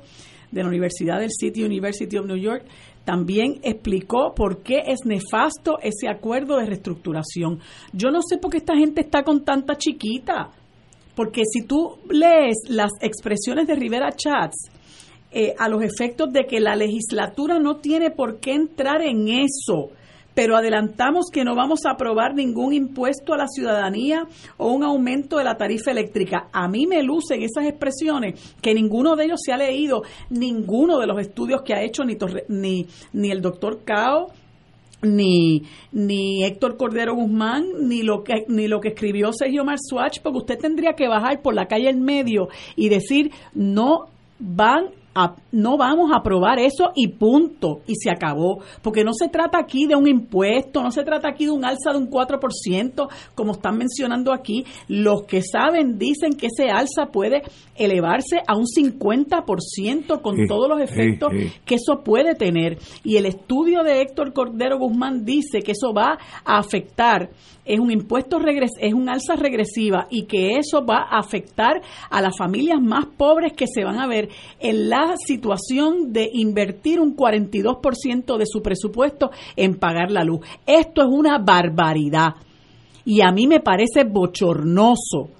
[0.51, 2.63] de la Universidad del City University of New York,
[3.07, 7.61] también explicó por qué es nefasto ese acuerdo de reestructuración.
[7.93, 10.51] Yo no sé por qué esta gente está con tanta chiquita,
[11.15, 14.57] porque si tú lees las expresiones de Rivera Chats,
[15.31, 19.91] eh, a los efectos de que la legislatura no tiene por qué entrar en eso
[20.37, 24.27] pero adelantamos que no vamos a aprobar ningún impuesto a la ciudadanía
[24.57, 26.47] o un aumento de la tarifa eléctrica.
[26.53, 31.07] A mí me lucen esas expresiones que ninguno de ellos se ha leído, ninguno de
[31.07, 34.27] los estudios que ha hecho ni, ni, el doctor Cao,
[35.01, 40.37] ni, ni Héctor Cordero Guzmán, ni lo que, ni lo que escribió Sergio Marswatch, porque
[40.37, 44.89] usted tendría que bajar por la calle en medio y decir no van
[45.51, 49.85] no vamos a aprobar eso y punto, y se acabó, porque no se trata aquí
[49.87, 53.77] de un impuesto, no se trata aquí de un alza de un 4%, como están
[53.77, 57.41] mencionando aquí, los que saben dicen que ese alza puede
[57.75, 61.31] elevarse a un 50% con todos los efectos
[61.65, 66.17] que eso puede tener, y el estudio de Héctor Cordero Guzmán dice que eso va
[66.45, 67.29] a afectar
[67.67, 72.21] es un impuesto regres es un alza regresiva y que eso va a afectar a
[72.21, 74.29] las familias más pobres que se van a ver
[74.59, 80.45] en la situación de invertir un 42% de su presupuesto en pagar la luz.
[80.65, 82.35] Esto es una barbaridad
[83.05, 85.31] y a mí me parece bochornoso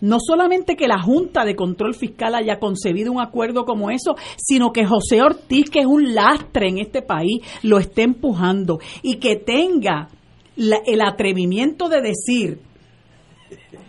[0.00, 4.70] no solamente que la Junta de Control Fiscal haya concebido un acuerdo como eso, sino
[4.70, 9.36] que José Ortiz, que es un lastre en este país, lo esté empujando y que
[9.36, 10.08] tenga
[10.56, 12.60] el atrevimiento de decir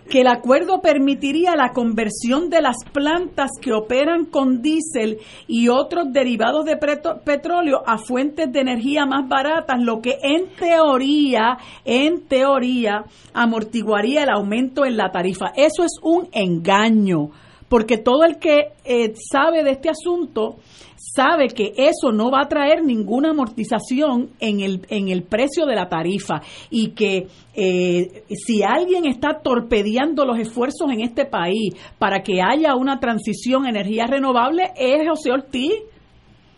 [0.09, 5.17] que el acuerdo permitiría la conversión de las plantas que operan con diésel
[5.47, 11.57] y otros derivados de petróleo a fuentes de energía más baratas, lo que en teoría,
[11.83, 15.47] en teoría, amortiguaría el aumento en la tarifa.
[15.55, 17.31] Eso es un engaño,
[17.69, 20.57] porque todo el que eh, sabe de este asunto
[20.97, 25.75] sabe que eso no va a traer ninguna amortización en el, en el precio de
[25.75, 32.21] la tarifa y que eh, si alguien está torpedeando los esfuerzos en este país para
[32.21, 35.73] que haya una transición a energía renovable es José Ortiz.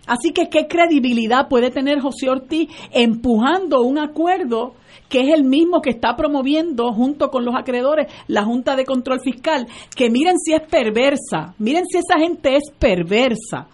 [0.07, 4.73] Así que, ¿qué credibilidad puede tener José Ortiz empujando un acuerdo
[5.09, 9.19] que es el mismo que está promoviendo junto con los acreedores la Junta de Control
[9.21, 9.67] Fiscal?
[9.95, 13.67] Que miren si es perversa, miren si esa gente es perversa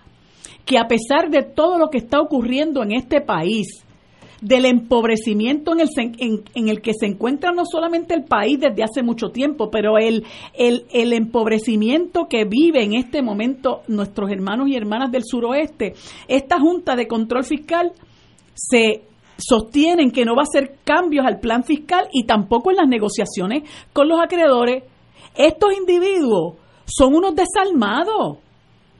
[0.66, 3.83] que a pesar de todo lo que está ocurriendo en este país,
[4.44, 5.90] del empobrecimiento en el,
[6.54, 10.26] en, el que se encuentra no solamente el país desde hace mucho tiempo, pero el,
[10.54, 15.94] el, el empobrecimiento que vive en este momento nuestros hermanos y hermanas del suroeste,
[16.28, 17.94] esta Junta de Control Fiscal
[18.54, 19.04] se
[19.38, 23.64] sostienen que no va a hacer cambios al plan fiscal y tampoco en las negociaciones
[23.94, 24.84] con los acreedores.
[25.36, 26.56] Estos individuos
[26.86, 28.40] son unos desalmados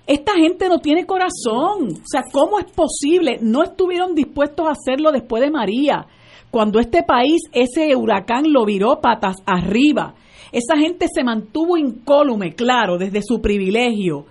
[0.06, 1.90] esta gente no tiene corazón.
[1.94, 3.40] O sea, ¿cómo es posible?
[3.42, 6.06] No estuvieron dispuestos a hacerlo después de María,
[6.52, 10.14] cuando este país, ese huracán lo viró patas arriba.
[10.52, 14.26] Esa gente se mantuvo incólume, claro, desde su privilegio.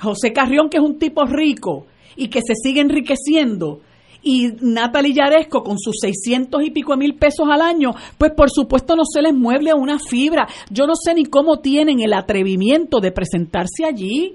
[0.00, 3.80] José Carrión, que es un tipo rico y que se sigue enriqueciendo,
[4.22, 8.96] y Natalie Yaresco con sus 600 y pico mil pesos al año, pues por supuesto
[8.96, 10.48] no se les mueble una fibra.
[10.68, 14.34] Yo no sé ni cómo tienen el atrevimiento de presentarse allí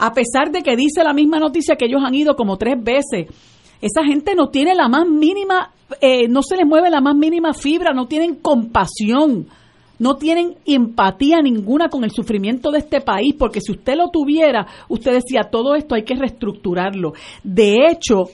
[0.00, 3.26] a pesar de que dice la misma noticia que ellos han ido como tres veces.
[3.82, 7.52] Esa gente no tiene la más mínima, eh, no se les mueve la más mínima
[7.52, 9.46] fibra, no tienen compasión,
[9.98, 14.66] no tienen empatía ninguna con el sufrimiento de este país, porque si usted lo tuviera,
[14.88, 17.12] usted decía, todo esto hay que reestructurarlo.
[17.44, 18.24] De hecho,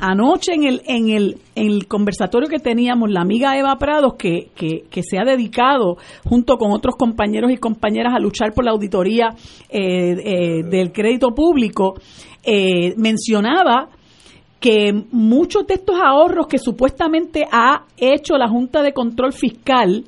[0.00, 4.50] Anoche en el, en el, en el conversatorio que teníamos, la amiga Eva Prados, que,
[4.54, 9.28] que, se ha dedicado junto con otros compañeros y compañeras a luchar por la auditoría
[9.68, 11.94] eh, eh, del crédito público,
[12.42, 13.90] eh, mencionaba
[14.58, 20.04] que muchos de estos ahorros que supuestamente ha hecho la Junta de Control Fiscal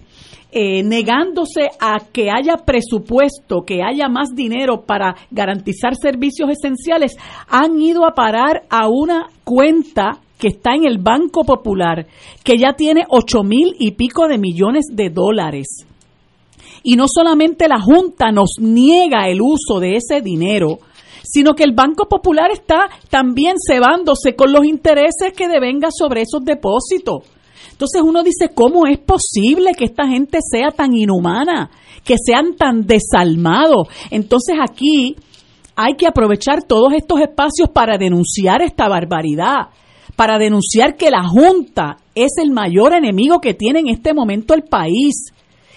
[0.56, 7.16] eh, negándose a que haya presupuesto, que haya más dinero para garantizar servicios esenciales,
[7.48, 12.06] han ido a parar a una cuenta que está en el Banco Popular,
[12.44, 15.86] que ya tiene ocho mil y pico de millones de dólares.
[16.84, 20.78] Y no solamente la Junta nos niega el uso de ese dinero,
[21.24, 26.44] sino que el Banco Popular está también cebándose con los intereses que devenga sobre esos
[26.44, 27.24] depósitos.
[27.74, 31.72] Entonces uno dice, ¿cómo es posible que esta gente sea tan inhumana,
[32.04, 33.88] que sean tan desalmados?
[34.12, 35.16] Entonces aquí
[35.74, 39.70] hay que aprovechar todos estos espacios para denunciar esta barbaridad,
[40.14, 44.62] para denunciar que la Junta es el mayor enemigo que tiene en este momento el
[44.62, 45.32] país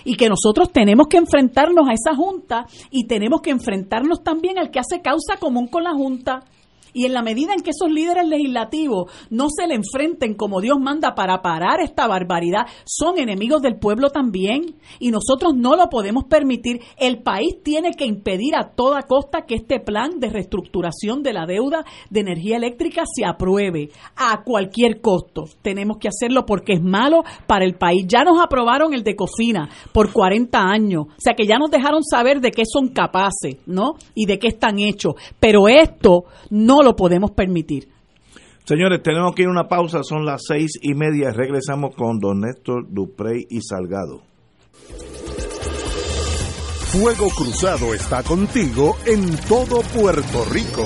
[0.06, 4.70] y que nosotros tenemos que enfrentarnos a esa Junta y tenemos que enfrentarnos también al
[4.70, 6.44] que hace causa común con la Junta
[6.98, 10.80] Y en la medida en que esos líderes legislativos no se le enfrenten como Dios
[10.80, 14.78] manda para parar esta barbaridad, son enemigos del pueblo también.
[14.98, 16.82] Y nosotros no lo podemos permitir.
[16.98, 21.46] El país tiene que impedir a toda costa que este plan de reestructuración de la
[21.46, 25.44] deuda de energía eléctrica se apruebe a cualquier costo.
[25.62, 28.06] Tenemos que hacerlo porque es malo para el país.
[28.08, 31.06] Ya nos aprobaron el de Cofina por 40 años.
[31.10, 33.98] O sea que ya nos dejaron saber de qué son capaces, ¿no?
[34.16, 35.14] Y de qué están hechos.
[35.40, 37.90] Pero esto no lo podemos permitir.
[38.64, 41.32] Señores, tenemos que ir a una pausa, son las seis y media.
[41.32, 44.22] Regresamos con don Néstor Duprey y Salgado.
[46.92, 50.86] Fuego Cruzado está contigo en todo Puerto Rico.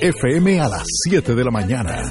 [0.00, 2.02] FM a las 7 de la mañana.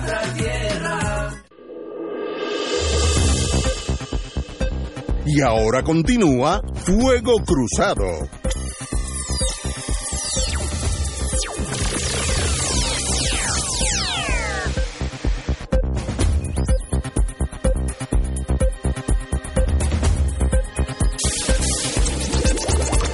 [5.25, 8.27] Y ahora continúa Fuego Cruzado.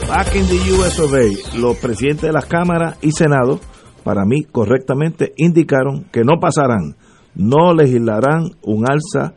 [0.08, 1.14] Back in the US of
[1.56, 3.60] los presidentes de las cámaras y Senado,
[4.08, 6.96] para mí correctamente, indicaron que no pasarán,
[7.36, 9.34] no legislarán un alza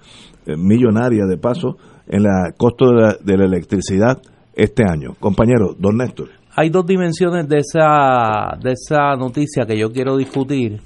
[0.47, 1.77] eh, millonaria de paso
[2.07, 4.19] en el costo de la, de la electricidad
[4.55, 5.17] este año.
[5.19, 6.29] Compañero, don Néstor.
[6.55, 10.81] Hay dos dimensiones de esa, de esa noticia que yo quiero discutir.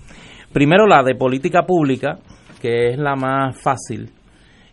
[0.51, 2.21] Primero, la de política pública,
[2.63, 4.13] que es la más fácil.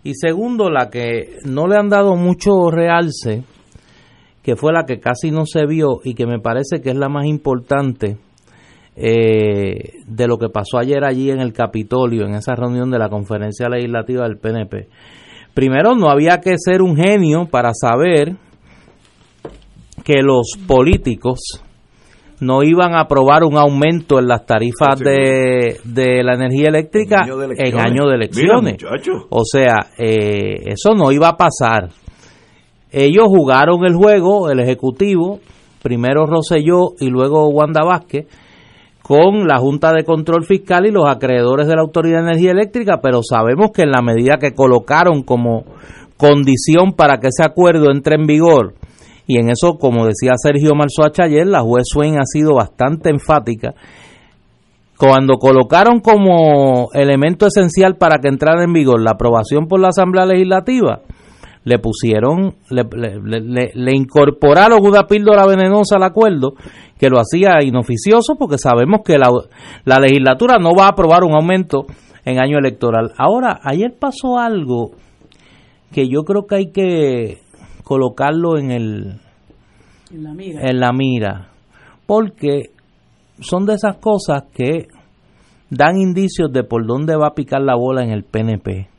[0.04, 3.44] Y segundo, la que no le han dado mucho realce,
[4.42, 7.10] que fue la que casi no se vio y que me parece que es la
[7.10, 8.18] más importante
[8.96, 13.10] eh, de lo que pasó ayer allí en el Capitolio, en esa reunión de la
[13.10, 14.88] conferencia legislativa del PNP.
[15.54, 18.36] Primero, no había que ser un genio para saber
[20.04, 21.64] que los políticos
[22.42, 27.80] no iban a aprobar un aumento en las tarifas de, de la energía eléctrica en
[27.80, 28.78] año de elecciones.
[29.30, 31.90] o sea, eh, eso no iba a pasar.
[32.92, 35.40] Ellos jugaron el juego, el Ejecutivo,
[35.84, 38.26] primero Rosselló y luego Wanda Vázquez,
[39.12, 43.02] con la Junta de Control Fiscal y los acreedores de la Autoridad de Energía Eléctrica,
[43.04, 45.66] pero sabemos que en la medida que colocaron como
[46.16, 48.74] condición para que ese acuerdo entre en vigor,
[49.28, 53.74] y en eso, como decía Sergio Marzoacha ayer, la juez Swain ha sido bastante enfática,
[54.98, 60.26] cuando colocaron como elemento esencial para que entrara en vigor la aprobación por la Asamblea
[60.26, 61.02] Legislativa,
[61.64, 66.54] le pusieron, le, le, le, le incorporaron una píldora venenosa al acuerdo
[66.98, 69.30] que lo hacía inoficioso porque sabemos que la,
[69.86, 71.86] la legislatura no va a aprobar un aumento
[72.26, 73.12] en año electoral.
[73.18, 74.92] Ahora, ayer pasó algo
[75.92, 77.40] que yo creo que hay que
[77.84, 79.20] colocarlo en el
[80.12, 80.62] En la mira.
[80.70, 81.48] en la mira
[82.06, 82.72] porque
[83.40, 84.88] son de esas cosas que
[85.70, 88.91] dan indicios de por dónde va a picar la bola en el PNP.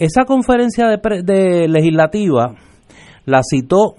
[0.00, 2.54] Esa conferencia de, de legislativa
[3.26, 3.96] la citó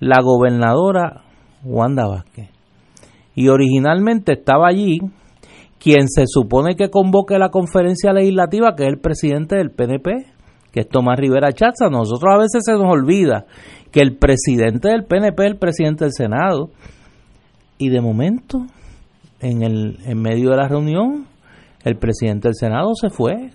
[0.00, 1.22] la gobernadora
[1.62, 2.48] Wanda Vázquez.
[3.36, 4.98] Y originalmente estaba allí
[5.78, 10.10] quien se supone que convoque la conferencia legislativa, que es el presidente del PNP,
[10.72, 11.88] que es Tomás Rivera Chatza.
[11.88, 13.46] Nosotros a veces se nos olvida
[13.92, 16.70] que el presidente del PNP es el presidente del Senado.
[17.78, 18.66] Y de momento,
[19.38, 21.28] en, el, en medio de la reunión,
[21.84, 23.52] el presidente del Senado se fue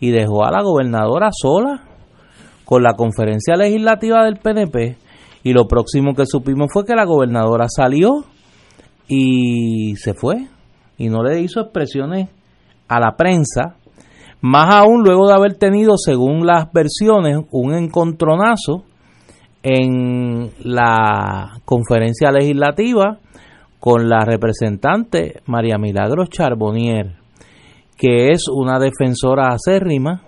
[0.00, 1.82] y dejó a la gobernadora sola
[2.64, 4.96] con la conferencia legislativa del PNP.
[5.42, 8.24] Y lo próximo que supimos fue que la gobernadora salió
[9.08, 10.48] y se fue.
[10.98, 12.28] Y no le hizo expresiones
[12.88, 13.76] a la prensa,
[14.40, 18.84] más aún luego de haber tenido, según las versiones, un encontronazo
[19.62, 23.18] en la conferencia legislativa
[23.80, 27.16] con la representante María Milagros Charbonnier,
[27.96, 30.22] que es una defensora acérrima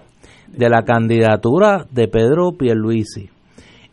[0.48, 3.28] de la candidatura de Pedro Pierluisi.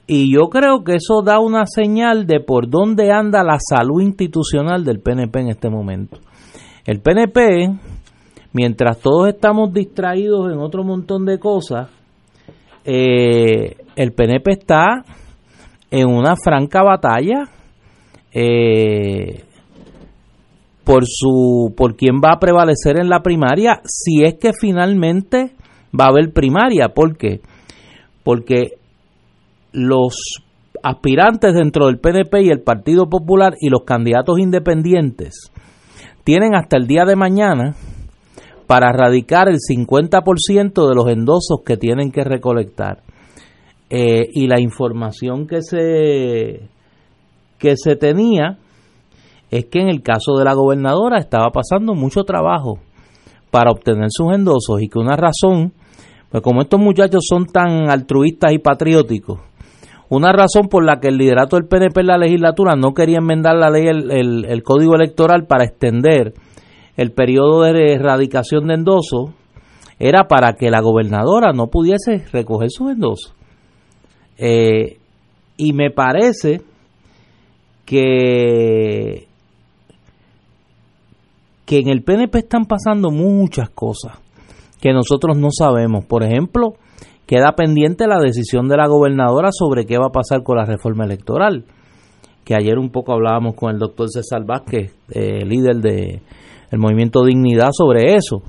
[0.07, 4.83] Y yo creo que eso da una señal de por dónde anda la salud institucional
[4.83, 6.19] del PNP en este momento.
[6.85, 7.75] El PNP,
[8.53, 11.89] mientras todos estamos distraídos en otro montón de cosas,
[12.83, 15.03] eh, el PNP está
[15.89, 17.45] en una franca batalla
[18.31, 19.44] eh,
[20.85, 25.51] por su por quién va a prevalecer en la primaria si es que finalmente
[25.99, 27.41] va a haber primaria ¿por qué?
[28.23, 28.77] porque
[29.73, 30.41] los
[30.83, 35.51] aspirantes dentro del PNP y el Partido Popular y los candidatos independientes
[36.23, 37.75] tienen hasta el día de mañana
[38.67, 43.03] para radicar el 50% de los endosos que tienen que recolectar.
[43.89, 46.67] Eh, y la información que se
[47.59, 48.57] que se tenía
[49.51, 52.79] es que en el caso de la gobernadora estaba pasando mucho trabajo
[53.51, 55.73] para obtener sus endosos y que una razón,
[56.29, 59.39] pues como estos muchachos son tan altruistas y patrióticos,
[60.09, 63.55] una razón por la que el liderato del PNP en la legislatura no quería enmendar
[63.55, 66.33] la ley, el, el- código electoral para extender
[66.97, 69.31] el periodo de erradicación de endosos,
[69.97, 73.33] era para que la gobernadora no pudiese recoger sus endosos.
[74.37, 74.97] Eh,
[75.57, 76.61] y me parece
[77.85, 79.27] que
[81.65, 84.19] que en el PNP están pasando muchas cosas
[84.79, 86.05] que nosotros no sabemos.
[86.05, 86.75] Por ejemplo,
[87.25, 91.05] queda pendiente la decisión de la gobernadora sobre qué va a pasar con la reforma
[91.05, 91.65] electoral.
[92.43, 96.21] Que ayer un poco hablábamos con el doctor César Vázquez, eh, líder de
[96.69, 98.43] el movimiento Dignidad, sobre eso.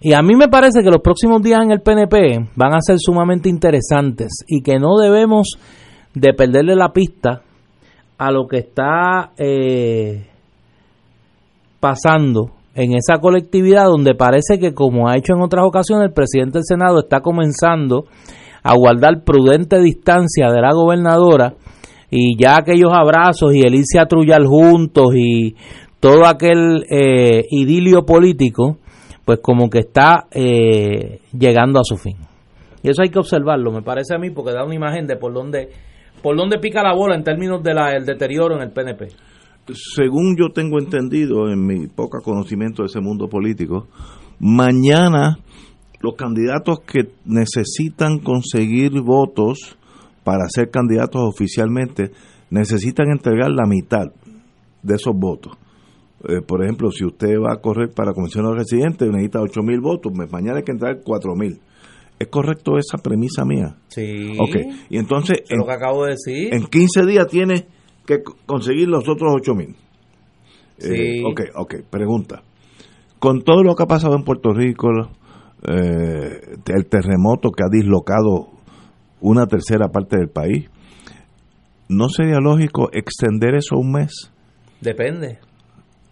[0.00, 2.96] Y a mí me parece que los próximos días en el PNP van a ser
[2.98, 5.56] sumamente interesantes y que no debemos
[6.14, 7.42] de perderle la pista
[8.18, 10.26] a lo que está eh,
[11.78, 16.58] pasando en esa colectividad donde parece que como ha hecho en otras ocasiones el presidente
[16.58, 18.04] del Senado está comenzando
[18.62, 21.54] a guardar prudente distancia de la gobernadora
[22.10, 25.56] y ya aquellos abrazos y el irse a trullar juntos y
[26.00, 28.76] todo aquel eh, idilio político
[29.24, 32.16] pues como que está eh, llegando a su fin.
[32.82, 35.32] Y eso hay que observarlo me parece a mí porque da una imagen de por
[35.32, 35.70] dónde
[36.22, 39.08] por dónde pica la bola en términos del deterioro en el PNP
[39.72, 43.86] según yo tengo entendido en mi poco conocimiento de ese mundo político,
[44.38, 45.38] mañana
[46.00, 49.76] los candidatos que necesitan conseguir votos
[50.24, 52.10] para ser candidatos oficialmente
[52.50, 54.06] necesitan entregar la mitad
[54.82, 55.52] de esos votos.
[56.28, 60.12] Eh, por ejemplo, si usted va a correr para comisionado residente, necesita 8 mil votos,
[60.30, 61.60] mañana hay que entrar 4 mil.
[62.18, 63.76] ¿Es correcto esa premisa mía?
[63.88, 64.32] Sí.
[64.38, 64.56] Ok,
[64.88, 66.54] y entonces Es lo que acabo de decir.
[66.54, 67.66] en 15 días tiene
[68.06, 69.74] que co- conseguir los otros 8 mil.
[70.78, 71.22] Sí.
[71.24, 72.42] ok, ok, pregunta.
[73.18, 74.88] Con todo lo que ha pasado en Puerto Rico,
[75.66, 78.48] eh, el terremoto que ha dislocado
[79.20, 80.68] una tercera parte del país,
[81.88, 84.30] ¿no sería lógico extender eso un mes?
[84.80, 85.38] Depende.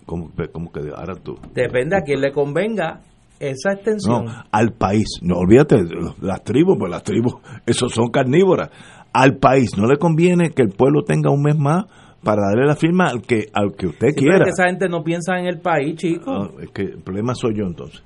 [0.07, 1.37] Como, como que ahora tú.
[1.55, 3.01] Depende a quién le convenga
[3.39, 4.25] esa extensión.
[4.25, 5.07] No, al país.
[5.23, 5.77] No olvídate,
[6.21, 7.35] las tribus, pues las tribus,
[7.67, 8.71] esos son carnívoras.
[9.15, 11.85] Al país no le conviene que el pueblo tenga un mes más
[12.23, 14.45] para darle la firma al que al que usted Sí, pero es quiera.
[14.45, 16.33] que esa gente no piensa en el país, chico.
[16.33, 18.03] Ah, es que el problema soy yo entonces.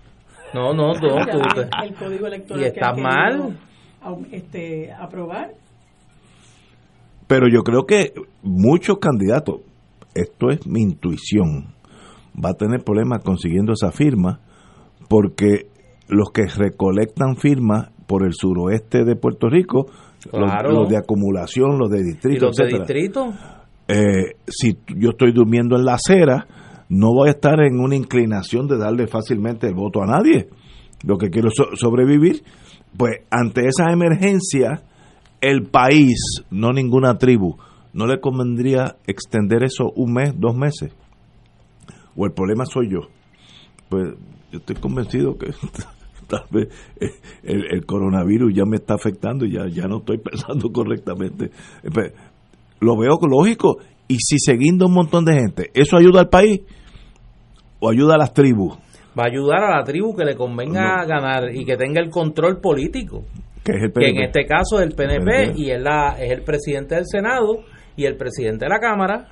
[0.55, 1.01] No, no, no.
[1.01, 1.39] tú
[1.82, 3.59] el código electoral y que han mal.
[4.32, 5.51] este, aprobar.
[7.26, 8.12] Pero yo creo que
[8.43, 9.60] muchos candidatos,
[10.14, 11.74] esto es mi intuición,
[12.35, 14.40] va a tener problemas consiguiendo esa firma
[15.09, 15.66] porque
[16.09, 19.86] los que recolectan firmas por el suroeste de Puerto Rico,
[20.30, 20.72] Claro.
[20.72, 23.32] los, de acumulación, los de ¿Y distrito, los de distrito?
[23.88, 26.46] eh, si yo estoy durmiendo en la acera,
[26.88, 30.48] no voy a estar en una inclinación de darle fácilmente el voto a nadie.
[31.05, 32.42] Lo que quiero es so- sobrevivir.
[32.96, 34.82] Pues ante esa emergencia,
[35.40, 36.16] el país,
[36.50, 37.56] no ninguna tribu,
[37.92, 40.92] no le convendría extender eso un mes, dos meses.
[42.16, 43.00] O el problema soy yo.
[43.88, 44.14] Pues
[44.50, 45.46] yo estoy convencido que
[46.28, 46.68] tal vez
[47.00, 47.10] eh,
[47.42, 51.46] el, el coronavirus ya me está afectando y ya, ya no estoy pensando correctamente.
[51.82, 52.12] Eh, pues,
[52.80, 53.78] lo veo lógico.
[54.06, 56.62] Y si se guinda un montón de gente, ¿eso ayuda al país
[57.80, 58.78] o ayuda a las tribus?
[59.18, 62.60] Va a ayudar a la tribu que le convenga ganar y que tenga el control
[62.60, 63.24] político.
[63.64, 65.60] Que es el Que en este caso es el PNP, PNP.
[65.60, 67.64] y es, la, es el presidente del Senado
[67.96, 69.28] y el presidente de la Cámara.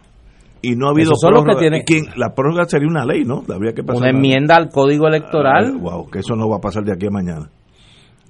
[0.68, 1.60] Y no ha habido Esos son los que prórroga.
[1.60, 2.04] tienen- ¿Y quién?
[2.16, 3.42] La prórroga sería una ley, ¿no?
[3.52, 5.74] Habría que pasar Una enmienda al código electoral.
[5.74, 7.50] Ah, wow, que eso no va a pasar de aquí a mañana.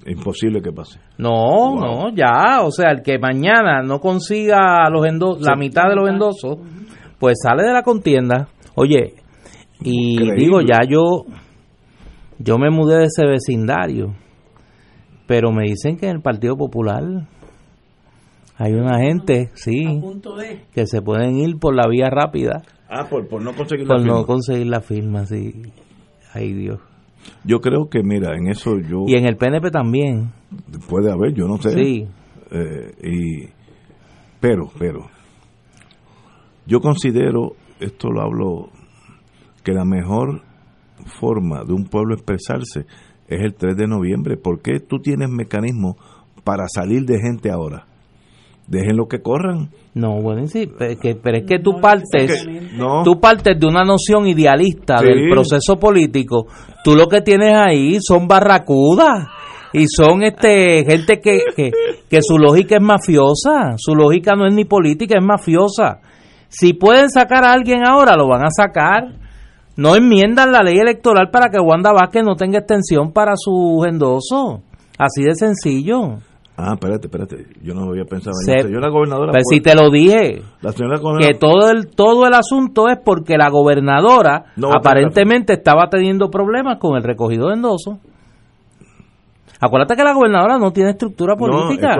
[0.06, 1.00] Imposible que pase.
[1.18, 5.04] No, no, ya, o sea, el que mañana no consiga los
[5.40, 6.58] la mitad de los endosos,
[7.18, 8.48] pues sale de la contienda.
[8.76, 9.14] Oye,
[9.82, 10.36] y Increíble.
[10.36, 11.24] digo, ya yo
[12.38, 14.14] yo me mudé de ese vecindario,
[15.26, 17.02] pero me dicen que en el Partido Popular
[18.58, 20.62] hay una gente, sí, Punto de.
[20.72, 24.06] que se pueden ir por la vía rápida Ah, por, por no conseguir por la
[24.06, 24.26] no firma.
[24.26, 25.52] conseguir la firma, sí.
[26.32, 26.80] Ay Dios.
[27.44, 29.04] Yo creo que, mira, en eso yo...
[29.08, 30.30] Y en el PNP también.
[30.88, 31.70] Puede haber, yo no sé.
[31.72, 32.06] Sí.
[32.52, 33.48] Eh, y,
[34.40, 35.06] pero, pero,
[36.66, 38.68] yo considero, esto lo hablo,
[39.64, 40.42] que la mejor
[41.20, 42.86] forma de un pueblo expresarse
[43.28, 44.36] es el 3 de noviembre.
[44.36, 45.96] ¿Por qué tú tienes mecanismos
[46.44, 47.86] para salir de gente ahora?
[48.68, 49.70] Déjenlo que corran.
[49.94, 53.02] No, bueno, sí, pero es que, pero es que tú partes, No.
[53.04, 55.04] tú partes de una noción idealista Sí.
[55.06, 56.46] del proceso político.
[56.82, 59.28] Tú lo que tienes ahí son barracudas
[59.72, 61.70] y son este gente que, que,
[62.10, 66.00] que su lógica es mafiosa, su lógica no es ni política, es mafiosa.
[66.48, 69.14] Si pueden sacar a alguien ahora, lo van a sacar.
[69.76, 74.62] No enmiendan la ley electoral para que Wanda Vázquez no tenga extensión para su endoso.
[74.98, 76.18] Así de sencillo.
[76.58, 77.46] Ah, espérate, espérate.
[77.62, 78.68] Yo no había pensado en Se- eso.
[78.68, 79.32] Yo la gobernadora.
[79.32, 82.88] Pues puede- si te lo dije, La señora gobernadora- que todo el todo el asunto
[82.88, 87.98] es porque la gobernadora No aparentemente estaba teniendo problemas con el recogido de endoso.
[89.60, 91.96] Acuérdate que la gobernadora no tiene estructura No, política.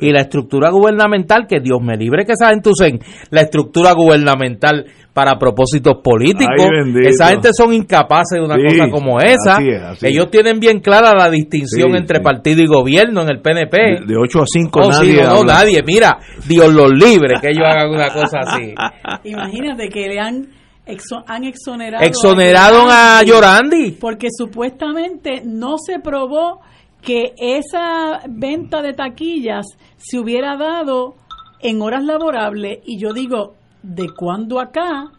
[0.00, 3.00] y la estructura gubernamental, que Dios me libre que esa gente usen
[3.30, 6.54] la estructura gubernamental para propósitos políticos.
[6.58, 9.56] Ay, esa gente son incapaces de una Sí, cosa como esa.
[9.56, 10.30] así es, así Ellos es.
[10.30, 12.22] tienen bien clara la distinción Sí, entre sí.
[12.22, 13.76] partido y gobierno en el PNP.
[13.76, 15.54] De, de 8 a 5 Oh, nadie no, no, habla.
[15.54, 15.82] nadie.
[15.84, 16.18] Mira,
[16.48, 18.74] Dios los libre que ellos hagan una cosa así.
[19.24, 20.46] Imagínate que le han,
[20.86, 22.04] exo- han exonerado.
[22.04, 23.98] Exoneraron a Yorandi.
[24.00, 26.60] Porque supuestamente no se probó
[27.02, 29.66] que esa venta de taquillas
[29.96, 31.16] se hubiera dado
[31.60, 32.78] en horas laborables.
[32.84, 35.10] Y yo digo, ¿de cuándo acá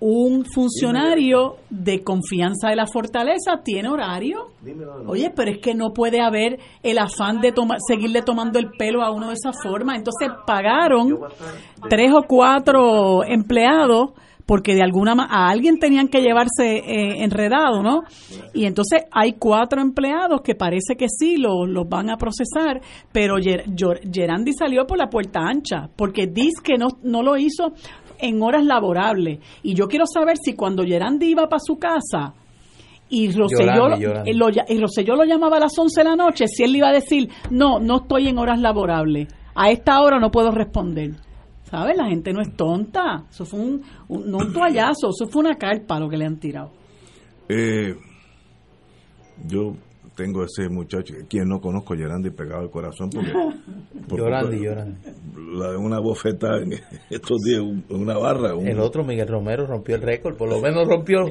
[0.00, 4.50] un funcionario de confianza de la fortaleza tiene horario?
[5.06, 9.02] Oye, pero es que no puede haber el afán de tomar, seguirle tomando el pelo
[9.02, 9.96] a uno de esa forma.
[9.96, 11.18] Entonces pagaron
[11.88, 14.10] tres o cuatro empleados
[14.46, 18.02] porque de alguna a alguien tenían que llevarse eh, enredado, ¿no?
[18.52, 22.80] Y entonces hay cuatro empleados que parece que sí los los van a procesar,
[23.12, 23.64] pero Ger-
[24.12, 27.72] Gerandi salió por la puerta ancha porque dice que no, no lo hizo
[28.18, 29.38] en horas laborables.
[29.62, 32.34] Y yo quiero saber si cuando Gerandi iba para su casa
[33.08, 34.32] y Rosselló, Llorando, llorando.
[34.32, 36.88] lo, y Rosselló lo llamaba a las 11 de la noche, si él le iba
[36.88, 41.12] a decir, no, no estoy en horas laborables, a esta hora no puedo responder.
[41.74, 41.96] ¿Sabes?
[41.96, 43.24] La gente no es tonta.
[43.28, 46.38] Eso fue un, un- no un toallazo, eso fue una carpa lo que le han
[46.38, 46.70] tirado.
[47.48, 47.96] Eh,
[49.48, 49.74] yo
[50.14, 53.10] tengo ese muchacho, quien no conozco, Gerandi, pegado al corazón.
[53.10, 53.32] Porque,
[54.08, 54.96] por Llorandi, Llorandi.
[55.58, 56.74] La de una bofeta en
[57.10, 57.60] estos días,
[57.90, 58.54] una barra.
[58.54, 60.36] un- El otro, Miguel Romero, rompió el récord.
[60.36, 61.24] Por lo menos rompió.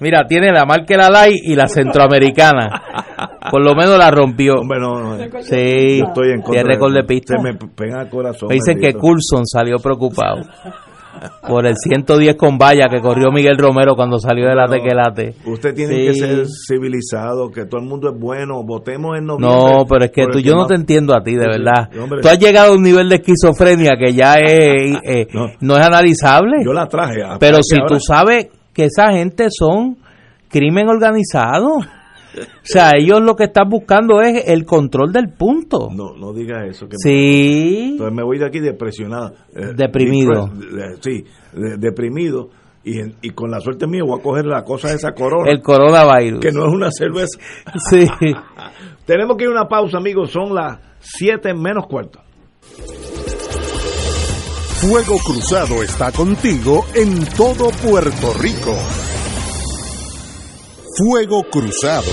[0.00, 3.29] Mira, tiene la marca la LAI y la centroamericana.
[3.50, 4.54] Por lo menos la rompió.
[4.60, 5.16] Hombre, no, no.
[5.42, 7.36] Sí, estoy en contra tiene récord de pista.
[7.36, 8.48] Se me pega al corazón.
[8.48, 8.92] Me dicen que.
[8.94, 10.42] Coulson salió preocupado
[11.46, 15.34] por el 110 con valla que corrió Miguel Romero cuando salió de la No, tequelate.
[15.44, 16.06] Usted tiene Sí.
[16.06, 19.58] que ser civilizado, que todo el mundo es bueno, votemos en noviembre.
[19.72, 21.88] No, pero es que tú, el yo no te entiendo a ti, de Sí, verdad.
[22.00, 22.20] hombre.
[22.22, 25.26] Tú has llegado a un nivel de esquizofrenia que ya es, eh,
[25.60, 25.76] no.
[25.76, 26.58] es analizable.
[26.64, 27.22] Yo la traje.
[27.22, 29.96] a- Pero si ahora- tú sabes que esa gente son
[30.48, 31.78] crimen organizado,
[32.36, 35.88] O sea, ellos lo que están buscando es el control del punto.
[35.92, 36.86] No, no diga eso.
[36.88, 37.88] Que sí.
[37.92, 39.34] Entonces me voy de aquí depresionado.
[39.54, 40.50] eh, Deprimido.
[41.00, 42.48] sí, de- deprimido.
[42.82, 45.50] Y, y con la suerte mía voy a coger la cosa de esa corona.
[45.50, 46.40] El coronavirus.
[46.40, 47.38] Que no es una cerveza.
[47.90, 48.06] Sí.
[49.04, 50.30] Tenemos que ir a una pausa, amigos.
[50.30, 52.20] Son las 7 menos cuarto.
[54.80, 58.74] Fuego Cruzado está contigo en todo Puerto Rico.
[61.00, 62.12] Fuego Cruzado,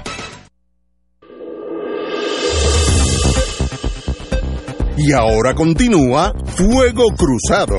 [4.97, 7.77] Y ahora continúa Fuego Cruzado.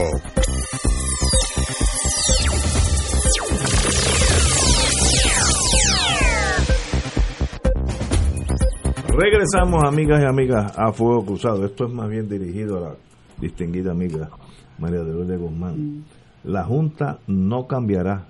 [9.14, 11.66] Regresamos, amigas y amigas, a Fuego Cruzado.
[11.66, 12.94] Esto es más bien dirigido a la
[13.38, 14.30] distinguida amiga
[14.78, 16.04] María de Lourdes Guzmán.
[16.44, 18.26] La Junta no cambiará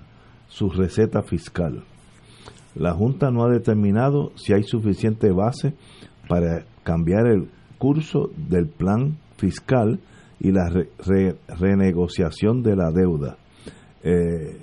[0.49, 1.83] su receta fiscal.
[2.75, 5.73] La Junta no ha determinado si hay suficiente base
[6.27, 7.49] para cambiar el
[7.83, 9.99] curso del plan fiscal
[10.39, 13.35] y la re- re- renegociación de la deuda.
[14.03, 14.57] Eh,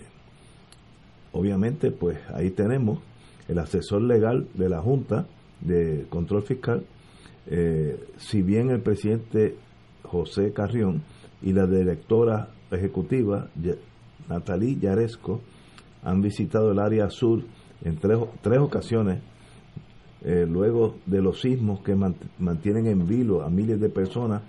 [1.32, 3.00] obviamente, pues ahí tenemos
[3.46, 5.26] el asesor legal de la Junta
[5.60, 6.82] de Control Fiscal,
[7.46, 9.54] eh, si bien el presidente
[10.02, 11.02] José Carrión
[11.42, 13.48] y la directora ejecutiva
[14.30, 15.42] Natalie Yaresco
[16.02, 17.42] han visitado el área sur
[17.84, 19.20] en tres, tres ocasiones
[20.22, 24.42] eh, luego de los sismos que mant- mantienen en vilo a miles de personas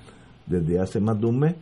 [0.45, 1.55] desde hace más de un mes,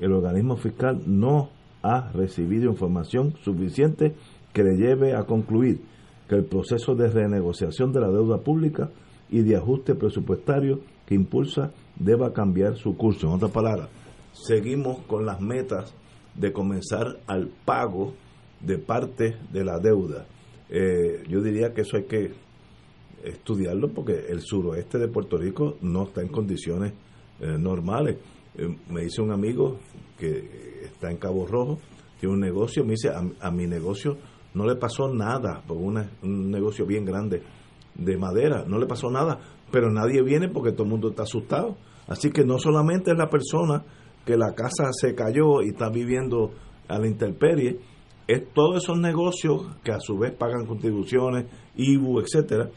[0.00, 1.48] el organismo fiscal no
[1.82, 4.14] ha recibido información suficiente
[4.52, 5.80] que le lleve a concluir
[6.28, 8.90] que el proceso de renegociación de la deuda pública
[9.30, 13.26] y de ajuste presupuestario que impulsa deba cambiar su curso.
[13.28, 13.88] En otras palabras,
[14.32, 15.94] seguimos con las metas
[16.34, 18.14] de comenzar al pago
[18.60, 20.26] de parte de la deuda.
[20.70, 22.32] Eh, yo diría que eso hay que
[23.24, 26.92] estudiarlo porque el suroeste de Puerto Rico no está en condiciones
[27.40, 28.18] eh, normales.
[28.56, 29.78] Eh, me dice un amigo
[30.18, 31.78] que está en Cabo Rojo,
[32.20, 34.16] tiene un negocio, me dice, a, mi negocio
[34.54, 37.42] no le pasó nada, porque una- un negocio bien grande
[37.96, 39.40] de madera, no le pasó nada,
[39.72, 41.76] pero nadie viene porque todo el mundo está asustado.
[42.06, 43.82] Así que no solamente es la persona
[44.24, 46.52] que la casa se cayó y está viviendo
[46.88, 47.80] a la intemperie,
[48.26, 51.46] es todos esos negocios que a su vez pagan contribuciones,
[51.76, 52.70] IBU, etcétera,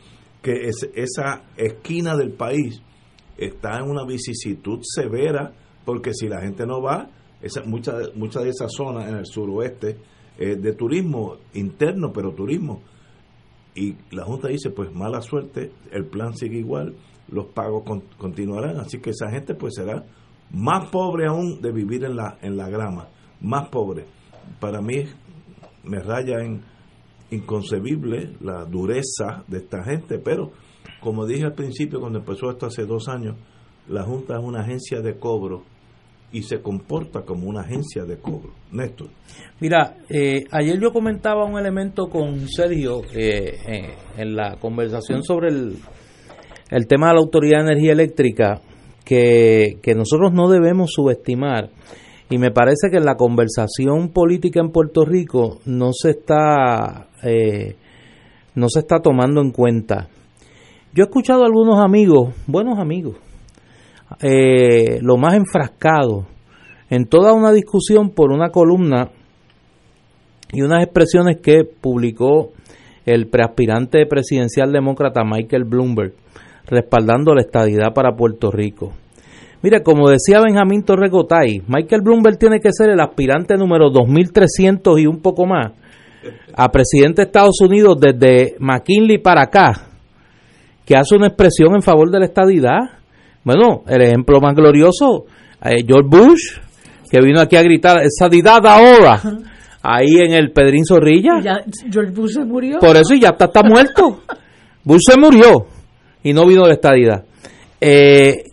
[0.48, 2.82] que es, esa esquina del país
[3.38, 5.52] está en una vicisitud severa
[5.84, 7.10] porque si la gente no va,
[7.41, 9.98] esa, muchas muchas de esas zonas en el suroeste
[10.38, 12.82] de turismo interno, pero turismo,
[13.76, 16.95] y la Junta dice, pues mala suerte, el plan sigue igual,
[17.30, 20.06] los pagos con- continuarán, así que esa gente pues será
[20.52, 23.10] más pobre aún de vivir en la, en la grama,
[23.41, 24.06] más pobre.
[24.61, 25.03] Para mí
[25.84, 26.61] me raya en
[27.31, 30.51] inconcebible la dureza de esta gente, pero
[31.01, 33.35] como dije al principio cuando empezó esto hace dos años,
[33.89, 35.63] la Junta es una agencia de cobro
[36.31, 38.51] y se comporta como una agencia de cobro.
[38.71, 39.07] Néstor.
[39.61, 45.77] Mira, eh, ayer yo comentaba un elemento con Sergio eh, en la conversación sobre el,
[46.69, 48.61] el tema de la Autoridad de Energía Eléctrica
[49.05, 51.69] que, que nosotros no debemos subestimar
[52.29, 57.07] y me parece que en la conversación política en Puerto Rico no se está
[58.55, 60.07] no se está tomando en cuenta.
[60.93, 63.17] Yo he escuchado a algunos amigos, buenos amigos,
[64.21, 66.25] eh, lo más enfrascado
[66.89, 69.11] en toda una discusión por una columna
[70.51, 72.51] y unas expresiones que publicó
[73.05, 76.13] el preaspirante presidencial demócrata Michael Bloomberg,
[76.65, 78.93] respaldando la estadidad para Puerto Rico.
[79.61, 85.07] Mire, como decía Benjamín Torregotay, Michael Bloomberg tiene que ser el aspirante número 2300 y
[85.07, 85.71] un poco más
[86.53, 89.89] a presidente de Estados Unidos desde McKinley para acá,
[90.85, 92.79] que hace una expresión en favor de la estadidad.
[93.43, 95.25] Bueno, el ejemplo más glorioso,
[95.63, 96.59] eh, George Bush,
[97.09, 99.21] que vino aquí a gritar, estadidad ahora,
[99.81, 101.41] ahí en el Pedrín Zorrilla.
[101.91, 102.79] George Bush se murió.
[102.79, 104.21] Por eso y ya está, está muerto.
[104.84, 105.67] Bush se murió
[106.23, 107.23] y no vino la estadidad.
[107.79, 108.43] Eh,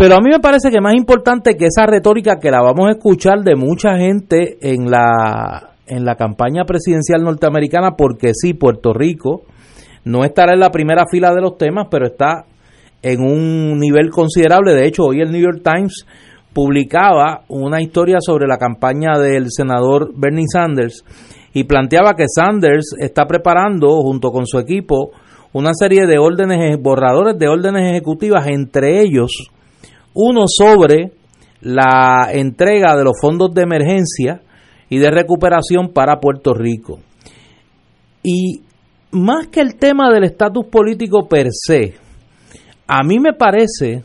[0.00, 2.92] pero a mí me parece que más importante que esa retórica que la vamos a
[2.92, 9.42] escuchar de mucha gente en la, en la campaña presidencial norteamericana, porque sí, Puerto Rico
[10.06, 12.46] no estará en la primera fila de los temas, pero está
[13.02, 14.72] en un nivel considerable.
[14.72, 16.06] De hecho, hoy el New York Times
[16.54, 21.04] publicaba una historia sobre la campaña del senador Bernie Sanders
[21.52, 25.10] y planteaba que Sanders está preparando junto con su equipo
[25.52, 29.52] una serie de órdenes, borradores de órdenes ejecutivas, entre ellos
[30.14, 31.12] uno sobre
[31.60, 34.40] la entrega de los fondos de emergencia
[34.88, 36.98] y de recuperación para Puerto Rico.
[38.22, 38.62] Y
[39.12, 41.94] más que el tema del estatus político per se,
[42.86, 44.02] a mí me parece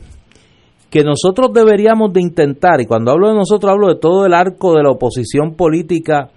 [0.90, 4.74] que nosotros deberíamos de intentar, y cuando hablo de nosotros hablo de todo el arco
[4.74, 6.30] de la oposición política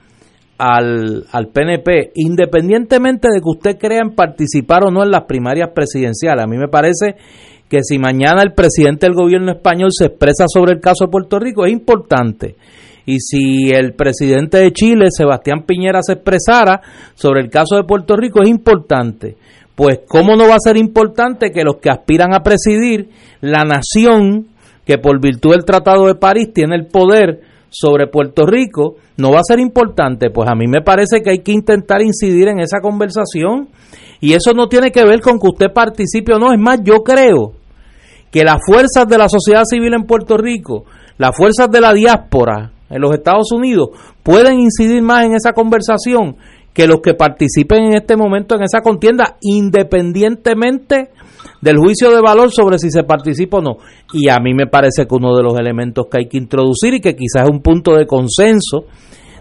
[0.58, 5.70] al, al PNP, independientemente de que usted crea en participar o no en las primarias
[5.74, 7.16] presidenciales, a mí me parece
[7.70, 11.40] que si mañana el presidente del gobierno español se expresa sobre el caso de Puerto
[11.40, 12.56] Rico, es importante
[13.10, 16.82] y si el presidente de Chile, Sebastián Piñera, se expresara
[17.16, 19.36] sobre el caso de Puerto Rico, es importante.
[19.74, 23.10] Pues, ¿cómo no va a ser importante que los que aspiran a presidir
[23.42, 24.50] la nación,
[24.86, 29.40] que por virtud del Tratado de París tiene el poder sobre Puerto Rico, no va
[29.40, 30.30] a ser importante?
[30.30, 33.70] Pues a mí me parece que hay que intentar incidir en esa conversación.
[34.22, 36.54] Y eso no tiene que ver con que usted participe o no.
[36.54, 37.54] Es más, yo creo
[38.32, 40.86] que las fuerzas de la sociedad civil en Puerto Rico,
[41.18, 43.90] las fuerzas de la diáspora, en los Estados Unidos
[44.24, 46.38] pueden incidir más en esa conversación
[46.74, 51.10] que los que participen en este momento en esa contienda, independientemente
[51.62, 53.78] del juicio de valor sobre si se participa o no.
[54.14, 57.02] Y a mí me parece que uno de los elementos que hay que introducir y
[57.02, 58.86] que quizás es un punto de consenso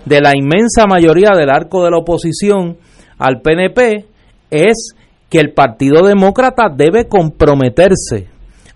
[0.05, 2.79] de la inmensa mayoría del arco de la oposición
[3.19, 4.07] al PNP
[4.51, 4.95] es
[5.29, 8.29] que el Partido Demócrata debe comprometerse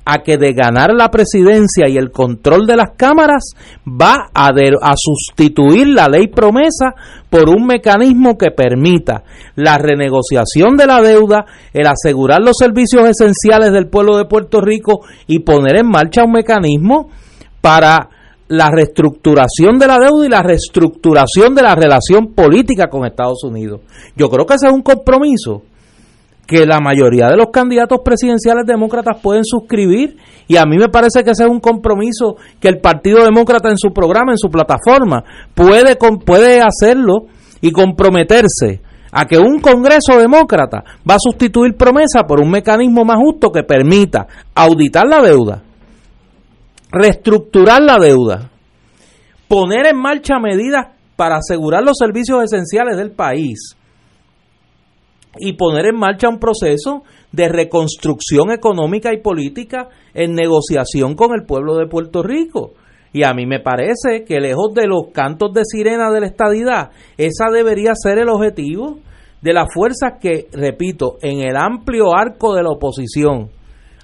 [0.05, 3.55] a que de ganar la presidencia y el control de las cámaras
[3.87, 4.53] va a,
[4.97, 6.95] sustituir la ley promesa
[7.31, 9.23] por un mecanismo que permita
[9.55, 15.01] la renegociación de la deuda, el asegurar los servicios esenciales del pueblo de Puerto Rico
[15.27, 17.09] y poner en marcha un mecanismo
[17.61, 18.09] para
[18.49, 23.81] la reestructuración de la deuda y la reestructuración de la relación política con Estados Unidos.
[24.15, 25.63] Yo creo que ese es un compromiso
[26.47, 30.17] que la mayoría de los candidatos presidenciales demócratas pueden suscribir
[30.49, 33.79] y a mí me parece que ese es un compromiso que el Partido Demócrata en
[33.79, 35.23] su programa, en su plataforma,
[35.55, 37.27] puede, puede hacerlo
[37.61, 38.81] y comprometerse
[39.13, 43.63] a que un Congreso demócrata va a sustituir promesa por un mecanismo más justo que
[43.63, 45.63] permita auditar la deuda,
[46.91, 48.51] reestructurar la deuda,
[49.49, 53.77] poner en marcha medidas para asegurar los servicios esenciales del país,
[55.39, 57.03] y poner en marcha un proceso
[57.33, 62.73] de reconstrucción económica y política en negociación con el pueblo de Puerto Rico.
[63.13, 66.91] Y a mí me parece que lejos de los cantos de sirena de la estadidad,
[67.17, 68.99] esa debería ser el objetivo
[69.43, 73.51] de las fuerzas que, repito, en el amplio arco de la oposición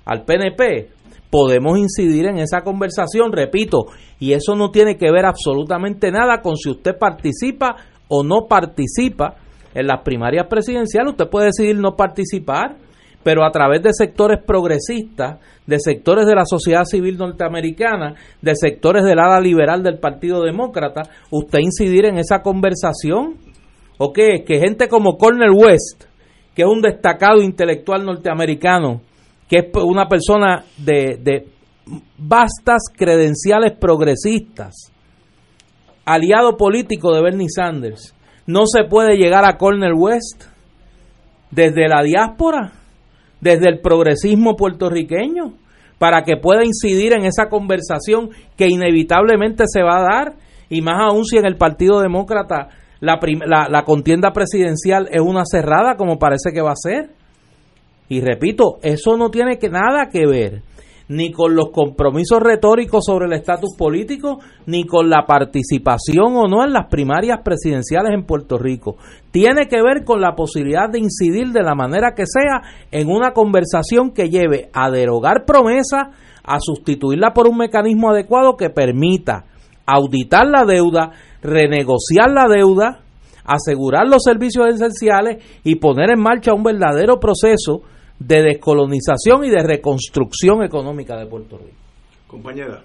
[0.04, 0.88] al PNP,
[1.30, 3.86] podemos incidir en esa conversación, repito,
[4.18, 7.76] y eso no tiene que ver absolutamente nada con si usted participa
[8.08, 9.36] o no participa
[9.74, 12.76] en las primarias presidenciales usted puede decidir no participar,
[13.22, 19.04] pero a través de sectores progresistas, de sectores de la sociedad civil norteamericana, de sectores
[19.04, 23.36] del ala liberal del Partido Demócrata, usted incidir en esa conversación.
[23.98, 24.44] ¿O qué?
[24.46, 26.04] Que gente como Cornel West,
[26.54, 29.00] que es un destacado intelectual norteamericano,
[29.48, 31.46] que es una persona de, de
[32.16, 34.92] vastas credenciales progresistas,
[36.04, 38.14] aliado político de Bernie Sanders,
[38.48, 40.44] no se puede llegar a Cornel West
[41.50, 42.72] desde la diáspora,
[43.42, 45.52] desde el progresismo puertorriqueño,
[45.98, 50.32] para que pueda incidir en esa conversación que inevitablemente se va a dar,
[50.70, 52.70] y más aún si en el Partido Demócrata
[53.00, 57.10] la, la, la contienda presidencial es una cerrada como parece que va a ser.
[58.08, 60.62] Y repito, eso no tiene que, nada que ver
[61.08, 66.64] ni con los compromisos retóricos sobre el estatus político, ni con la participación o no
[66.64, 68.96] en las primarias presidenciales en Puerto Rico.
[69.30, 73.32] Tiene que ver con la posibilidad de incidir de la manera que sea en una
[73.32, 76.08] conversación que lleve a derogar promesas,
[76.44, 79.44] a sustituirla por un mecanismo adecuado que permita
[79.86, 81.12] auditar la deuda,
[81.42, 83.00] renegociar la deuda,
[83.44, 87.82] asegurar los servicios esenciales y poner en marcha un verdadero proceso
[88.18, 91.78] de descolonización y de reconstrucción económica de Puerto Rico.
[92.26, 92.82] Compañera.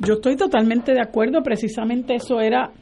[0.00, 2.72] Yo estoy totalmente de acuerdo, precisamente eso era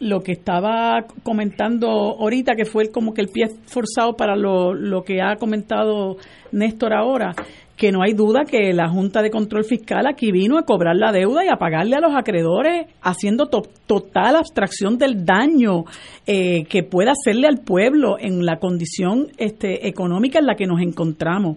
[0.00, 5.02] lo que estaba comentando ahorita, que fue como que el pie forzado para lo, lo
[5.02, 6.16] que ha comentado
[6.52, 7.34] Néstor ahora,
[7.76, 11.10] que no hay duda que la Junta de Control Fiscal aquí vino a cobrar la
[11.10, 15.84] deuda y a pagarle a los acreedores, haciendo total abstracción del daño
[16.26, 20.80] eh, que puede hacerle al pueblo en la condición este, económica en la que nos
[20.80, 21.56] encontramos.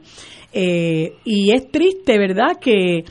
[0.54, 3.04] Eh, y es triste, ¿verdad?, que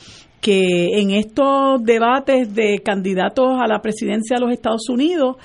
[0.47, 5.35] que en estos debates de candidatos a la presidencia de los Estados Unidos,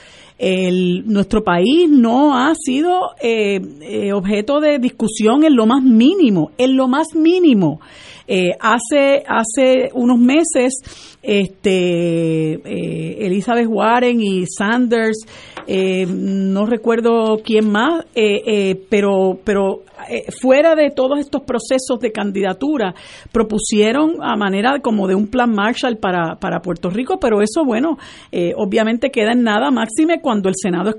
[1.06, 6.76] nuestro país no ha sido eh, eh, objeto de discusión en lo más mínimo, en
[6.76, 7.80] lo más mínimo.
[8.28, 10.72] Eh, hace, hace unos meses,
[11.20, 15.26] este, Elizabeth Warren y Sanders,
[15.66, 18.04] no recuerdo quién más,
[18.88, 22.94] pero, pero eh, fuera de todos estos procesos de candidatura,
[23.32, 27.98] propusieron a manera como de un plan Marshall para, para Puerto Rico, pero eso, bueno,
[28.30, 30.96] eh, obviamente queda en nada máxime cuando el Senado es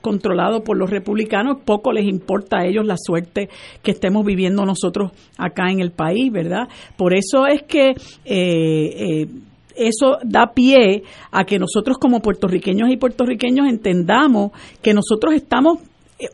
[0.00, 3.48] controlado por los republicanos, poco les importa a ellos la suerte
[3.82, 6.68] que estemos viviendo nosotros acá en el país, ¿verdad?
[6.96, 7.94] Por eso es que...
[8.24, 9.26] Eh,
[9.74, 14.52] eso da pie a que nosotros como puertorriqueños y puertorriqueños entendamos
[14.82, 15.78] que nosotros estamos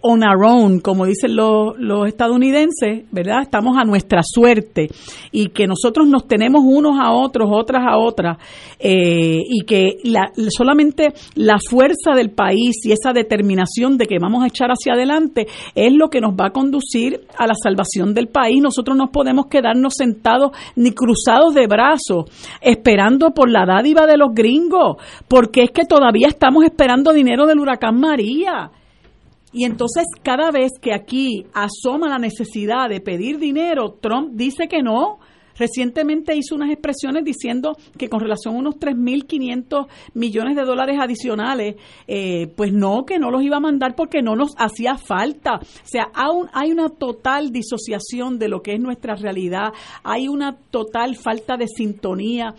[0.02, 3.43] on our own, como dicen los, estadounidenses, ¿verdad?
[3.43, 4.89] Estamos a nuestra suerte
[5.32, 8.39] y que nosotros nos tenemos unos a otros, otras a otras,
[8.78, 14.44] eh, y que la, solamente la fuerza del país y esa determinación de que vamos
[14.44, 18.28] a echar hacia adelante es lo que nos va a conducir a la salvación del
[18.28, 18.60] país.
[18.62, 22.24] Nosotros no podemos quedarnos sentados ni cruzados de brazos
[22.60, 24.97] esperando por la dádiva de los gringos,
[25.28, 28.70] porque es que todavía estamos esperando dinero del huracán María.
[29.53, 34.83] Y entonces cada vez que aquí asoma la necesidad de pedir dinero, Trump dice que
[34.83, 35.19] no.
[35.59, 41.75] Recientemente hizo unas expresiones diciendo que con relación a unos 3.500 millones de dólares adicionales,
[42.07, 45.57] eh, pues no, que no los iba a mandar porque no nos hacía falta.
[45.57, 49.73] O sea, aún hay una total disociación de lo que es nuestra realidad,
[50.05, 52.55] hay una total falta de sintonía,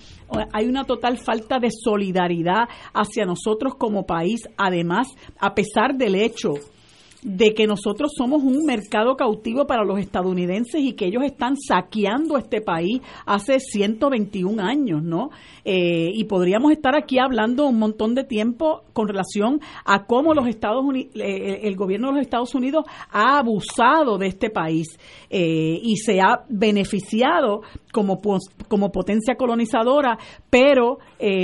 [0.52, 5.08] hay una total falta de solidaridad hacia nosotros como país, además,
[5.40, 6.56] a pesar del hecho
[7.22, 12.38] de que nosotros somos un mercado cautivo para los estadounidenses y que ellos están saqueando
[12.38, 15.30] este país hace 121 años, ¿no?
[15.66, 20.48] Eh, y podríamos estar aquí hablando un montón de tiempo con relación a cómo los
[20.48, 24.88] Estados Unidos, eh, el gobierno de los Estados Unidos ha abusado de este país
[25.30, 28.20] eh, y se ha beneficiado como,
[28.68, 30.18] como potencia colonizadora,
[30.50, 31.00] pero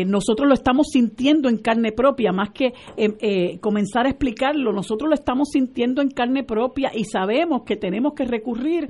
[0.07, 2.73] nosotros lo estamos sintiendo en carne propia, más que
[3.61, 8.13] comenzar a explicarlo, nosotros lo estamos sintiendo sintiendo en carne propia y sabemos que tenemos
[8.13, 8.89] que recurrir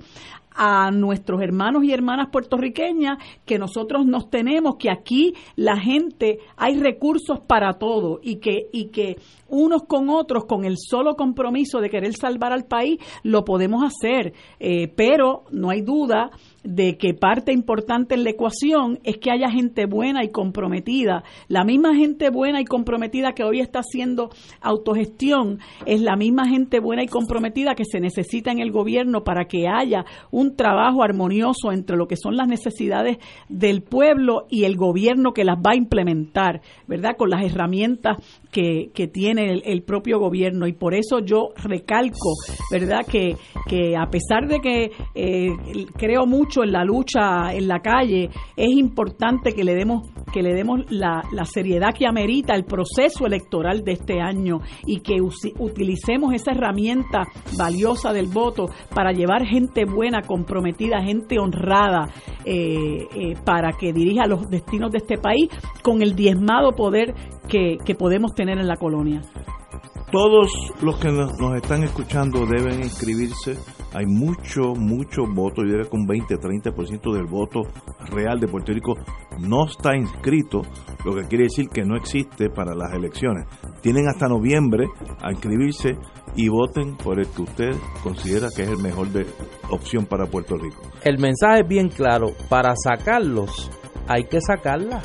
[0.58, 6.80] a nuestros hermanos y hermanas puertorriqueñas que nosotros nos tenemos, que aquí la gente hay
[6.80, 9.18] recursos para todo y que, y que
[9.50, 14.34] unos con otros, con el solo compromiso de querer salvar al país, lo podemos hacer.
[14.60, 16.32] Eh, pero no hay duda
[16.66, 21.24] de que parte importante en la ecuación es que haya gente buena y comprometida.
[21.48, 24.32] La misma gente buena y comprometida que hoy está haciendo
[24.62, 29.46] autogestión es la misma gente buena y comprometida que se necesita en el gobierno para
[29.46, 33.18] que haya un trabajo armonioso entre lo que son las necesidades
[33.48, 37.16] del pueblo y el gobierno que las va a implementar, ¿verdad?
[37.16, 38.18] Con las herramientas
[38.56, 40.66] que, tiene el, propio gobierno.
[40.68, 42.36] Y por eso yo recalco,
[42.72, 43.06] ¿verdad?
[43.06, 43.36] Que,
[43.68, 45.50] que a pesar de que eh,
[45.98, 50.54] creo mucho en la lucha en la calle, es importante que le demos, que le
[50.54, 56.52] demos la, seriedad que amerita el proceso electoral de este año y que utilicemos esa
[56.52, 57.24] herramienta
[57.58, 62.08] valiosa del voto para llevar gente buena, comprometida, gente honrada
[62.46, 65.50] eh, eh, para que dirija los destinos de este país
[65.84, 67.14] con el diezmado poder
[67.48, 69.22] que, que podemos tener en la colonia.
[70.12, 70.48] Todos
[70.82, 73.58] los que nos nos están escuchando deben inscribirse.
[73.94, 75.64] Hay mucho, mucho voto.
[75.64, 77.64] Yo diría que un 20-30% del voto
[78.12, 78.94] real de Puerto Rico
[79.40, 80.62] no está inscrito,
[81.04, 83.46] lo que quiere decir que no existe para las elecciones.
[83.82, 84.88] Tienen hasta noviembre
[85.22, 85.98] a inscribirse
[86.36, 87.72] y voten por el que usted
[88.04, 89.26] considera que es el mejor de
[89.70, 90.82] opción para Puerto Rico.
[91.04, 92.28] El mensaje es bien claro.
[92.50, 93.72] Para sacarlos,
[94.08, 95.02] hay que sacarla.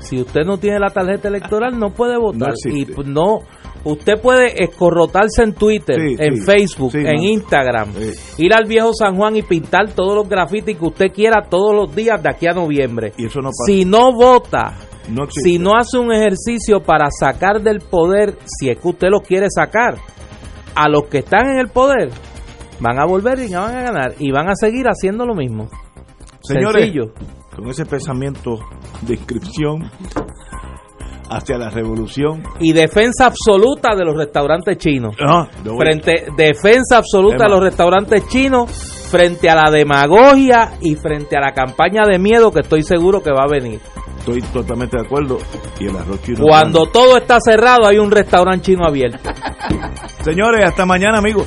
[0.00, 2.50] Si usted no tiene la tarjeta electoral, no puede votar.
[2.64, 2.94] y existe.
[2.94, 3.38] pues, no,
[3.84, 7.22] usted puede escorrotarse en Twitter, Sí, en sí, Facebook, sí, en no.
[7.22, 7.88] Instagram,
[8.38, 11.94] ir al viejo San Juan y pintar todos los grafitis que usted quiera todos los
[11.94, 13.12] días de aquí a noviembre.
[13.16, 13.64] Y eso no pasa.
[13.66, 14.74] Si no vota,
[15.08, 19.20] No si no hace un ejercicio para sacar del poder, si es que usted lo
[19.20, 19.96] quiere sacar,
[20.74, 22.10] a los que están en el poder,
[22.80, 25.68] van a volver y van a ganar y van a seguir haciendo lo mismo.
[26.42, 27.12] Señores, Sencillo.
[27.56, 28.58] Con ese pensamiento
[29.00, 29.90] de inscripción
[31.30, 35.16] hacia la revolución, y defensa absoluta de los restaurantes chinos.
[35.76, 38.70] Frente defensa absoluta de los restaurantes chinos
[39.10, 43.30] frente a la demagogia y frente a la campaña de miedo que estoy seguro que
[43.30, 43.80] va a venir.
[44.18, 45.38] estoy totalmente de acuerdo.
[45.80, 46.38] Y el arroz chino.
[46.42, 49.30] Cuando todo está cerrado hay un restaurante chino abierto.
[50.22, 51.46] Señores, hasta mañana, amigos.